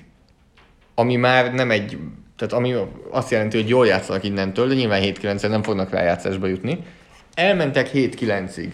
[0.94, 1.98] ami már nem egy,
[2.36, 2.74] tehát ami
[3.10, 6.78] azt jelenti, hogy jól játszanak innentől, de nyilván 7-9 nem fognak rájátszásba jutni.
[7.34, 8.68] Elmentek 7-9-ig.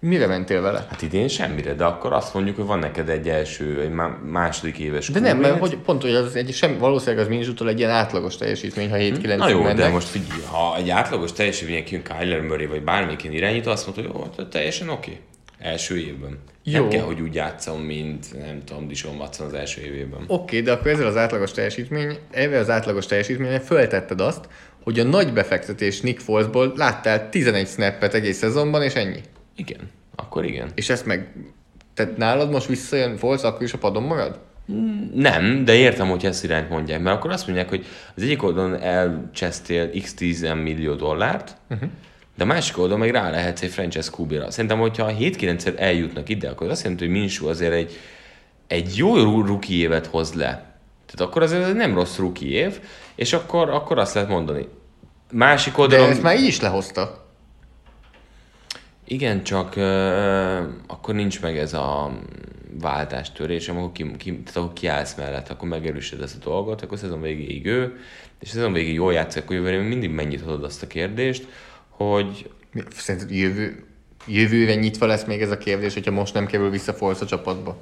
[0.00, 0.86] Mire mentél vele?
[0.90, 3.92] Hát idén semmire, de akkor azt mondjuk, hogy van neked egy első, egy
[4.30, 7.78] második éves De nem, mert hogy pont, hogy az egy, sem, valószínűleg az Minzsútól egy
[7.78, 9.76] ilyen átlagos teljesítmény, ha 7-9 Na jó, mennek.
[9.76, 14.18] de most figyelj, ha egy átlagos teljesítmény jön Kyler Murray, vagy bármilyen irányító, azt mondta,
[14.18, 15.10] hogy jó, teljesen oké.
[15.10, 15.22] Okay.
[15.72, 16.38] Első évben.
[16.62, 16.80] Jó.
[16.80, 20.20] Nem kell, hogy úgy játszom, mint nem tudom, Dishon Watson az első évében.
[20.26, 24.48] Oké, okay, de akkor ezzel az átlagos teljesítmény, ezzel az átlagos teljesítményen föltetted azt,
[24.82, 29.20] hogy a nagy befektetés Nick Folesból láttál 11 snappet egész szezonban, és ennyi.
[29.58, 30.70] Igen, akkor igen.
[30.74, 31.32] És ezt meg,
[31.94, 34.38] tehát nálad most visszajön Foles, akkor is a padon marad?
[35.14, 37.86] Nem, de értem, hogy ezt irányt mondják, mert akkor azt mondják, hogy
[38.16, 41.88] az egyik oldalon elcsesztél x 10 millió dollárt, uh-huh.
[42.36, 44.50] de a másik oldalon meg rá lehetsz egy franchise QB-ra.
[44.50, 47.98] Szerintem, hogyha 7-9-szer eljutnak ide, akkor azt jelenti, hogy Minsú azért egy,
[48.66, 50.50] egy jó ruki évet hoz le.
[51.06, 52.80] Tehát akkor azért ez nem rossz ruki év,
[53.14, 54.68] és akkor, akkor azt lehet mondani.
[55.32, 56.06] Másik oldalon...
[56.06, 57.27] De ezt már így is lehozta.
[59.10, 59.82] Igen, csak uh,
[60.86, 62.18] akkor nincs meg ez a
[62.80, 67.20] váltástörés, amikor ki, ki, tehát akkor kiállsz mellett, akkor megerősöd ezt a dolgot, akkor szezon
[67.20, 67.98] végéig ő,
[68.40, 71.48] és szezon végéig jól játszik, akkor jövőre mindig mennyit adod azt a kérdést,
[71.88, 72.50] hogy...
[72.90, 73.84] Szerinted jövő,
[74.26, 77.76] jövőre nyitva lesz még ez a kérdés, hogyha most nem kerül vissza Force a csapatba?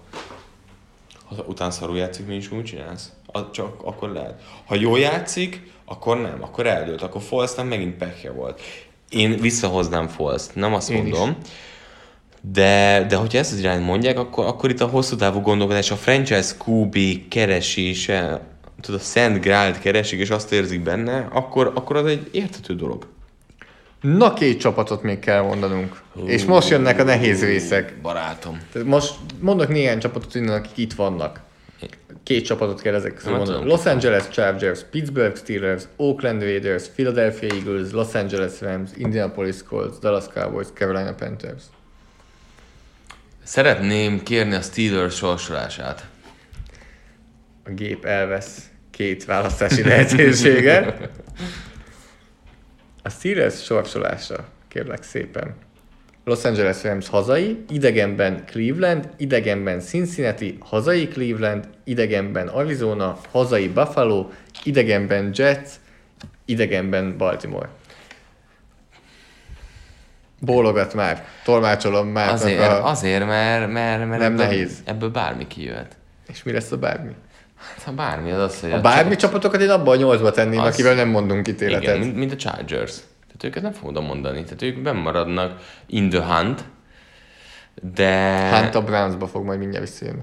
[1.25, 3.13] Ha után szarul játszik, mi is úgy csinálsz?
[3.53, 4.43] Csak akkor lehet.
[4.67, 8.61] Ha jól játszik, akkor nem, akkor eldőlt, akkor Falsz nem megint pekje volt.
[9.09, 11.37] Én visszahoznám Falsz, nem azt Én mondom.
[11.43, 11.49] Is.
[12.53, 15.97] De, de hogyha ezt az irányt mondják, akkor, akkor itt a hosszú távú gondolkodás, a
[15.97, 16.97] franchise QB
[17.29, 18.41] keresése,
[18.81, 23.07] tudod, a Szent Grált keresik, és azt érzik benne, akkor, akkor az egy értető dolog.
[24.01, 26.03] Na, két csapatot még kell mondanunk.
[26.15, 27.95] Uh, és most jönnek a nehéz részek.
[28.03, 28.61] Barátom.
[28.73, 31.41] Tehát most mondok néhány csapatot innen, akik itt vannak.
[32.27, 33.67] Két csapatot kell ezek közül mondani.
[33.67, 40.25] Los Angeles Chargers, Pittsburgh Steelers, Oakland Raiders, Philadelphia Eagles, Los Angeles Rams, Indianapolis Colts, Dallas
[40.35, 41.63] Cowboys, Carolina Panthers.
[43.43, 46.07] Szeretném kérni a Steelers sorsolását.
[47.65, 50.95] A gép elvesz két választási lehetőséget.
[53.03, 55.66] A Steelers sorsolása, kérlek szépen.
[56.29, 64.31] Los Angeles Rams hazai, idegenben Cleveland, idegenben Cincinnati, hazai Cleveland, idegenben Arizona, hazai Buffalo,
[64.65, 65.71] idegenben Jets,
[66.45, 67.69] idegenben Baltimore.
[70.41, 72.33] Bólogat már, tolmácsolom már.
[72.33, 72.87] Azért, a...
[72.87, 74.83] azért mert, mert, mert nem ebből, nehéz.
[74.85, 75.97] ebből bármi kijöhet.
[76.29, 77.13] És mi lesz a bármi?
[77.57, 78.71] Hát a bármi az az, hogy...
[78.71, 79.19] A, a bármi csapat...
[79.19, 80.73] csapatokat én abban a nyolcba tenném, az...
[80.73, 81.83] akivel nem mondunk ítéletet.
[81.83, 82.95] Igen, mint, mint a Chargers.
[83.37, 84.43] Tehát őket nem fogom mondani.
[84.43, 86.65] Tehát ők bemaradnak in the hunt,
[87.83, 88.51] de...
[88.59, 90.23] Hunt a Brownsba fog majd mindjárt visszajönni.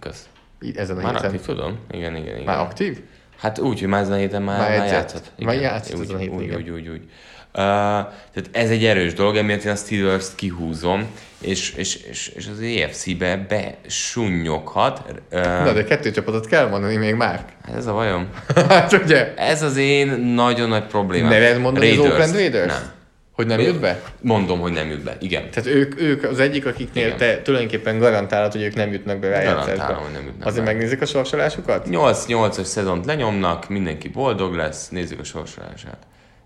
[0.00, 0.28] Kösz.
[0.74, 1.26] Ezen a már héten.
[1.26, 1.78] aktív, tudom.
[1.90, 2.44] Igen, igen, igen.
[2.44, 3.00] Már aktív?
[3.36, 5.32] Hát úgy, hogy már ezen a héten már, már, már játszott.
[5.38, 7.10] Már játszott úgy, a héten, úgy, úgy, úgy, úgy.
[7.54, 11.06] Uh, tehát ez egy erős dolog, emiatt én a Steelers-t kihúzom,
[11.40, 15.02] és, és, és, és az EFC-be besunnyoghat.
[15.32, 17.44] Uh, Na, de kettő csapatot kell mondani még már.
[17.66, 18.28] Hát ez a bajom.
[18.68, 19.34] hát ugye?
[19.34, 21.30] Ez az én nagyon nagy problémám.
[21.30, 22.06] Neved mondani Raiders.
[22.06, 22.72] az Oakland Raiders?
[22.72, 22.92] Nem.
[23.32, 24.00] Hogy nem jut be?
[24.20, 25.50] Mondom, hogy nem jut be, igen.
[25.50, 27.18] Tehát ők, ők az egyik, akiknél igen.
[27.18, 29.94] te tulajdonképpen garantálod, hogy ők nem jutnak be rájátszásba.
[29.94, 30.72] hogy nem jutnak Azért be.
[30.72, 31.86] megnézik a sorsolásukat?
[31.90, 35.98] 8-8-as szezont lenyomnak, mindenki boldog lesz, nézzük a sorsolását.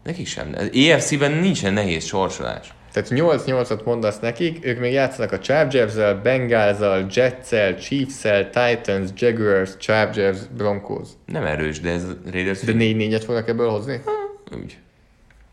[0.07, 0.54] Nekik sem.
[0.72, 2.74] EFC-ben nincsen nehéz sorsolás.
[2.92, 10.38] Tehát 8-8-at mondasz nekik, ők még játszanak a Chargers-el, Bengals-el, Jets-el, Chiefs-el, Titans, Jaguars, Chargers,
[10.57, 11.09] Broncos.
[11.26, 12.61] Nem erős, de ez Raiders...
[12.61, 14.00] De 4-4-et fognak ebből hozni?
[14.04, 14.12] Ha,
[14.57, 14.78] úgy.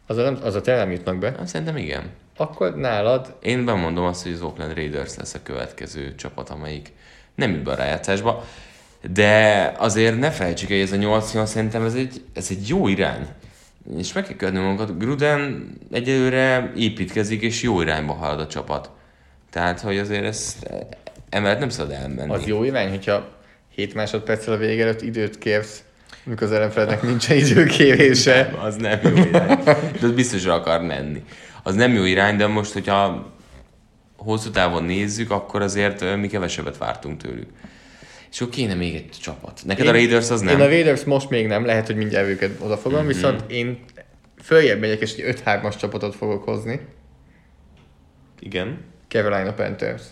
[0.07, 1.33] Az a, nem, az a te nem jutnak be?
[1.37, 2.03] Hát, szerintem igen.
[2.37, 3.35] Akkor nálad...
[3.41, 6.91] Én bemondom azt, hogy az Oakland Raiders lesz a következő csapat, amelyik
[7.35, 8.45] nem jut be a rájátszásba.
[9.13, 13.27] De azért ne felejtsük, hogy ez a 8 szerintem ez egy, ez egy jó irány
[13.97, 14.97] és meg kell kötni magunkat.
[14.97, 18.89] Gruden egyelőre építkezik, és jó irányba halad a csapat.
[19.49, 20.69] Tehát, hogy azért ezt
[21.29, 22.33] emellett nem szabad elmenni.
[22.33, 23.31] Az jó irány, hogyha
[23.75, 25.83] 7 másodperccel a vége előtt időt kérsz,
[26.23, 28.49] mikor az ellenfelednek nincsen időkérése.
[28.51, 29.63] Nem, az nem jó irány.
[29.99, 31.23] De az biztosra akar menni.
[31.63, 33.31] Az nem jó irány, de most, hogyha
[34.17, 37.49] hosszú távon nézzük, akkor azért mi kevesebbet vártunk tőlük.
[38.33, 39.61] És akkor kéne még egy csapat.
[39.65, 40.59] Neked én, a Raiders az nem?
[40.59, 43.07] Én a Raiders most még nem, lehet, hogy mindjárt őket odafogom, mm-hmm.
[43.07, 43.83] viszont én
[44.41, 46.79] följebb megyek, és egy 5-3-as csapatot fogok hozni.
[48.39, 48.77] Igen.
[49.07, 50.03] Carolina Panthers.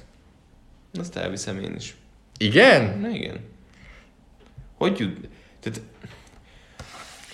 [0.99, 1.95] Azt elviszem én is.
[2.38, 2.99] Igen?
[2.99, 3.39] Na igen.
[4.78, 5.30] Hogy jut...
[5.59, 5.82] Tehát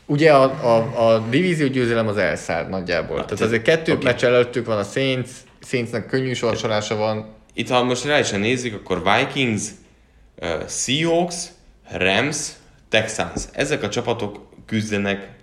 [0.05, 3.15] Ugye a, a, a divízió győzelem az elszállt nagyjából.
[3.15, 4.03] Tehát tehát- azért kettő okay.
[4.03, 5.29] meccs előttük van a Saints,
[5.61, 7.35] Saintsnek könnyű sorsolása van.
[7.53, 9.63] itt ha most rá is nézzük, akkor Vikings,
[10.67, 11.51] Seahawks,
[11.91, 12.55] Rams,
[12.89, 13.47] Texans.
[13.51, 15.35] Ezek a csapatok küzdenek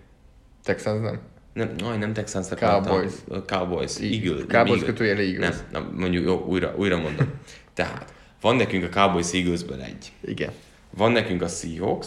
[0.65, 1.21] Texans nem.
[1.53, 3.13] nem, aj, nem Texans, Cowboys.
[3.47, 4.35] Cowboys, Eagle.
[4.35, 5.39] nem, Cowboys kötőjel Eagles.
[5.39, 7.33] Nem, nem, mondjuk, jó, újra, újra mondom.
[7.75, 10.13] Tehát, van nekünk a Cowboys Eaglesből egy.
[10.21, 10.53] Igen.
[10.91, 12.07] Van nekünk a Seahawks,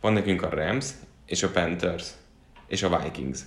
[0.00, 0.86] van nekünk a Rams,
[1.26, 2.06] és a Panthers,
[2.66, 3.40] és a Vikings.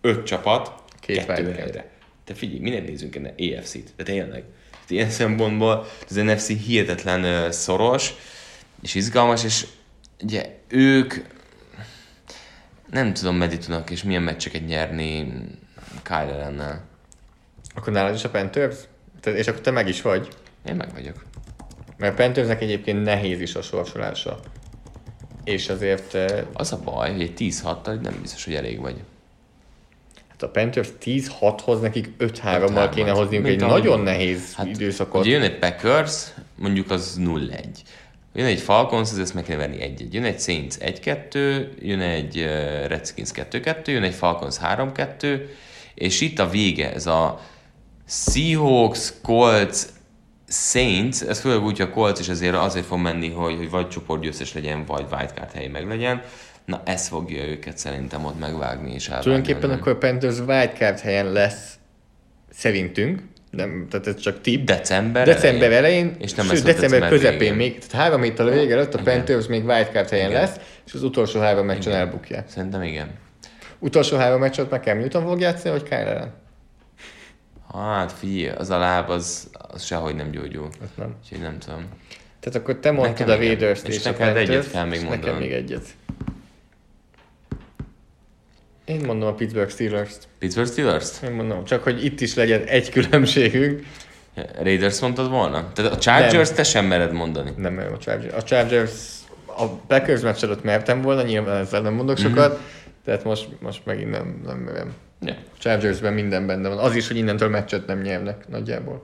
[0.00, 1.90] Öt csapat, Két kettő helyre.
[2.24, 3.92] Te figyelj, minek nézzünk ennek EFC-t?
[3.96, 4.44] De tényleg.
[4.88, 8.14] Ilyen szempontból az NFC hihetetlen szoros,
[8.82, 9.66] és izgalmas, és
[10.22, 11.14] ugye ők
[12.90, 15.32] nem tudom, meddig tudnak és milyen meccseket nyerni
[16.02, 16.84] Kyle Allen-nel.
[17.74, 18.76] Akkor nálad is a Panthers?
[19.24, 20.28] És akkor te meg is vagy.
[20.66, 21.24] Én meg vagyok.
[21.96, 24.40] Mert a Panthersnek egyébként nehéz is a sorsolása.
[25.44, 26.16] És azért
[26.52, 29.02] Az a baj, hogy egy 10-6-tal nem biztos, hogy elég vagy.
[30.42, 32.32] Hát a Panthers 10-6-hoz nekik 5-3-mal
[32.74, 32.90] 5-3-at.
[32.94, 35.20] kéne hozniuk egy Mint ahogy- nagyon nehéz hát, időszakot.
[35.20, 36.24] Ugye jön egy Packers,
[36.54, 37.64] mondjuk az 0-1.
[38.34, 40.12] Jön egy Falcons, az ezt meg kell venni 1-1.
[40.12, 45.40] Jön egy Saints 1-2, jön egy uh, Redskins 2-2, jön egy Falcons 3-2,
[45.94, 47.40] és itt a vége, ez a
[48.06, 49.78] Seahawks, Colts,
[50.48, 53.88] Saints, ez főleg úgy, hogy a Colts is azért azért fog menni, hogy, hogy vagy
[53.88, 56.22] csoportgyőztes legyen, vagy wildcard hely meg legyen.
[56.64, 59.30] Na ez fogja őket szerintem ott megvágni és elvágni.
[59.30, 61.78] Tulajdonképpen akkor a Panthers wildcard helyen lesz
[62.50, 64.64] szerintünk, nem, tehát ez csak tip.
[64.64, 67.54] December december elején, és nem sőt, december, december közepén végén.
[67.54, 69.14] még, tehát három héttel a vége előtt a Igen.
[69.14, 70.40] Panthers még wildcard helyen Igen.
[70.40, 70.56] lesz,
[70.86, 72.48] és az utolsó három meccsen elbukják.
[72.48, 73.10] Szerintem igen.
[73.78, 76.32] Utolsó három meccset meg Cam Newton fog játszani, vagy Kyle Allen?
[77.74, 80.68] Hát figyelj, az a láb az, az sehogy nem gyógyul.
[80.82, 81.16] Azt nem.
[81.22, 81.86] Úgyhogy nem tudom.
[82.40, 83.46] Tehát akkor te mondtad Nekem a.
[83.46, 85.84] Raiders-t És és, a neked egyet kell még és nekem még egyet.
[88.84, 90.28] Én mondom a Pittsburgh Steelers-t.
[90.38, 91.22] Pittsburgh Steelers-t?
[91.22, 93.82] Én mondom, csak hogy itt is legyen egy különbségünk.
[94.62, 95.72] Raiders mondtad volna?
[95.72, 96.56] Tehát a Chargers Nem.
[96.56, 97.50] te sem mered mondani.
[97.56, 98.34] Nem merem a Chargers.
[98.34, 98.92] A Chargers,
[99.46, 102.26] a Packers meccs előtt mertem volna, nyilván ezzel nem mondok Mhm.
[102.28, 102.60] sokat,
[103.04, 104.92] tehát most, most megint nem, nem merem.
[105.20, 105.32] Ja.
[105.32, 106.78] A Chargersben minden benne van.
[106.78, 109.02] Az is, hogy innentől meccset nem nyernek nagyjából.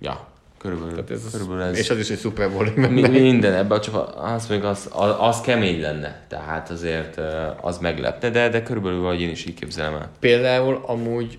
[0.00, 0.31] Ja,
[0.62, 1.78] körülbelül, Tehát ez, körülbelül ez.
[1.78, 5.40] És az is egy Super Bowl Mi, minden ebben csak azt mondjuk, az, az, az,
[5.40, 6.24] kemény lenne.
[6.28, 7.20] Tehát azért
[7.60, 10.10] az meglepne, de, de körülbelül valahogy én is így képzelem el.
[10.20, 11.38] Például amúgy,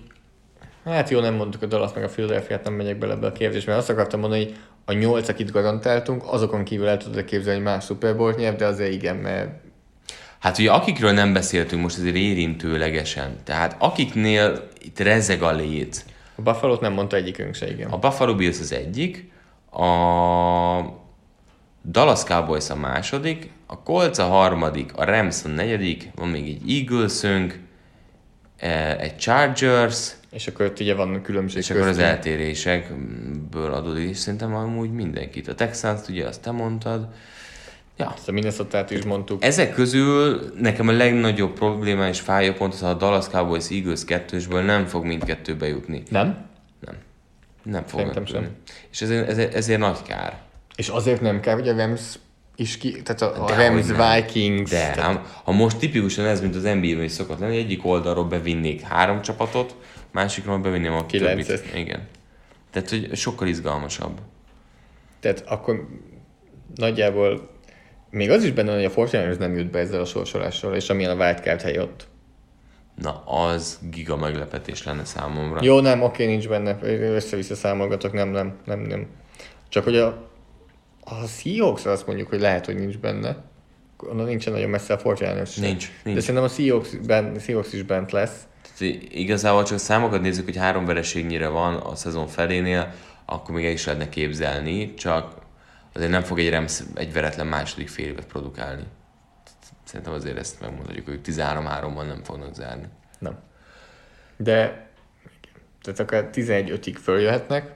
[0.84, 3.70] hát jó, nem mondtuk a Dallas meg a philadelphia nem megyek bele ebbe a kérdésbe,
[3.70, 4.54] mert azt akartam mondani, hogy
[4.84, 8.66] a nyolc, akit garantáltunk, azokon kívül el tudod képzelni, hogy más Super Bowl nyer, de
[8.66, 9.62] azért igen, mert
[10.38, 16.04] Hát ugye akikről nem beszéltünk most azért érintőlegesen, tehát akiknél itt rezeg a lét,
[16.36, 17.90] a Buffalo-t nem mondta egyikünk se, igen.
[17.90, 19.30] A Buffalo Bills az egyik,
[19.70, 19.84] a
[21.84, 26.70] Dallas Cowboys a második, a Colts a harmadik, a Rams a negyedik, van még egy
[26.72, 27.60] Eaglesünk,
[28.56, 32.08] eh, egy Chargers, És akkor ott ugye van különbség és akkor az köztünk.
[32.08, 35.48] eltérésekből adódik, és szerintem amúgy mindenkit.
[35.48, 37.08] A Texans ugye azt te mondtad.
[37.96, 39.44] Ja, Ezt a minnesota is mondtuk.
[39.44, 44.62] ezek közül nekem a legnagyobb probléma és fájó pont az, a Dallas Cowboys Eagles kettősből
[44.62, 46.02] nem fog mindkettőbe jutni.
[46.10, 46.46] Nem?
[47.62, 48.48] Nem fog Szerintem sem.
[48.90, 50.40] És ezért, ezért, ezért nagy kár.
[50.76, 52.00] És azért nem kell, hogy a Rams
[52.56, 54.14] is ki, tehát a, a Rams nem.
[54.14, 54.70] Vikings.
[54.70, 58.24] De, tehát, ám, ha most tipikusan ez, mint az NBA-ben is szokott lenni, egyik oldalról
[58.24, 59.76] bevinnék három csapatot,
[60.12, 61.62] másikról bevinném a Kilencet.
[61.62, 61.76] többit.
[61.76, 62.08] Igen.
[62.70, 64.18] Tehát, hogy sokkal izgalmasabb.
[65.20, 65.88] tehát akkor
[66.74, 67.50] nagyjából
[68.14, 71.20] még az is benne hogy a Fortnite nem jut be ezzel a sorsolással, és amilyen
[71.20, 72.06] a wildcard hely ott.
[72.94, 75.60] Na, az giga meglepetés lenne számomra.
[75.62, 79.06] Jó, nem, oké, nincs benne, össze-vissza számolgatok, nem, nem, nem, nem.
[79.68, 80.06] Csak hogy a,
[81.04, 83.36] a Seahawks azt mondjuk, hogy lehet, hogy nincs benne,
[83.96, 85.64] onnan nincsen nagyon messze a Fortnite sem.
[85.64, 86.20] Nincs, De nincs.
[86.20, 88.46] szerintem a Seahawks, ben, Seahawks is bent lesz.
[88.78, 92.92] Tehát igazából csak a számokat nézzük, hogy három vereségnyire van a szezon felénél,
[93.24, 95.42] akkor még el is lehetne képzelni, csak
[95.94, 98.84] azért nem fog egy Rams egy veretlen második fél évet produkálni.
[99.84, 102.86] Szerintem azért ezt megmondhatjuk, hogy 13-3-ban nem fognak zárni.
[103.18, 103.38] Nem.
[104.36, 104.88] De
[105.82, 107.72] tehát akár 11-5-ig följöhetnek,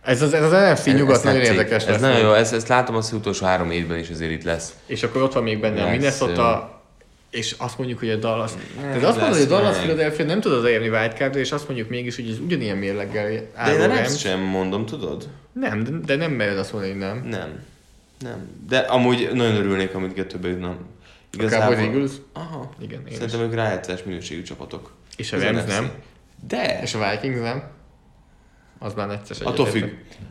[0.00, 2.00] Ez az, ez az NFC nyugat nagyon érdekes Ez lesz.
[2.00, 4.74] nagyon jó, ezt, ezt látom az utolsó három évben is azért itt lesz.
[4.86, 6.77] És akkor ott van még benne a Lesz, Minnesota,
[7.30, 8.52] és azt mondjuk, hogy a Dallas.
[8.80, 9.84] Tehát azt mondod, hogy a Dallas meg.
[9.84, 13.74] Philadelphia nem tud odaérni wildcardra, és azt mondjuk mégis, hogy ez ugyanilyen mérleggel De álló
[13.74, 13.98] én a Rams.
[13.98, 15.28] Rams sem mondom, tudod?
[15.52, 17.26] Nem, de, de nem mered azt mondani, hogy nem.
[17.28, 17.62] Nem.
[18.18, 18.48] Nem.
[18.68, 20.76] De amúgy nagyon örülnék, amit kettőbe jutna.
[21.32, 21.74] Igazából...
[21.74, 22.10] A Eagles?
[22.32, 22.74] Aha.
[22.80, 24.92] Igen, én Szerintem ők rájátszás minőségű csapatok.
[25.16, 25.90] És a Rams nem?
[26.46, 26.80] De.
[26.82, 27.62] És a Vikings nem?
[28.78, 29.90] Az már necces Attól függ.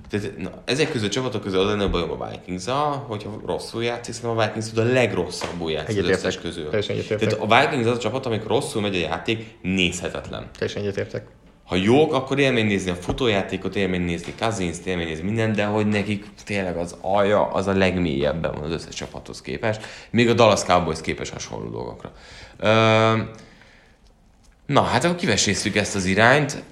[0.09, 2.65] Tehát, na, ezek között a csapatok közül az lenne bajom a vikings
[3.07, 6.69] hogyha rosszul játszik, szerintem a Vikings tud a legrosszabbul játszik az összes közül.
[6.69, 10.49] Tehát a Vikings az a csapat, amikor rosszul megy a játék, nézhetetlen.
[10.57, 11.27] Teljesen egyetértek.
[11.67, 15.87] Ha jók, akkor élmény nézni a futójátékot, élmény nézni Cousins-t, élmény nézni mindent, de hogy
[15.87, 19.85] nekik tényleg az alja az a legmélyebben van az összes csapathoz képest.
[20.09, 22.11] Még a Dallas Cowboys képes hasonló dolgokra.
[24.65, 26.63] na, hát akkor kivesészük ezt az irányt.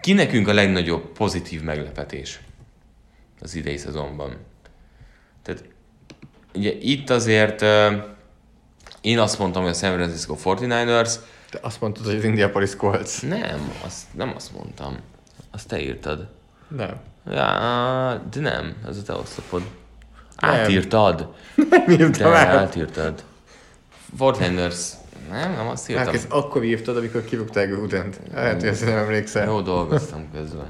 [0.00, 2.40] Ki nekünk a legnagyobb pozitív meglepetés
[3.40, 4.36] az idei szezonban?
[5.42, 5.64] Tehát
[6.54, 7.92] ugye itt azért uh,
[9.00, 11.14] én azt mondtam, hogy a San Francisco 49ers
[11.50, 13.22] te azt mondtad, hogy az Indianapolis Colts.
[13.22, 14.96] Nem, azt, nem azt mondtam.
[15.50, 16.28] Azt te írtad.
[16.68, 16.96] Nem.
[17.26, 19.62] Ja, de nem, ez a te oszlopod.
[20.36, 21.34] Átírtad.
[21.70, 23.24] Nem írtam de, átírtad.
[24.16, 24.90] Fortlanders
[25.30, 26.04] nem, nem azt írtam.
[26.04, 28.20] Hát ezt akkor írtad, amikor kirúgták Grudent.
[28.34, 29.46] Lehet, hogy ezt nem emlékszel.
[29.46, 30.66] Jó dolgoztam közben.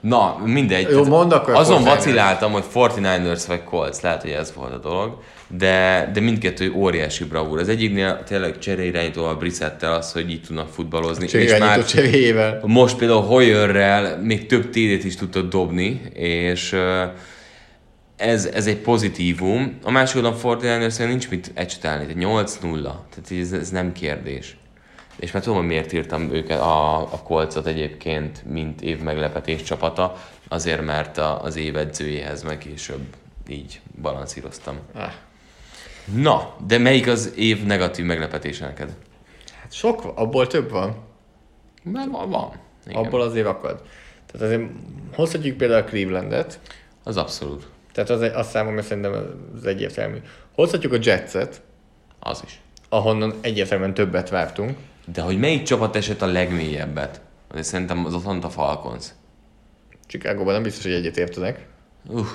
[0.00, 0.90] Na, mindegy.
[0.90, 5.18] Jó, mondd akkor Azon vaciláltam, hogy 49ers vagy Colts, lehet, hogy ez volt a dolog,
[5.46, 7.58] de, de mindkettő óriási bravúr.
[7.58, 11.28] Az egyiknél tényleg cseréirányító a Brissettel az, hogy így tudnak futballozni.
[11.32, 12.60] És már cseréjével.
[12.66, 16.76] Most például Hoyerrel még több TD-t is tudott dobni, és
[18.16, 19.78] ez, ez egy pozitívum.
[19.82, 24.56] A másik oldalon Fortinanders nincs mit ecsetelni, tehát 8-0, tehát ez, ez nem kérdés.
[25.16, 30.16] És már tudom, miért írtam őket a, a kolcot egyébként, mint év meglepetés csapata,
[30.48, 33.04] azért mert a, az év edzőjéhez meg később
[33.48, 34.78] így balanszíroztam.
[34.94, 35.12] Ah.
[36.14, 38.94] Na, de melyik az év negatív meglepetése neked?
[39.60, 40.96] Hát sok, abból több van.
[41.82, 42.30] Mert van.
[42.30, 42.50] van.
[42.86, 43.04] Igen.
[43.04, 43.82] Abból azért akad.
[44.26, 44.70] Tehát azért
[45.14, 46.60] hozhatjuk például a Clevelandet.
[47.02, 47.66] Az abszolút.
[47.92, 49.12] Tehát az, az számomra szerintem
[49.56, 50.16] az egyértelmű.
[50.54, 51.62] Hozhatjuk a Jetset.
[52.18, 52.60] Az is.
[52.88, 54.76] Ahonnan egyértelműen többet vártunk.
[55.06, 57.20] De hogy melyik csapat esett a legmélyebbet?
[57.48, 59.06] Azért szerintem az Atlanta Falcons.
[60.06, 61.66] Chicago-ban nem biztos, hogy egyet értenek.
[62.06, 62.26] Uh,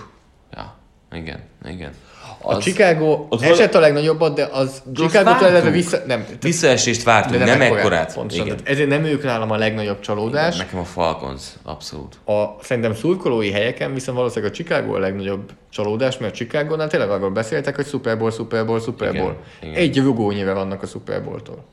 [0.52, 0.76] ja,
[1.12, 1.94] igen, igen.
[2.42, 5.98] Az, a Chicago ott esett a legnagyobbat, de az Chicago-tól eleve vissza...
[6.06, 8.14] Nem, Visszaesést vártunk, nem, nem ekkorát.
[8.14, 8.60] Pontosan, igen.
[8.64, 10.56] ezért nem ők nálam a legnagyobb csalódás.
[10.56, 12.16] Igen, nekem a Falcons, abszolút.
[12.26, 17.10] A, szerintem szurkolói helyeken viszont valószínűleg a Chicago a legnagyobb csalódás, mert a Chicago-nál tényleg
[17.10, 19.36] arról beszéltek, hogy Super Bowl, Super Bowl, Super Bowl.
[19.62, 19.84] Igen, igen.
[19.84, 21.66] Egy rugónyira vannak a Super Bowl-tól.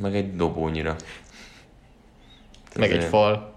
[0.00, 0.96] Meg egy dobónyira.
[2.76, 3.56] Meg egy fal.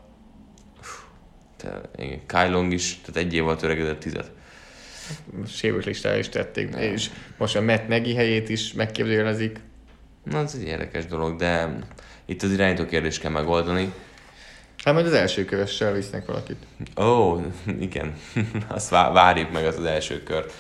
[1.58, 4.32] Te, igen, Kyle Long is, tehát egy év volt öregedett tizet.
[5.48, 6.82] Sérült listára is tették, Nem.
[6.82, 9.60] és most a Matt Nagy helyét is megkérdőjelezik.
[10.24, 11.78] Na, ez egy érdekes dolog, de
[12.26, 13.94] itt az irányító kérdés kell megoldani.
[14.84, 16.58] Hát majd az első kövessel visznek valakit.
[16.98, 17.44] Ó, oh,
[17.80, 18.14] igen.
[18.68, 20.54] Azt várjuk meg az, az első kört.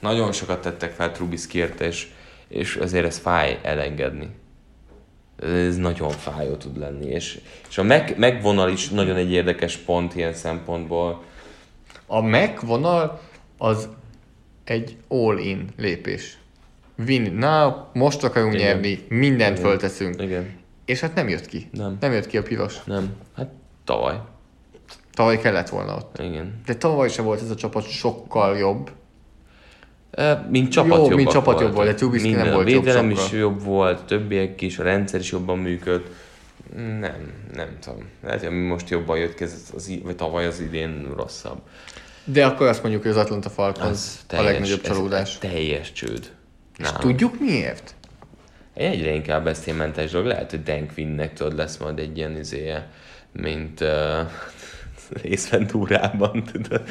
[0.00, 2.08] Nagyon sokat tettek fel Trubiskyért, és,
[2.48, 4.28] és azért ez fáj elengedni
[5.42, 7.06] ez nagyon fájó tud lenni.
[7.06, 11.22] És, és a meg, megvonal is nagyon egy érdekes pont ilyen szempontból.
[12.06, 13.20] A megvonal
[13.58, 13.88] az
[14.64, 16.38] egy all-in lépés.
[17.06, 18.66] Win now, most akarunk Igen.
[18.66, 19.70] nyerni, mindent Igen.
[19.70, 20.22] fölteszünk.
[20.22, 20.54] Igen.
[20.84, 21.68] És hát nem jött ki.
[21.72, 21.96] Nem.
[22.00, 22.84] Nem jött ki a piros.
[22.84, 23.14] Nem.
[23.36, 23.48] Hát
[23.84, 24.20] tavaly.
[25.12, 26.18] Tavaly kellett volna ott.
[26.18, 26.60] Igen.
[26.66, 28.90] De tavaly se volt ez a csapat sokkal jobb.
[30.50, 33.10] Mint csapat Jó, mint csapat jobb volt, de Trubisky nem volt jobb sokkal.
[33.10, 36.08] is jobb volt, többiek is, a rendszer is jobban működt.
[36.74, 38.08] Nem, nem tudom.
[38.22, 41.58] Lehet, hogy most jobban jött ki, ez az, vagy tavaly az idén rosszabb.
[42.28, 45.38] De akkor azt mondjuk, hogy az Atlanta Falcons az a legnagyobb csalódás.
[45.38, 46.30] teljes csőd.
[46.78, 47.94] És tudjuk miért?
[48.74, 50.26] Egyre inkább mentális dolog.
[50.26, 52.88] Lehet, hogy Dan Quinnnek tudod lesz majd egy ilyen izéje,
[53.32, 53.88] mint uh,
[55.32, 56.82] észventúrában, tudod.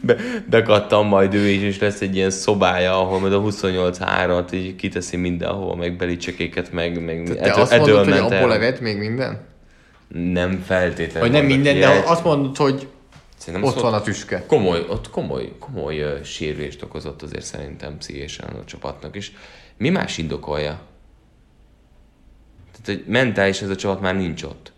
[0.00, 0.16] Be,
[0.50, 4.76] bekattam majd ő is, és lesz egy ilyen szobája, ahol majd a 28 árat így
[4.76, 9.40] kiteszi mindenhol, meg belicsekéket, meg, meg Te edő, azt mondod, hogy abból még minden?
[10.08, 11.28] Nem feltétlenül.
[11.28, 12.88] Vagy nem minden, de azt mondod, hogy
[13.42, 14.46] Szerintem ott van a tüske.
[14.46, 19.32] Komoly, ott komoly, komoly uh, sérülést okozott azért szerintem pszichésen a csapatnak is.
[19.76, 20.80] Mi más indokolja?
[22.72, 24.72] Tehát, hogy mentális ez a csapat már nincs ott.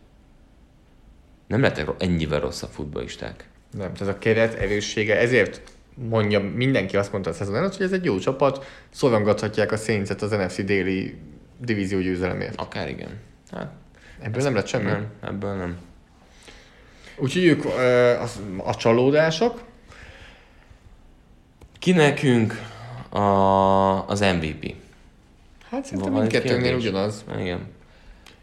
[1.46, 3.48] Nem lettek ennyivel rosszabb futballisták.
[3.78, 5.60] Nem, tehát a keret erőssége, ezért
[5.94, 10.22] mondja, mindenki azt mondta a szezon előtt, hogy ez egy jó csapat, szorongathatják a széncet
[10.22, 11.16] az NFC déli
[11.58, 12.60] divízió győzelemért.
[12.60, 13.20] Akár igen.
[13.50, 13.72] Hát,
[14.20, 14.84] ebből nem lett semmi?
[14.84, 15.78] Nem, ebből nem.
[17.16, 18.22] Úgyhogy ők a,
[18.68, 19.62] a csalódások.
[21.78, 22.60] Ki nekünk
[23.08, 24.74] a, az MVP?
[25.70, 27.24] Hát szerintem mindkettőnél ugyanaz.
[27.38, 27.72] Igen.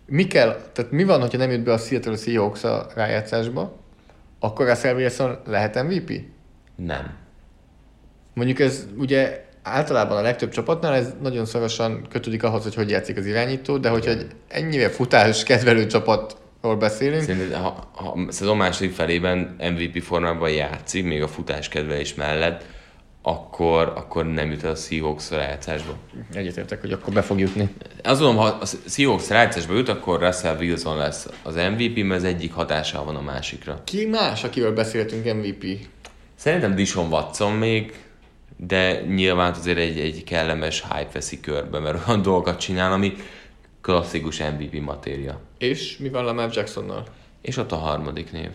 [0.05, 3.79] Mi kell, tehát mi van, hogyha nem jött be a Seattle Seahawks a rájátszásba?
[4.39, 6.21] Akkor Russell Wilson lehet MVP?
[6.75, 7.13] Nem.
[8.33, 13.17] Mondjuk ez ugye általában a legtöbb csapatnál ez nagyon szorosan kötődik ahhoz, hogy hogy játszik
[13.17, 15.85] az irányító, de hogyha egy ennyire futás kedvelő
[16.61, 17.23] csapatról beszélünk.
[17.23, 22.65] Szerintem, ha, ha a szezon második felében MVP formában játszik, még a futás kedvelés mellett,
[23.23, 25.95] akkor, akkor nem jut el a Seahawks rájátszásba.
[26.33, 27.69] Egyetértek, hogy akkor be fog jutni.
[28.03, 32.23] Azt mondom, ha a Seahawks rájátszásba jut, akkor Russell Wilson lesz az MVP, mert az
[32.23, 33.81] egyik hatással van a másikra.
[33.83, 35.65] Ki más, akivel beszéltünk MVP?
[36.35, 37.93] Szerintem Dishon Watson még,
[38.57, 43.13] de nyilván azért egy, egy kellemes hype veszi körbe, mert olyan dolgokat csinál, ami
[43.81, 45.39] klasszikus MVP matéria.
[45.61, 47.03] És mi van Lamar Jacksonnal?
[47.41, 48.49] És ott a harmadik név.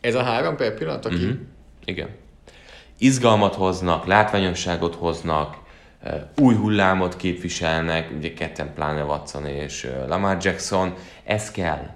[0.00, 1.16] Ez a három per pillanat, aki?
[1.16, 1.42] Mm-hmm.
[1.84, 2.08] Igen.
[2.98, 5.56] Izgalmat hoznak, látványosságot hoznak,
[6.40, 10.94] új hullámot képviselnek, ugye ketten pláne Watson és Lamar Jackson,
[11.24, 11.90] ez kell.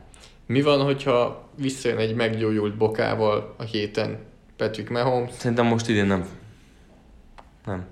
[0.47, 4.19] Mi van, hogyha visszajön egy meggyógyult bokával a héten
[4.57, 5.31] Patrick Mahomes?
[5.33, 6.29] Szerintem most idén nem
[7.67, 7.87] nem.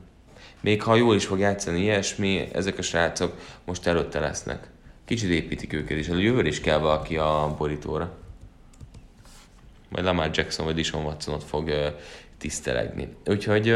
[0.60, 3.32] Még ha jól is fog játszani ilyesmi, ezek a srácok
[3.64, 4.68] most előtte lesznek.
[5.04, 8.12] Kicsit építik őket, és jövőre is kell valaki a borítóra.
[9.88, 11.86] Majd Lamar Jackson vagy Dishon Watsonot fog uh,
[12.38, 13.08] tisztelegni.
[13.26, 13.68] Úgyhogy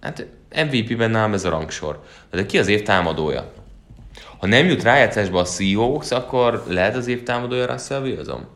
[0.00, 2.02] hát MVP-ben nálam ez a rangsor.
[2.30, 3.52] De ki az év támadója?
[4.38, 8.46] Ha nem jut rájátszásba a Seahawks, akkor lehet az év támadója Russell Wilson?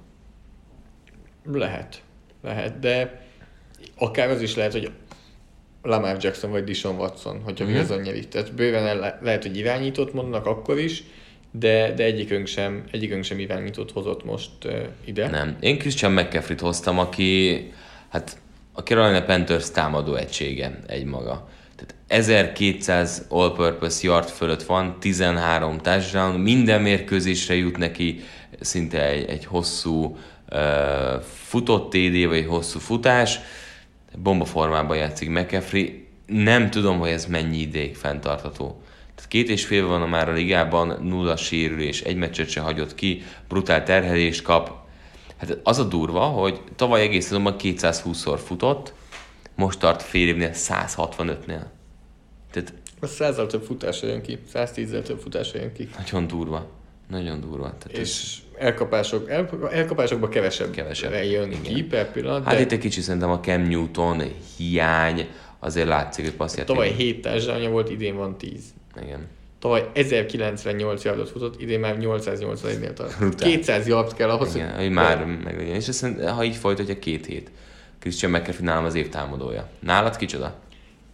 [1.44, 2.02] Lehet.
[2.42, 3.22] Lehet, de
[3.96, 4.90] akár az is lehet, hogy
[5.82, 7.74] Lamar Jackson vagy Dishon Watson, hogyha mm-hmm.
[7.74, 8.28] Wilson nyeri.
[8.28, 11.04] Tehát bőven el, lehet, hogy irányított mondanak akkor is,
[11.52, 14.72] de, de egyikünk sem, egyikünk sem irányított hozott most uh,
[15.04, 15.28] ide.
[15.28, 15.56] Nem.
[15.60, 17.72] Én Christian McCaffrey-t hoztam, aki
[18.08, 18.38] hát
[18.72, 21.48] a Carolina Panthers támadó egysége egymaga.
[21.76, 28.20] Tehát 1200 all-purpose yard fölött van, 13 touchdown, minden mérkőzésre jut neki
[28.60, 30.16] szinte egy, egy hosszú
[30.50, 33.40] uh, futott TD, vagy hosszú futás
[34.22, 36.06] bomba formában játszik McCaffrey.
[36.26, 38.81] Nem tudom, hogy ez mennyi ideig fenntartható.
[39.28, 43.82] Két és fél van már a ligában, nulla sérülés, egy meccset se hagyott ki, brutál
[43.82, 44.70] terhelést kap.
[45.36, 48.94] Hát az a durva, hogy tavaly egész szezonban 220-szor futott,
[49.54, 51.62] most tart fél évnél 165-nél.
[52.50, 55.88] Tehát a százal több futása jön ki, 110 több futása jön ki.
[55.98, 56.70] Nagyon durva.
[57.08, 57.74] Nagyon durva.
[57.78, 58.64] Tehát és ez...
[58.64, 61.62] elkapások, el, elkapásokban kevesebb, kevesebb jön Igen.
[61.62, 62.44] ki per pillanat.
[62.44, 62.60] Hát de...
[62.60, 64.22] itt egy kicsit szerintem a Cam Newton
[64.56, 65.26] hiány,
[65.58, 66.66] azért látszik, hogy passzját.
[66.66, 68.62] Tavaly 7 társadalja volt, idén van 10.
[69.02, 69.28] Igen.
[69.58, 73.34] Tavaly 1098 yardot futott, idén már 881-nél tart.
[73.42, 74.90] 200 yard kell ahhoz, Igen, hogy...
[74.90, 75.74] már meglegyen.
[75.74, 77.50] És azt ha így folytatja két hét.
[77.98, 79.68] Christian McCaffrey nálam az év támadója.
[79.80, 80.54] Nálad kicsoda?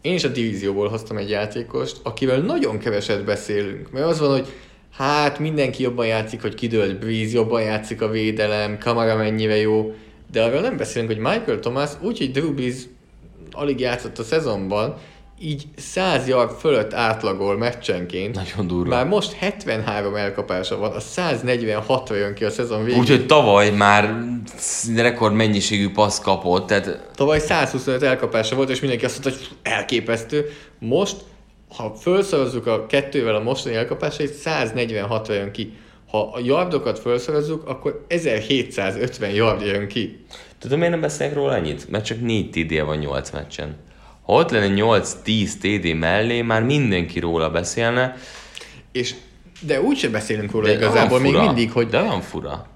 [0.00, 3.90] Én is a divízióból hoztam egy játékost, akivel nagyon keveset beszélünk.
[3.90, 4.46] Mert az van, hogy
[4.92, 9.94] hát mindenki jobban játszik, hogy kidőlt Breeze, jobban játszik a védelem, Kamara mennyire jó,
[10.32, 12.76] de arról nem beszélünk, hogy Michael Thomas úgy, hogy Drew Brees
[13.50, 14.96] alig játszott a szezonban,
[15.40, 18.34] így 100 yard fölött átlagol meccsenként.
[18.34, 18.94] Nagyon durva.
[18.94, 23.00] Már most 73 elkapása van, a 146 jön ki a szezon végén.
[23.00, 24.14] Úgyhogy tavaly már
[24.96, 26.66] rekord mennyiségű passz kapott.
[26.66, 27.08] Tehát...
[27.14, 30.50] Tavaly 125 elkapása volt, és mindenki azt mondta, hogy elképesztő.
[30.78, 31.16] Most
[31.76, 35.72] ha felszorozzuk a kettővel a mostani elkapásait, 146 jön ki.
[36.10, 40.24] Ha a yardokat felszorozzuk, akkor 1750 yard jön ki.
[40.58, 41.88] Tudom, miért nem beszélek róla ennyit?
[41.90, 43.76] Mert csak 4 td van 8 meccsen.
[44.28, 44.74] Ha ott lenne
[45.24, 48.16] 8-10 TD mellé, már mindenki róla beszélne.
[48.92, 49.14] És,
[49.60, 51.88] de úgyse beszélünk róla de igazából, még mindig, hogy...
[51.88, 52.66] De olyan fura.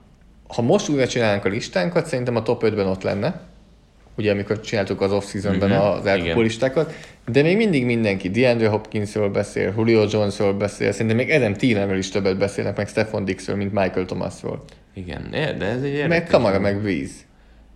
[0.48, 3.50] Ha most újra csinálnánk a listánkat, szerintem a top 5-ben ott lenne
[4.16, 5.86] ugye amikor csináltuk az off-seasonben uh-huh.
[5.86, 6.94] az elkapólistákat,
[7.26, 12.08] de még mindig mindenki DeAndre Hopkinsról beszél, Julio Jonesról beszél, szerintem még Adam Thieleről is
[12.08, 14.64] többet beszélnek, meg Stefan Dixről, mint Michael Thomasról.
[14.94, 16.08] Igen, de ez egy érdekes.
[16.08, 17.10] Meg Kamara, meg Víz.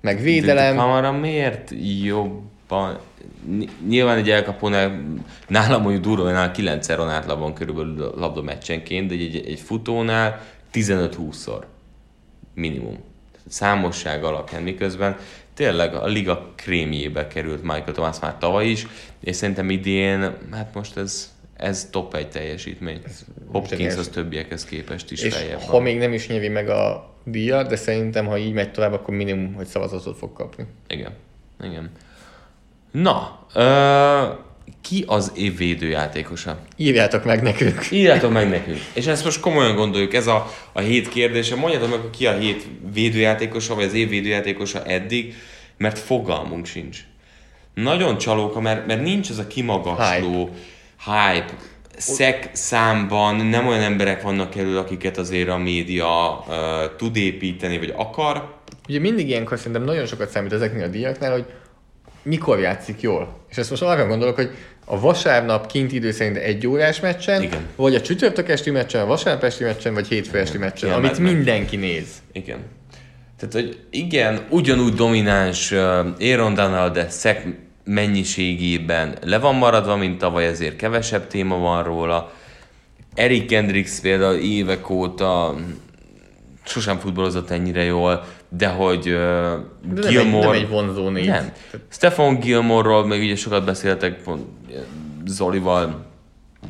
[0.01, 0.65] Meg védelem.
[0.65, 1.73] De, de Kamara miért
[2.05, 2.98] jobban...
[3.89, 5.03] Nyilván egy elkapónál,
[5.48, 10.40] nálam mondjuk durva, 9 on átlagban körülbelül labda meccsenként, de egy, egy futónál
[10.73, 11.62] 15-20-szor
[12.55, 12.98] minimum
[13.48, 15.16] számosság alapján, miközben
[15.55, 18.86] tényleg a liga krémjébe került Michael Thomas már tavaly is,
[19.20, 23.01] és szerintem idén, hát most ez, ez top egy teljesítmény.
[23.53, 25.82] Hopkins az többiekhez képest is és feljebb ha van.
[25.82, 29.55] még nem is nyeri meg a díjat, de szerintem, ha így megy tovább, akkor minimum,
[29.55, 30.66] hogy szavazatot fog kapni.
[30.89, 31.12] Igen.
[31.62, 31.90] Igen.
[32.92, 34.44] Na, uh,
[34.82, 36.58] ki az év védőjátékosa?
[36.76, 37.90] Írjátok meg nekünk.
[37.90, 38.78] Írjátok meg nekünk.
[38.92, 41.56] És ezt most komolyan gondoljuk, ez a, a hét kérdése.
[41.56, 45.34] Mondjátok meg, ki a hét védőjátékosa, vagy az év védőjátékosa eddig,
[45.76, 46.98] mert fogalmunk sincs.
[47.74, 50.50] Nagyon csalóka, mert, mert nincs az a kimagasló
[51.04, 51.32] hype.
[51.32, 51.52] hype.
[51.96, 56.54] Szek számban nem olyan emberek vannak elő, akiket azért a média uh,
[56.96, 58.54] tud építeni, vagy akar.
[58.88, 61.46] Ugye mindig ilyenkor szerintem nagyon sokat számít ezeknél a díjaknál, hogy
[62.27, 63.39] mikor játszik jól.
[63.51, 64.51] És ezt most arra gondolok, hogy
[64.85, 67.66] a vasárnap kint idő szerint egy órás meccsen, Igen.
[67.77, 71.19] vagy a csütörtök esti meccsen, a vasárnap esti meccsen, vagy hétfő esti meccsen, Igen, amit
[71.19, 72.07] mindenki néz.
[72.32, 72.59] Igen.
[73.39, 77.47] Tehát, hogy igen, ugyanúgy domináns Aaron Donald, de szek
[77.85, 82.32] mennyiségében le van maradva, mint tavaly, ezért kevesebb téma van róla.
[83.15, 85.55] Eric Kendricks például évek óta
[86.65, 90.47] sosem futballozott ennyire jól, de hogy uh, De nem egy, Gilmore...
[90.47, 91.27] nem egy vonzó név.
[91.27, 91.52] Nem.
[91.89, 94.43] Stefan Gilmore-ról még ugye sokat beszéltek, pont
[95.24, 96.05] Zolival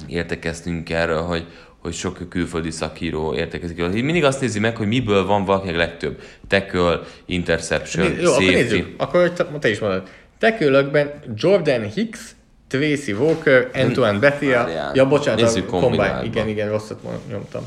[0.06, 1.46] értekeztünk erről, hogy,
[1.78, 3.76] hogy sok külföldi szakíró értekezik.
[3.92, 6.20] Mindig azt nézi meg, hogy miből van valakinek legtöbb.
[6.48, 8.54] Tackle, interception, Jó, akkor safety.
[8.54, 8.94] nézzük.
[8.96, 10.08] Akkor te, is mondod.
[10.38, 12.20] Tekőlökben Jordan Hicks,
[12.68, 16.22] Tracy Walker, Antoine Bethia, ja bocsánat, Nézzük a Combine.
[16.24, 17.00] Igen, igen, rosszat
[17.30, 17.66] nyomtam.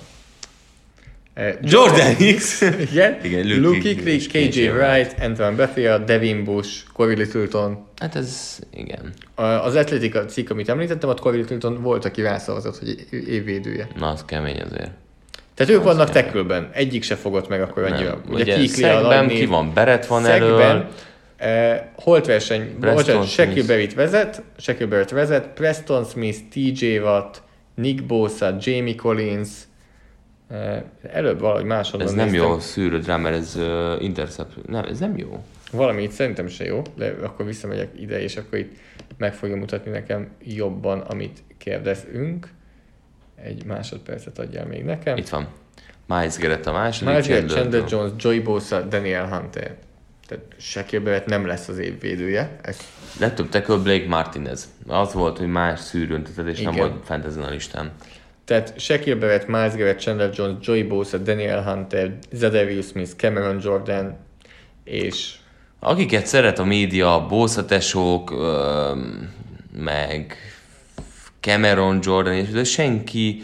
[1.39, 2.61] Eh, Jordan Hicks!
[2.91, 7.85] Igen, Igen, Luke, Luke Kuechly, KJ Wright, Antoine Bethia, Devin Bush, Corey Littleton.
[7.99, 9.13] Hát ez, igen.
[9.35, 13.87] Az Atletika cikk, amit említettem, ott Corey Littleton volt, aki rászavazott, hogy év- évvédője.
[13.99, 14.89] Na, az kemény azért.
[15.53, 18.21] Tehát ők vannak tekülben, egyik se fogott meg akkor annyira.
[18.29, 19.73] Ugye, ugye Szegben ki van?
[19.73, 20.87] Beret van Szegben, elől.
[21.37, 23.27] eh, Holt verseny, bocsánat.
[23.29, 27.41] Shaquille Barrett vezet, Shaquille Barrett vezet, Preston Smith, TJ Watt,
[27.75, 29.47] Nick Bosa, Jamie Collins,
[31.11, 32.49] előbb valahogy máshonnan Ez nem néztem.
[32.49, 34.67] jó szűrőd rá, mert ez uh, intercept.
[34.67, 35.43] Nem, ez nem jó.
[35.71, 38.71] Valami itt szerintem se jó, de akkor visszamegyek ide, és akkor itt
[39.17, 42.49] meg fogja mutatni nekem jobban, amit kérdezünk.
[43.35, 45.17] Egy másodpercet adjál még nekem.
[45.17, 45.47] Itt van.
[46.07, 47.07] Miles Garrett a második.
[47.07, 49.75] Miles Garrett, Chandler Chandler Jones, Joey Bosa, Daniel Hunter.
[50.27, 52.59] Tehát Shaquille Barrett nem lesz az év védője.
[52.61, 52.77] Ez
[53.19, 54.69] Legtöbb tackle Blake Martinez.
[54.87, 56.87] Az volt, hogy más szűrőn, tehát és nem Igen.
[56.87, 57.91] volt fent ezen a listán.
[58.49, 64.17] Tehát Shaquille Barrett, Miles Garrett, Chandler Jones, Joey Bosa, Daniel Hunter, Zadarius Smith, Cameron Jordan,
[64.83, 65.35] és
[65.79, 68.33] Akiket szeret a média, Bosa tesók,
[69.77, 70.35] meg
[71.39, 73.41] Cameron Jordan, és de senki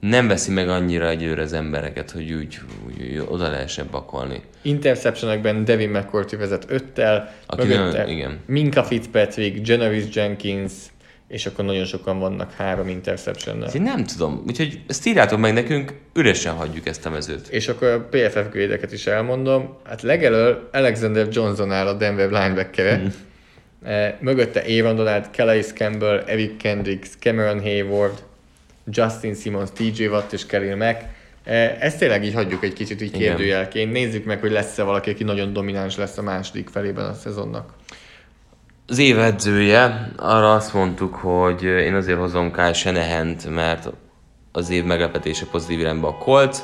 [0.00, 4.42] nem veszi meg annyira egyőre az embereket, hogy úgy, úgy, úgy oda lehessen pakolni.
[4.62, 8.38] interceptionekben Devin McCourty vezet öttel, Aki mögötte nagyon- igen.
[8.46, 10.72] Minka Fitzpatrick, Janoris Jenkins,
[11.28, 15.92] és akkor nagyon sokan vannak három interception Én nem tudom, úgyhogy ezt írjátok meg nekünk,
[16.14, 17.48] üresen hagyjuk ezt a mezőt.
[17.48, 19.76] És akkor a PFF grade is elmondom.
[19.84, 23.06] Hát legelől Alexander Johnson áll a Denver linebacker Mhm.
[23.84, 28.22] eh, Mögötte Aaron Donald, Calais Campbell, Eric Kendricks, Cameron Hayward,
[28.86, 31.02] Justin Simmons, TJ Watt és Khalil Mack.
[31.44, 33.92] Eh, Ezt tényleg így hagyjuk egy kicsit így kérdőjelként.
[33.92, 37.72] Nézzük meg, hogy lesz-e valaki, aki nagyon domináns lesz a második felében a szezonnak.
[38.86, 43.92] Az év edzője, arra azt mondtuk, hogy én azért hozom Kyle Shanahant, mert
[44.52, 46.58] az év meglepetése pozitív irányba a Colts,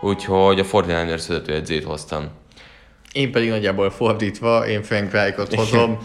[0.00, 2.28] úgyhogy a 49ers vezető edzőjét hoztam.
[3.12, 5.98] Én pedig nagyjából fordítva, én Frank Reichot hozom,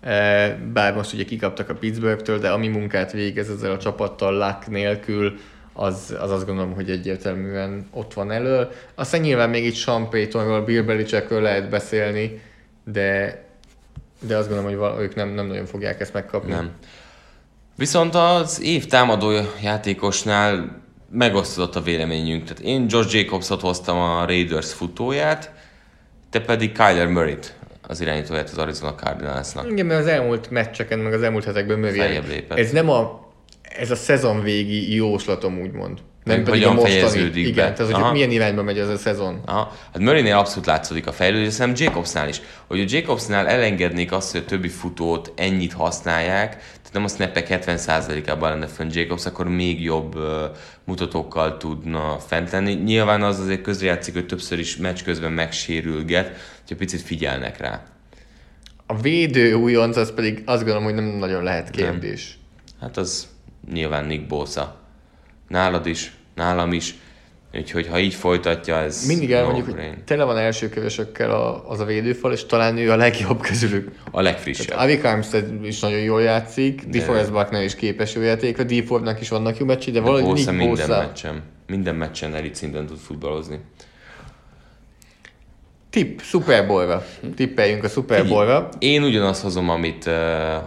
[0.00, 4.66] Eh, bár most ugye kikaptak a Pittsburghtől, de ami munkát végez ezzel a csapattal luck
[4.66, 5.36] nélkül,
[5.72, 8.68] az, az azt gondolom, hogy egyértelműen ott van elő.
[8.94, 12.40] Aztán nyilván még itt Sean Paytonról, Bill Belichickről lehet beszélni,
[12.84, 13.42] de,
[14.20, 16.52] de azt gondolom, hogy val- ők nem, nem nagyon fogják ezt megkapni.
[16.52, 16.70] Nem.
[17.76, 19.30] Viszont az év támadó
[19.62, 22.42] játékosnál megosztott a véleményünk.
[22.42, 25.52] Tehát én Josh Jacobsot hoztam a Raiders futóját,
[26.30, 29.70] te pedig Kyler Murray-t, az irányítóját az Arizona Cardinalsnak.
[29.70, 32.44] Igen, mert az elmúlt meccseken, meg az elmúlt hetekben Murray.
[32.48, 33.28] Ez nem a,
[33.62, 35.98] ez a szezon végi jóslatom, úgymond.
[36.34, 36.94] Nem pedig a hogyan mostani.
[36.94, 37.48] fejeződik be.
[37.48, 38.12] Igen, tehát hogy Aha.
[38.12, 39.40] milyen irányba megy ez a szezon.
[39.44, 39.72] Aha.
[39.92, 42.40] Hát Murraynél abszolút látszódik a fejlődés, szerintem Jacobsnál is.
[42.66, 47.46] Hogy a Jacobsnál elengednék azt, hogy a többi futót ennyit használják, tehát nem a snappek
[47.50, 50.22] 70%-ában lenne fönn Jacobs, akkor még jobb uh,
[50.84, 52.72] mutatókkal tudna fent lenni.
[52.72, 56.26] Nyilván az azért közrejátszik, hogy többször is meccs közben megsérülget,
[56.60, 57.82] hogyha picit figyelnek rá.
[58.86, 62.38] A védő újonc, az pedig azt gondolom, hogy nem nagyon lehet kérdés.
[62.80, 63.28] Hát az
[63.72, 64.80] nyilván Nick Bosa.
[65.48, 66.94] Nálad is, nálam is.
[67.54, 69.88] Úgyhogy ha így folytatja, ez Mindig elmondjuk, no-brain.
[69.88, 73.90] hogy tele van elsőkövösökkel a, az a védőfal, és talán ő a legjobb közülük.
[74.10, 74.78] A legfrissebb.
[74.78, 79.58] Avi Armstead is nagyon jól játszik, DeForest Buckner is képes jó játékra, D-Fordnak is vannak
[79.58, 81.42] jó meccsei, de valahogy Bosa minden meccsen.
[81.66, 83.60] Minden meccsen elit szinten tud futballozni.
[85.98, 87.06] Tipp, Super Bowl-ra.
[87.36, 88.68] Tippeljünk a Super Bowl-ra.
[88.78, 90.14] Én ugyanazt hozom, amit uh,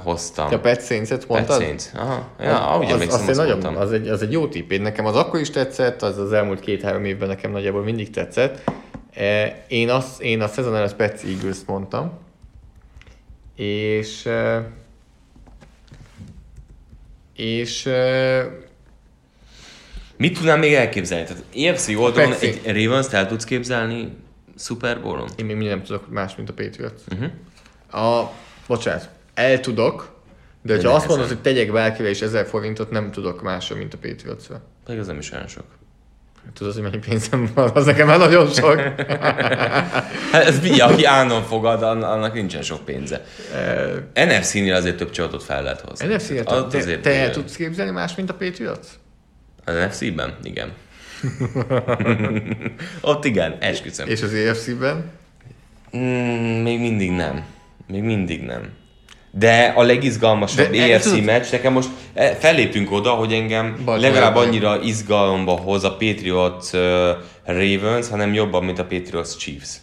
[0.03, 0.49] hoztam.
[0.49, 1.61] Te a Pet Saints-et Pet mondtad?
[1.61, 1.83] Saints.
[1.95, 2.27] Aha.
[2.39, 4.71] Ja, ahogy az, az, azt egy nagyon, az, egy, az egy jó tipp.
[4.71, 8.71] Én nekem az akkor is tetszett, az az elmúlt két-három évben nekem nagyjából mindig tetszett.
[9.13, 12.11] Eh, Én, azt, én a szezon előtt Pets eagles mondtam,
[13.55, 14.29] és
[17.35, 17.89] és
[20.17, 21.25] Mit tudnám még elképzelni?
[21.25, 24.09] Tehát EFC oldalon Pet egy Ravens-t el tudsz képzelni
[24.61, 25.29] Super Bowl-on?
[25.35, 27.01] én még mindig nem tudok más, mint a Patriots.
[27.09, 27.25] Mhm.
[28.03, 28.31] A,
[28.67, 30.19] bocsánat, el tudok,
[30.61, 33.93] de, de ha azt mondod, hogy tegyek bárkivel és ezer forintot, nem tudok másra, mint
[33.93, 34.43] a patriots
[34.85, 35.65] Pedig az nem is olyan sok.
[36.53, 38.75] Tudod, hogy mennyi pénzem van, az nekem már nagyon sok.
[40.31, 43.25] hát ez mi, aki állandóan fogad, annak nincsen sok pénze.
[44.15, 46.13] Uh, NFC-nél azért több csapatot fel lehet hozni.
[46.13, 48.87] NFC-nél te, te el tudsz képzelni más, mint a Patriots?
[49.65, 50.35] Az NFC-ben?
[50.43, 50.71] Igen.
[53.01, 54.07] Ott igen, esküszöm.
[54.07, 55.11] És az EFC-ben?
[55.97, 57.43] Mm, még mindig nem.
[57.87, 58.69] Még mindig nem.
[59.31, 61.23] De a legizgalmasabb De EFC tudod...
[61.23, 66.73] meccs, nekem most eh, felléptünk oda, hogy engem Baltimore legalább annyira izgalomba hoz a Patriots
[66.73, 66.79] uh,
[67.45, 69.77] Ravens, hanem jobban, mint a Patriots Chiefs.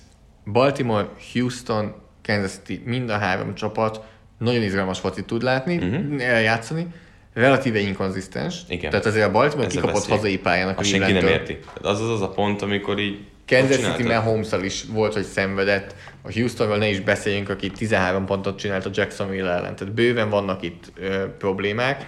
[0.45, 4.01] Baltimore, Houston, Kansas City, mind a három csapat
[4.39, 6.23] nagyon izgalmas focit tud látni, uh-huh.
[6.23, 6.87] eljátszani,
[7.39, 8.61] relatíve inkonzisztens.
[8.69, 8.91] Igen.
[8.91, 10.79] Tehát azért a Baltimore Ezzel kikapott hazai pályának.
[10.79, 11.57] Azt senki nem érti.
[11.57, 15.95] Tehát az az az a pont, amikor így Kansas City mahomes is volt, hogy szenvedett.
[16.23, 19.77] A Houstonval ne is beszéljünk, aki 13 pontot csinált a Jacksonville ellen.
[19.77, 22.07] Tehát bőven vannak itt ö, problémák.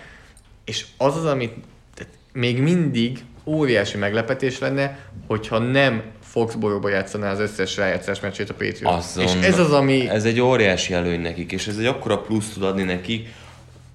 [0.65, 1.53] És az az, amit
[1.95, 8.55] tehát még mindig óriási meglepetés lenne, hogyha nem Foxborough-ba játszaná az összes rájátszás meccsét a
[8.55, 8.95] Patriots.
[8.95, 10.09] Azon, és ez az, ami...
[10.09, 13.29] Ez egy óriási előny nekik, és ez egy akkora plusz tud adni nekik,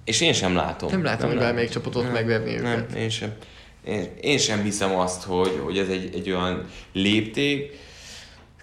[0.06, 0.90] és én sem látom.
[0.90, 2.62] Nem látom, hogy bármelyik csapatot nem, megverni őket.
[2.62, 3.32] Nem, én sem
[3.86, 7.78] én, én sem hiszem azt, hogy, hogy ez egy, egy olyan lépték.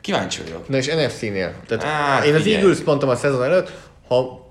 [0.01, 0.69] Kíváncsi vagyok.
[0.69, 1.55] Na és NFC-nél?
[1.67, 3.71] Tehát Á, én az Eagles mondtam a szezon előtt,
[4.07, 4.41] ha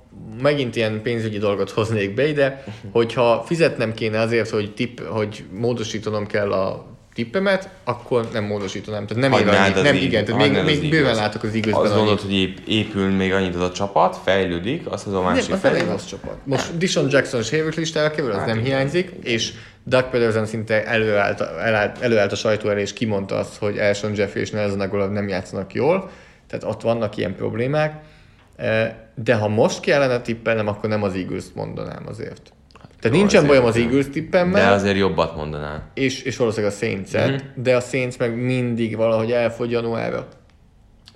[0.43, 6.27] megint ilyen pénzügyi dolgot hoznék be ide, hogyha fizetnem kéne azért, hogy, tipp, hogy módosítanom
[6.27, 9.07] kell a tippemet, akkor nem módosítanám.
[9.07, 9.83] Tehát nem éve annyi.
[9.83, 11.85] Nem, igen, tehát még, még bőven látok az igazban.
[11.85, 15.49] Azt gondolod, hogy ép, épül még annyit az a csapat, fejlődik, az az a másik
[15.49, 16.37] nem, az nem az csapat.
[16.45, 16.79] Most nem.
[16.79, 18.69] Dishon Jackson sérült listára kerül, az hát nem igen.
[18.69, 19.53] hiányzik, és
[19.85, 24.43] Doug Pedersen szinte előállt, előállt, előállt a sajtó elé, és kimondta azt, hogy Elson Jeffrey
[24.43, 26.11] és Nelson Aguilar nem játszanak jól,
[26.47, 28.03] tehát ott vannak ilyen problémák,
[29.15, 32.53] de ha most kellene tippelnem, akkor nem az eagles mondanám azért.
[33.03, 34.63] Tehát Jó, nincsen bajom az Eagles tippemmel.
[34.63, 35.91] De azért jobbat mondanál.
[35.95, 37.37] És, és valószínűleg a saints mm-hmm.
[37.55, 40.29] de a Saints meg mindig valahogy elfogy januárra.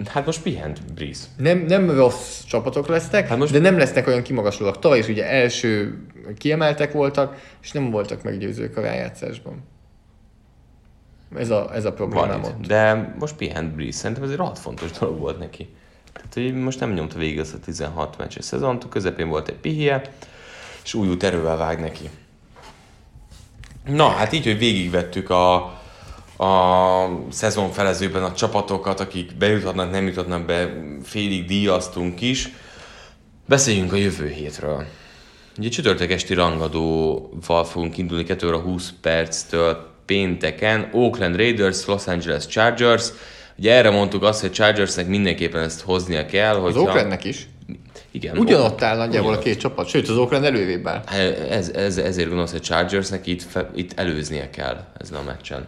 [0.04, 1.26] Hát most pihent Breeze.
[1.36, 3.52] Nem, nem rossz csapatok lesznek, hát most...
[3.52, 4.78] de nem lesznek olyan kimagaslóak.
[4.78, 5.98] Tavaly is ugye első
[6.38, 9.62] kiemeltek voltak, és nem voltak meggyőzők a rájátszásban.
[11.36, 12.66] Ez a, ez a problémám ott.
[12.66, 13.98] De most pihent Breeze.
[13.98, 15.68] Szerintem ez egy rohadt fontos dolog volt neki.
[16.12, 19.56] Tehát, hogy most nem nyomta végig ezt a 16 meccses szezont, a közepén volt egy
[19.56, 20.02] pihie,
[20.86, 22.10] és új út erővel vág neki.
[23.86, 25.54] Na, hát így, hogy végigvettük a,
[26.44, 30.72] a szezon felezőben a csapatokat, akik bejuthatnak, nem juthatnak be,
[31.02, 32.48] félig díjaztunk is.
[33.46, 34.84] Beszéljünk a jövő hétről.
[35.58, 40.88] Ugye csütörtök esti rangadóval fogunk indulni 2 óra 20 perctől pénteken.
[40.92, 43.12] Oakland Raiders, Los Angeles Chargers.
[43.58, 46.54] Ugye erre mondtuk azt, hogy Chargersnek mindenképpen ezt hoznia kell.
[46.54, 46.80] Hogyha...
[46.80, 47.48] Az Oaklandnek is.
[48.16, 48.38] Igen.
[48.38, 51.02] Ugyanott áll nagyjából a két csapat, sőt az Oakland elővébb áll.
[51.50, 55.66] Ez, ez, ezért gondolsz, hogy Chargersnek itt, fe, itt előznie kell ezen a meccsen.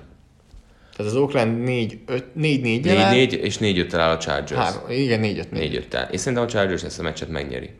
[0.96, 1.98] Tehát az Oakland 4
[2.32, 4.60] 4 4 4 4 és 4 5 áll a Chargers.
[4.60, 7.70] Három, igen, 4 5 4 5 Én szerintem a Chargers ezt a meccset megnyeri.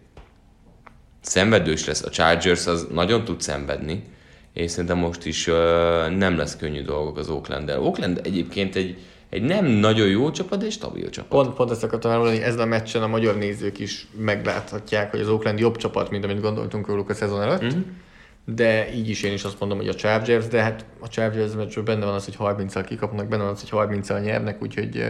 [1.20, 2.02] Szenvedős lesz.
[2.02, 4.02] A Chargers az nagyon tud szenvedni,
[4.52, 5.54] és szerintem most is uh,
[6.16, 7.80] nem lesz könnyű dolgok az Oakland-del.
[7.80, 8.98] Oakland egyébként egy,
[9.30, 11.30] egy nem nagyon jó csapat, de egy stabil csapat.
[11.30, 15.20] Pont, pont ezt akartam elmondani, hogy ezen a meccsen a magyar nézők is megláthatják, hogy
[15.20, 17.64] az Oakland jobb csapat, mint amit gondoltunk róluk a szezon előtt.
[17.64, 17.80] Mm-hmm.
[18.44, 21.84] De így is én is azt mondom, hogy a Chargers, de hát a Chargers meccsről
[21.84, 25.04] benne van az, hogy 30-al kikapnak, benne van az, hogy 30-al nyernek, úgyhogy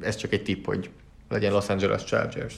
[0.00, 0.90] ez csak egy tipp, hogy
[1.28, 2.54] legyen Los Angeles Chargers.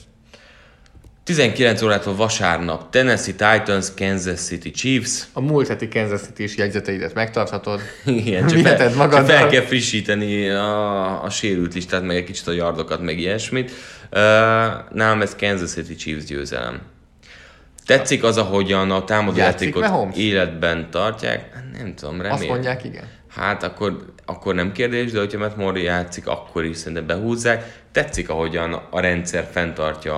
[1.23, 5.27] 19 órától vasárnap Tennessee Titans, Kansas City Chiefs.
[5.33, 7.81] A múlt heti Kansas City is jegyzeteidet megtarthatod.
[8.05, 12.51] Igen, csak, fel, csak fel kell frissíteni a, a sérült listát, meg egy kicsit a
[12.51, 13.71] yardokat, meg ilyesmit.
[13.71, 14.17] Uh,
[14.91, 16.81] nálam ez Kansas City Chiefs győzelem.
[17.85, 21.53] Tetszik az, ahogyan a támadójátékot életben tartják?
[21.53, 22.37] Hát nem tudom, remélem.
[22.37, 23.03] Azt mondják, igen.
[23.27, 27.81] Hát akkor, akkor nem kérdés, de hogyha Matt Murray játszik, akkor is szerintem behúzzák.
[27.91, 30.15] Tetszik, ahogyan a rendszer fenntartja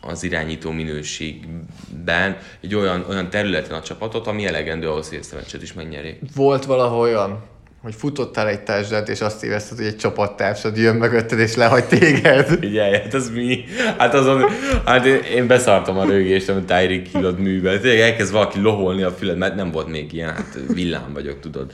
[0.00, 5.36] az irányító minőségben egy olyan, olyan területen a csapatot, ami elegendő ahhoz, hogy ezt a
[5.36, 6.20] meccset is megnyerjék.
[6.34, 7.42] Volt valahol olyan,
[7.82, 12.46] hogy futottál egy társadalmat, és azt érezted, hogy egy csapattársad jön mögötted, és lehagy téged.
[12.46, 13.64] Figyelj, hát az mi?
[13.98, 14.44] Hát azon,
[14.84, 17.80] hát én, én beszartam a rögést, amit Tyreek Hillod művel.
[17.80, 21.72] Tényleg elkezd valaki loholni a füled, mert nem volt még ilyen, hát villám vagyok, tudod.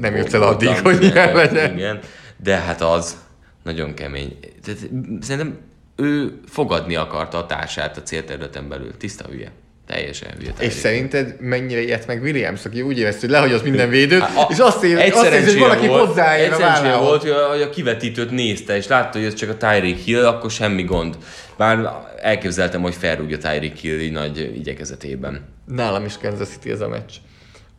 [0.00, 1.76] Nem jött el addig, hogy ilyen legyen.
[1.76, 1.98] Igen,
[2.42, 3.16] de hát az
[3.64, 4.38] nagyon kemény.
[4.64, 4.80] Tehát,
[5.20, 5.58] szerintem
[6.02, 8.96] ő fogadni akarta a társát a célterületen belül.
[8.96, 9.52] Tiszta hülye.
[9.86, 10.52] Teljesen hülye.
[10.58, 14.50] És szerinted mennyire ilyet meg Williams, aki úgy érezte, hogy lehagy az minden védőt, hát,
[14.50, 18.86] és azt érzi, azt érzi hogy valaki hozzáér a volt, hogy a kivetítőt nézte, és
[18.86, 21.16] látta, hogy ez csak a Tyreek Hill, akkor semmi gond.
[21.56, 25.48] Bár elképzeltem, hogy felrúgja Tyreek Hill így nagy igyekezetében.
[25.66, 27.12] Nálam is Kansas City ez a meccs.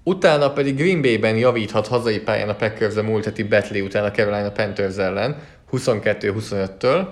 [0.04, 4.12] Utána pedig Green Bay-ben javíthat hazai pályán a Packers a múlt heti Betley után a
[4.12, 5.36] Carolina Panthers ellen
[5.72, 7.06] 22-25-től.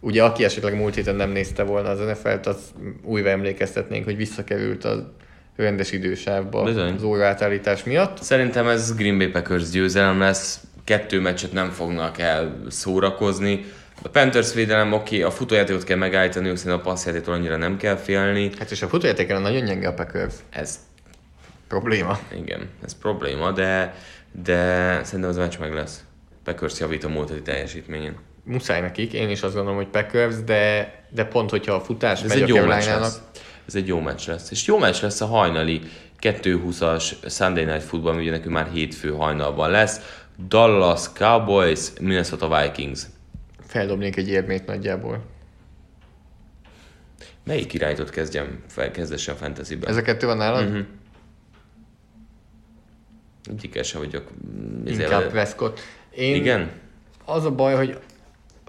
[0.00, 2.56] Ugye aki esetleg múlt héten nem nézte volna az NFL-t, az
[3.02, 5.14] újra emlékeztetnénk, hogy visszakerült a
[5.56, 6.94] rendes idősávba Bizony.
[6.94, 8.22] az óraátállítás miatt.
[8.22, 13.64] Szerintem ez Green Bay Packers győzelem lesz, kettő meccset nem fognak el szórakozni.
[14.02, 18.50] A Panthers védelem oké, a futójátékot kell megállítani, hiszen a passzjátéktól annyira nem kell félni.
[18.58, 20.34] Hát és a futójátékra nagyon gyenge a Packers.
[20.50, 20.78] Ez
[21.68, 22.18] probléma.
[22.40, 23.94] Igen, ez probléma, de,
[24.44, 24.54] de
[25.04, 26.04] szerintem az meccs meg lesz.
[26.44, 28.16] Packers javít a múlt teljesítményén
[28.46, 32.28] muszáj nekik, én is azt gondolom, hogy Packers, de, de pont, hogyha a futás Ez
[32.28, 33.22] megy egy a jó meccs lesz.
[33.66, 34.50] Ez egy jó meccs lesz.
[34.50, 35.80] És jó meccs lesz a hajnali
[36.20, 40.24] 2-20-as Sunday Night Football, ami ugye nekünk már hétfő hajnalban lesz.
[40.48, 43.02] Dallas Cowboys, Minnesota Vikings.
[43.66, 45.24] Feldobnék egy érmét nagyjából.
[47.44, 48.62] Melyik irányítót kezdjem,
[48.92, 49.90] kezdesse a fantasy-ben?
[49.90, 50.64] Ez a kettő van nálad?
[50.64, 50.84] Uh-huh.
[53.50, 54.30] Egyikkel sem vagyok.
[54.84, 55.80] Inkább Prescott.
[56.10, 56.70] Én Igen?
[57.24, 57.98] Az a baj, hogy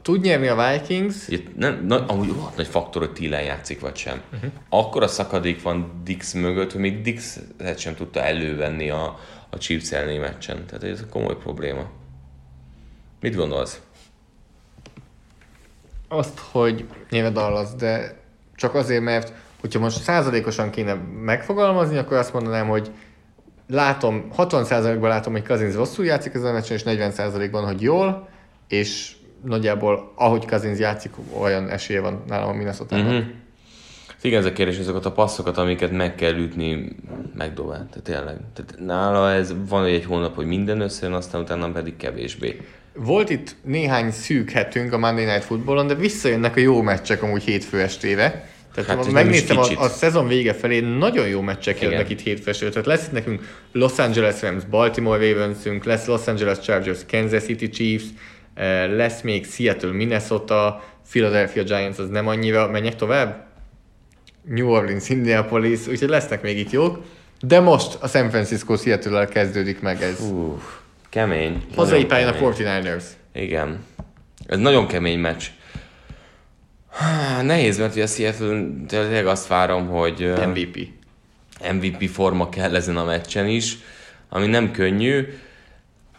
[0.07, 1.27] tud nyerni a Vikings.
[1.27, 4.21] Itt nem, na, amúgy rohadt nagy faktor, hogy Tillen játszik, vagy sem.
[4.33, 4.51] Uh-huh.
[4.69, 7.39] Akkor a szakadék van Dix mögött, hogy még Dix
[7.77, 9.19] sem tudta elővenni a,
[9.49, 10.65] a Chiefs elleni meccsen.
[10.65, 11.89] Tehát ez komoly probléma.
[13.19, 13.81] Mit gondolsz?
[16.07, 18.19] Azt, hogy nyilván Dallas, de
[18.55, 20.93] csak azért, mert hogyha most százalékosan kéne
[21.23, 22.91] megfogalmazni, akkor azt mondanám, hogy
[23.67, 28.29] látom, 60%-ban látom, hogy Kazinz rosszul játszik ezen a meccsen, és 40%-ban, hogy jól,
[28.67, 33.23] és nagyjából ahogy Kazinz játszik, olyan esélye van nálam a minnesota uh-huh.
[34.21, 36.95] Igen, ez a kérdés, azokat a passzokat, amiket meg kell ütni,
[37.35, 37.87] megdobál.
[37.89, 38.37] Tehát tényleg.
[38.53, 42.61] Tehát nála ez van egy hónap, hogy minden összejön, aztán utána pedig kevésbé.
[42.93, 47.43] Volt itt néhány szűk hetünk a Monday Night Footballon, de visszajönnek a jó meccsek amúgy
[47.43, 48.49] hétfő estére.
[48.73, 51.91] Tehát hát, megnéztem a, a, szezon vége felé, nagyon jó meccsek Igen.
[51.91, 52.71] jönnek itt hétfő estére.
[52.71, 53.41] Tehát lesz itt nekünk
[53.71, 58.05] Los Angeles Rams, Baltimore Ravensünk, lesz Los Angeles Chargers, Kansas City Chiefs,
[58.95, 63.45] lesz még Seattle, Minnesota, Philadelphia Giants, az nem annyira, menjek tovább?
[64.43, 67.03] New Orleans, Indianapolis, úgyhogy lesznek még itt jók.
[67.41, 70.19] De most a San Francisco seattle kezdődik meg ez.
[70.19, 70.61] Uh,
[71.09, 71.63] kemény.
[71.75, 73.03] Hazai pályán a 49ers.
[73.33, 73.85] Igen.
[74.45, 75.43] Ez nagyon kemény meccs.
[77.41, 80.89] Nehéz, mert ugye a Seattle tényleg azt várom, hogy MVP.
[81.73, 83.77] MVP forma kell ezen a meccsen is,
[84.29, 85.27] ami nem könnyű.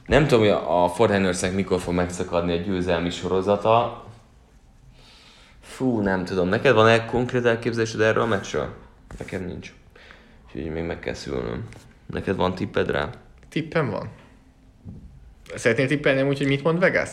[0.08, 4.04] Nem tudom, hogy a Fortnite mikor fog megszakadni a győzelmi sorozata.
[5.60, 6.48] Fú, nem tudom.
[6.48, 8.74] Neked van-e konkrét elképzelésed erről a meccsről?
[9.18, 9.74] Nekem nincs.
[10.46, 11.68] Úgyhogy még meg kell szülnöm.
[12.06, 13.10] Neked van tipped rá?
[13.48, 14.10] Tippem van.
[15.54, 17.10] Szeretnél tippelni úgy, hogy mit mond Vegas?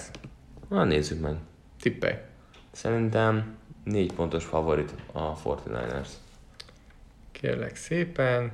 [0.69, 1.35] Na, nézzük meg.
[1.81, 2.15] Tippelj.
[2.72, 6.07] Szerintem négy pontos favorit a 49ers.
[7.31, 8.51] Kérlek szépen.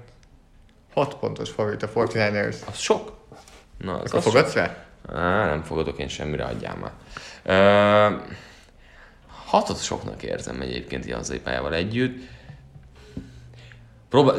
[0.94, 2.68] Hat pontos favorit a 49ers.
[2.68, 3.20] Az sok.
[3.84, 4.76] Na, az Akkor fogadsz rá?
[5.14, 6.92] Á, nem fogadok én semmire, adjál már.
[7.44, 8.16] Ö,
[9.46, 12.18] hatot soknak érzem egyébként ilyen hazai pályával együtt.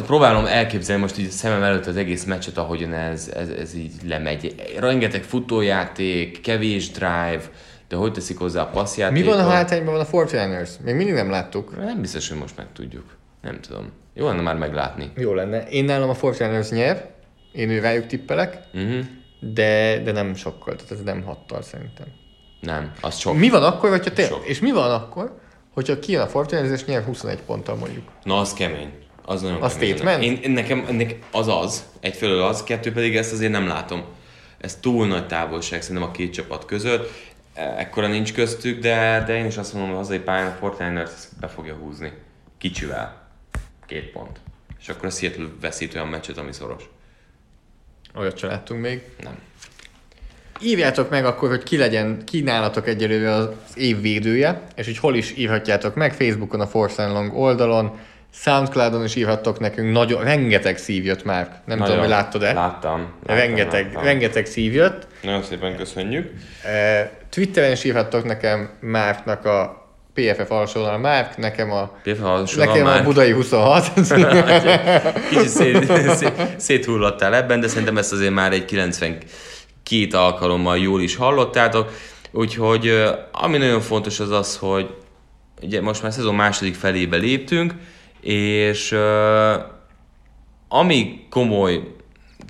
[0.07, 4.55] próbálom elképzelni most így szemem előtt az egész meccset, ahogyan ez, ez, ez így lemegy.
[4.79, 7.43] Rengeteg futójáték, kevés drive,
[7.89, 9.25] de hogy teszik hozzá a passzjátékot?
[9.25, 10.71] Mi van a hátányban van a Fortiners?
[10.85, 11.77] Még mindig nem láttuk.
[11.77, 13.17] Nem biztos, hogy most megtudjuk.
[13.43, 13.93] Nem tudom.
[14.15, 15.13] Jó lenne már meglátni.
[15.17, 15.69] Jó lenne.
[15.69, 17.11] Én nálam a Fortiners nyer.
[17.53, 18.59] Én ő rájuk tippelek.
[18.75, 19.05] Uh-huh
[19.51, 22.07] de, de nem sokkal, tehát ez nem hattal szerintem.
[22.61, 23.37] Nem, az sok.
[23.37, 25.39] Mi van akkor, hogyha te, és mi van akkor,
[25.73, 28.05] hogyha kijön a Fortnite és nyer 21 ponttal mondjuk?
[28.23, 28.93] Na, az kemény.
[29.25, 29.97] Az nagyon az kemény.
[29.97, 30.23] Statement?
[30.23, 34.05] Én, nekem, nekem az az, egyfelől az, kettő pedig ezt azért nem látom.
[34.59, 37.11] Ez túl nagy távolság szerintem a két csapat között.
[37.55, 41.11] Ekkora nincs köztük, de, de én is azt mondom, hogy hazai pályán a Fortnite
[41.41, 42.13] be fogja húzni.
[42.59, 43.29] Kicsivel.
[43.87, 44.41] Két pont.
[44.81, 46.85] És akkor a Seattle veszít olyan meccset, ami szoros.
[48.15, 49.03] Olyat se láttunk még.
[49.23, 49.39] Nem.
[50.61, 55.37] Írjátok meg akkor, hogy ki legyen kínálatok egyelőre az év védője, és hogy hol is
[55.37, 57.99] írhatjátok meg, Facebookon a Force Long oldalon,
[58.35, 61.47] Soundcloudon is írhattok nekünk, nagyon, rengeteg szív jött már.
[61.47, 62.53] Nem nagyon, tudom, hogy láttad-e?
[62.53, 63.01] Láttam.
[63.01, 64.05] láttam rengeteg, láttam.
[64.05, 65.07] rengeteg szív jött.
[65.23, 66.33] Nagyon szépen köszönjük.
[67.31, 69.82] Twitteren is írhattok nekem Márknak a
[70.15, 73.93] PFF alsónál Márk, nekem a, PFF nekem a Budai 26.
[75.29, 79.27] Kicsit szét, szét, széthullottál ebben, de szerintem ezt azért már egy 92
[80.11, 81.91] alkalommal jól is hallottátok.
[82.31, 84.95] Úgyhogy ami nagyon fontos az az, hogy
[85.63, 87.75] ugye most már szezon második felébe léptünk,
[88.21, 88.97] És
[90.69, 91.83] ami komoly,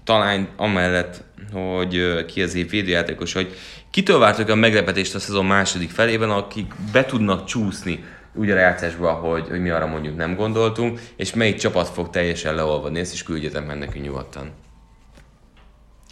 [0.05, 3.55] talán amellett, hogy ki az év védőjátékos, hogy
[3.93, 8.05] kitől vártok a meglepetést a szezon második felében, akik be tudnak csúszni
[8.35, 12.55] úgy a rájátszásba, hogy, hogy mi arra mondjuk nem gondoltunk, és melyik csapat fog teljesen
[12.55, 14.51] leolvadni, ezt is küldjetek meg nekünk nyugodtan.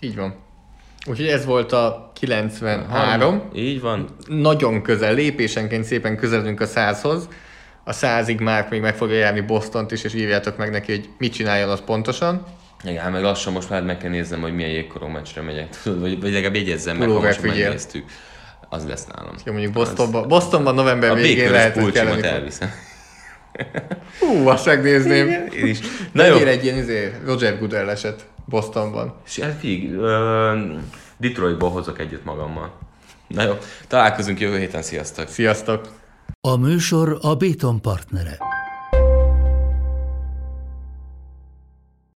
[0.01, 0.35] Így van.
[1.07, 2.89] Úgyhogy ez volt a 93.
[2.89, 3.43] Harma.
[3.55, 4.09] Így van.
[4.27, 7.28] Nagyon közel, lépésenként szépen közelünk a 100-hoz.
[7.85, 11.32] A 100-ig már még meg fogja járni Bostont is, és írjátok meg neki, hogy mit
[11.32, 12.47] csináljon az pontosan.
[12.85, 16.01] Igen, hát meg lassan most már meg kell néznem, hogy milyen jégkorong meccsre megyek, tudod,
[16.01, 18.05] vagy, vagy legalább jegyezzem meg, ha most megnéztük.
[18.69, 19.35] Az lesz nálam.
[19.44, 22.32] Jó, mondjuk Bostonban, Bostonban november a végén lehet, hogy kellene.
[22.32, 22.70] elviszem.
[24.19, 25.28] Hú, azt megnézném.
[25.28, 25.78] Én is.
[26.12, 26.36] Na jó.
[26.36, 29.15] egy ilyen izé, Roger Goodell eset Bostonban.
[29.27, 30.81] És hát figyelj, uh,
[31.16, 32.73] Detroitból hozok együtt magammal.
[33.27, 33.52] Na jó,
[33.89, 35.28] találkozunk jövő héten, sziasztok!
[35.28, 35.89] Sziasztok!
[36.40, 38.39] A műsor a Béton partnere.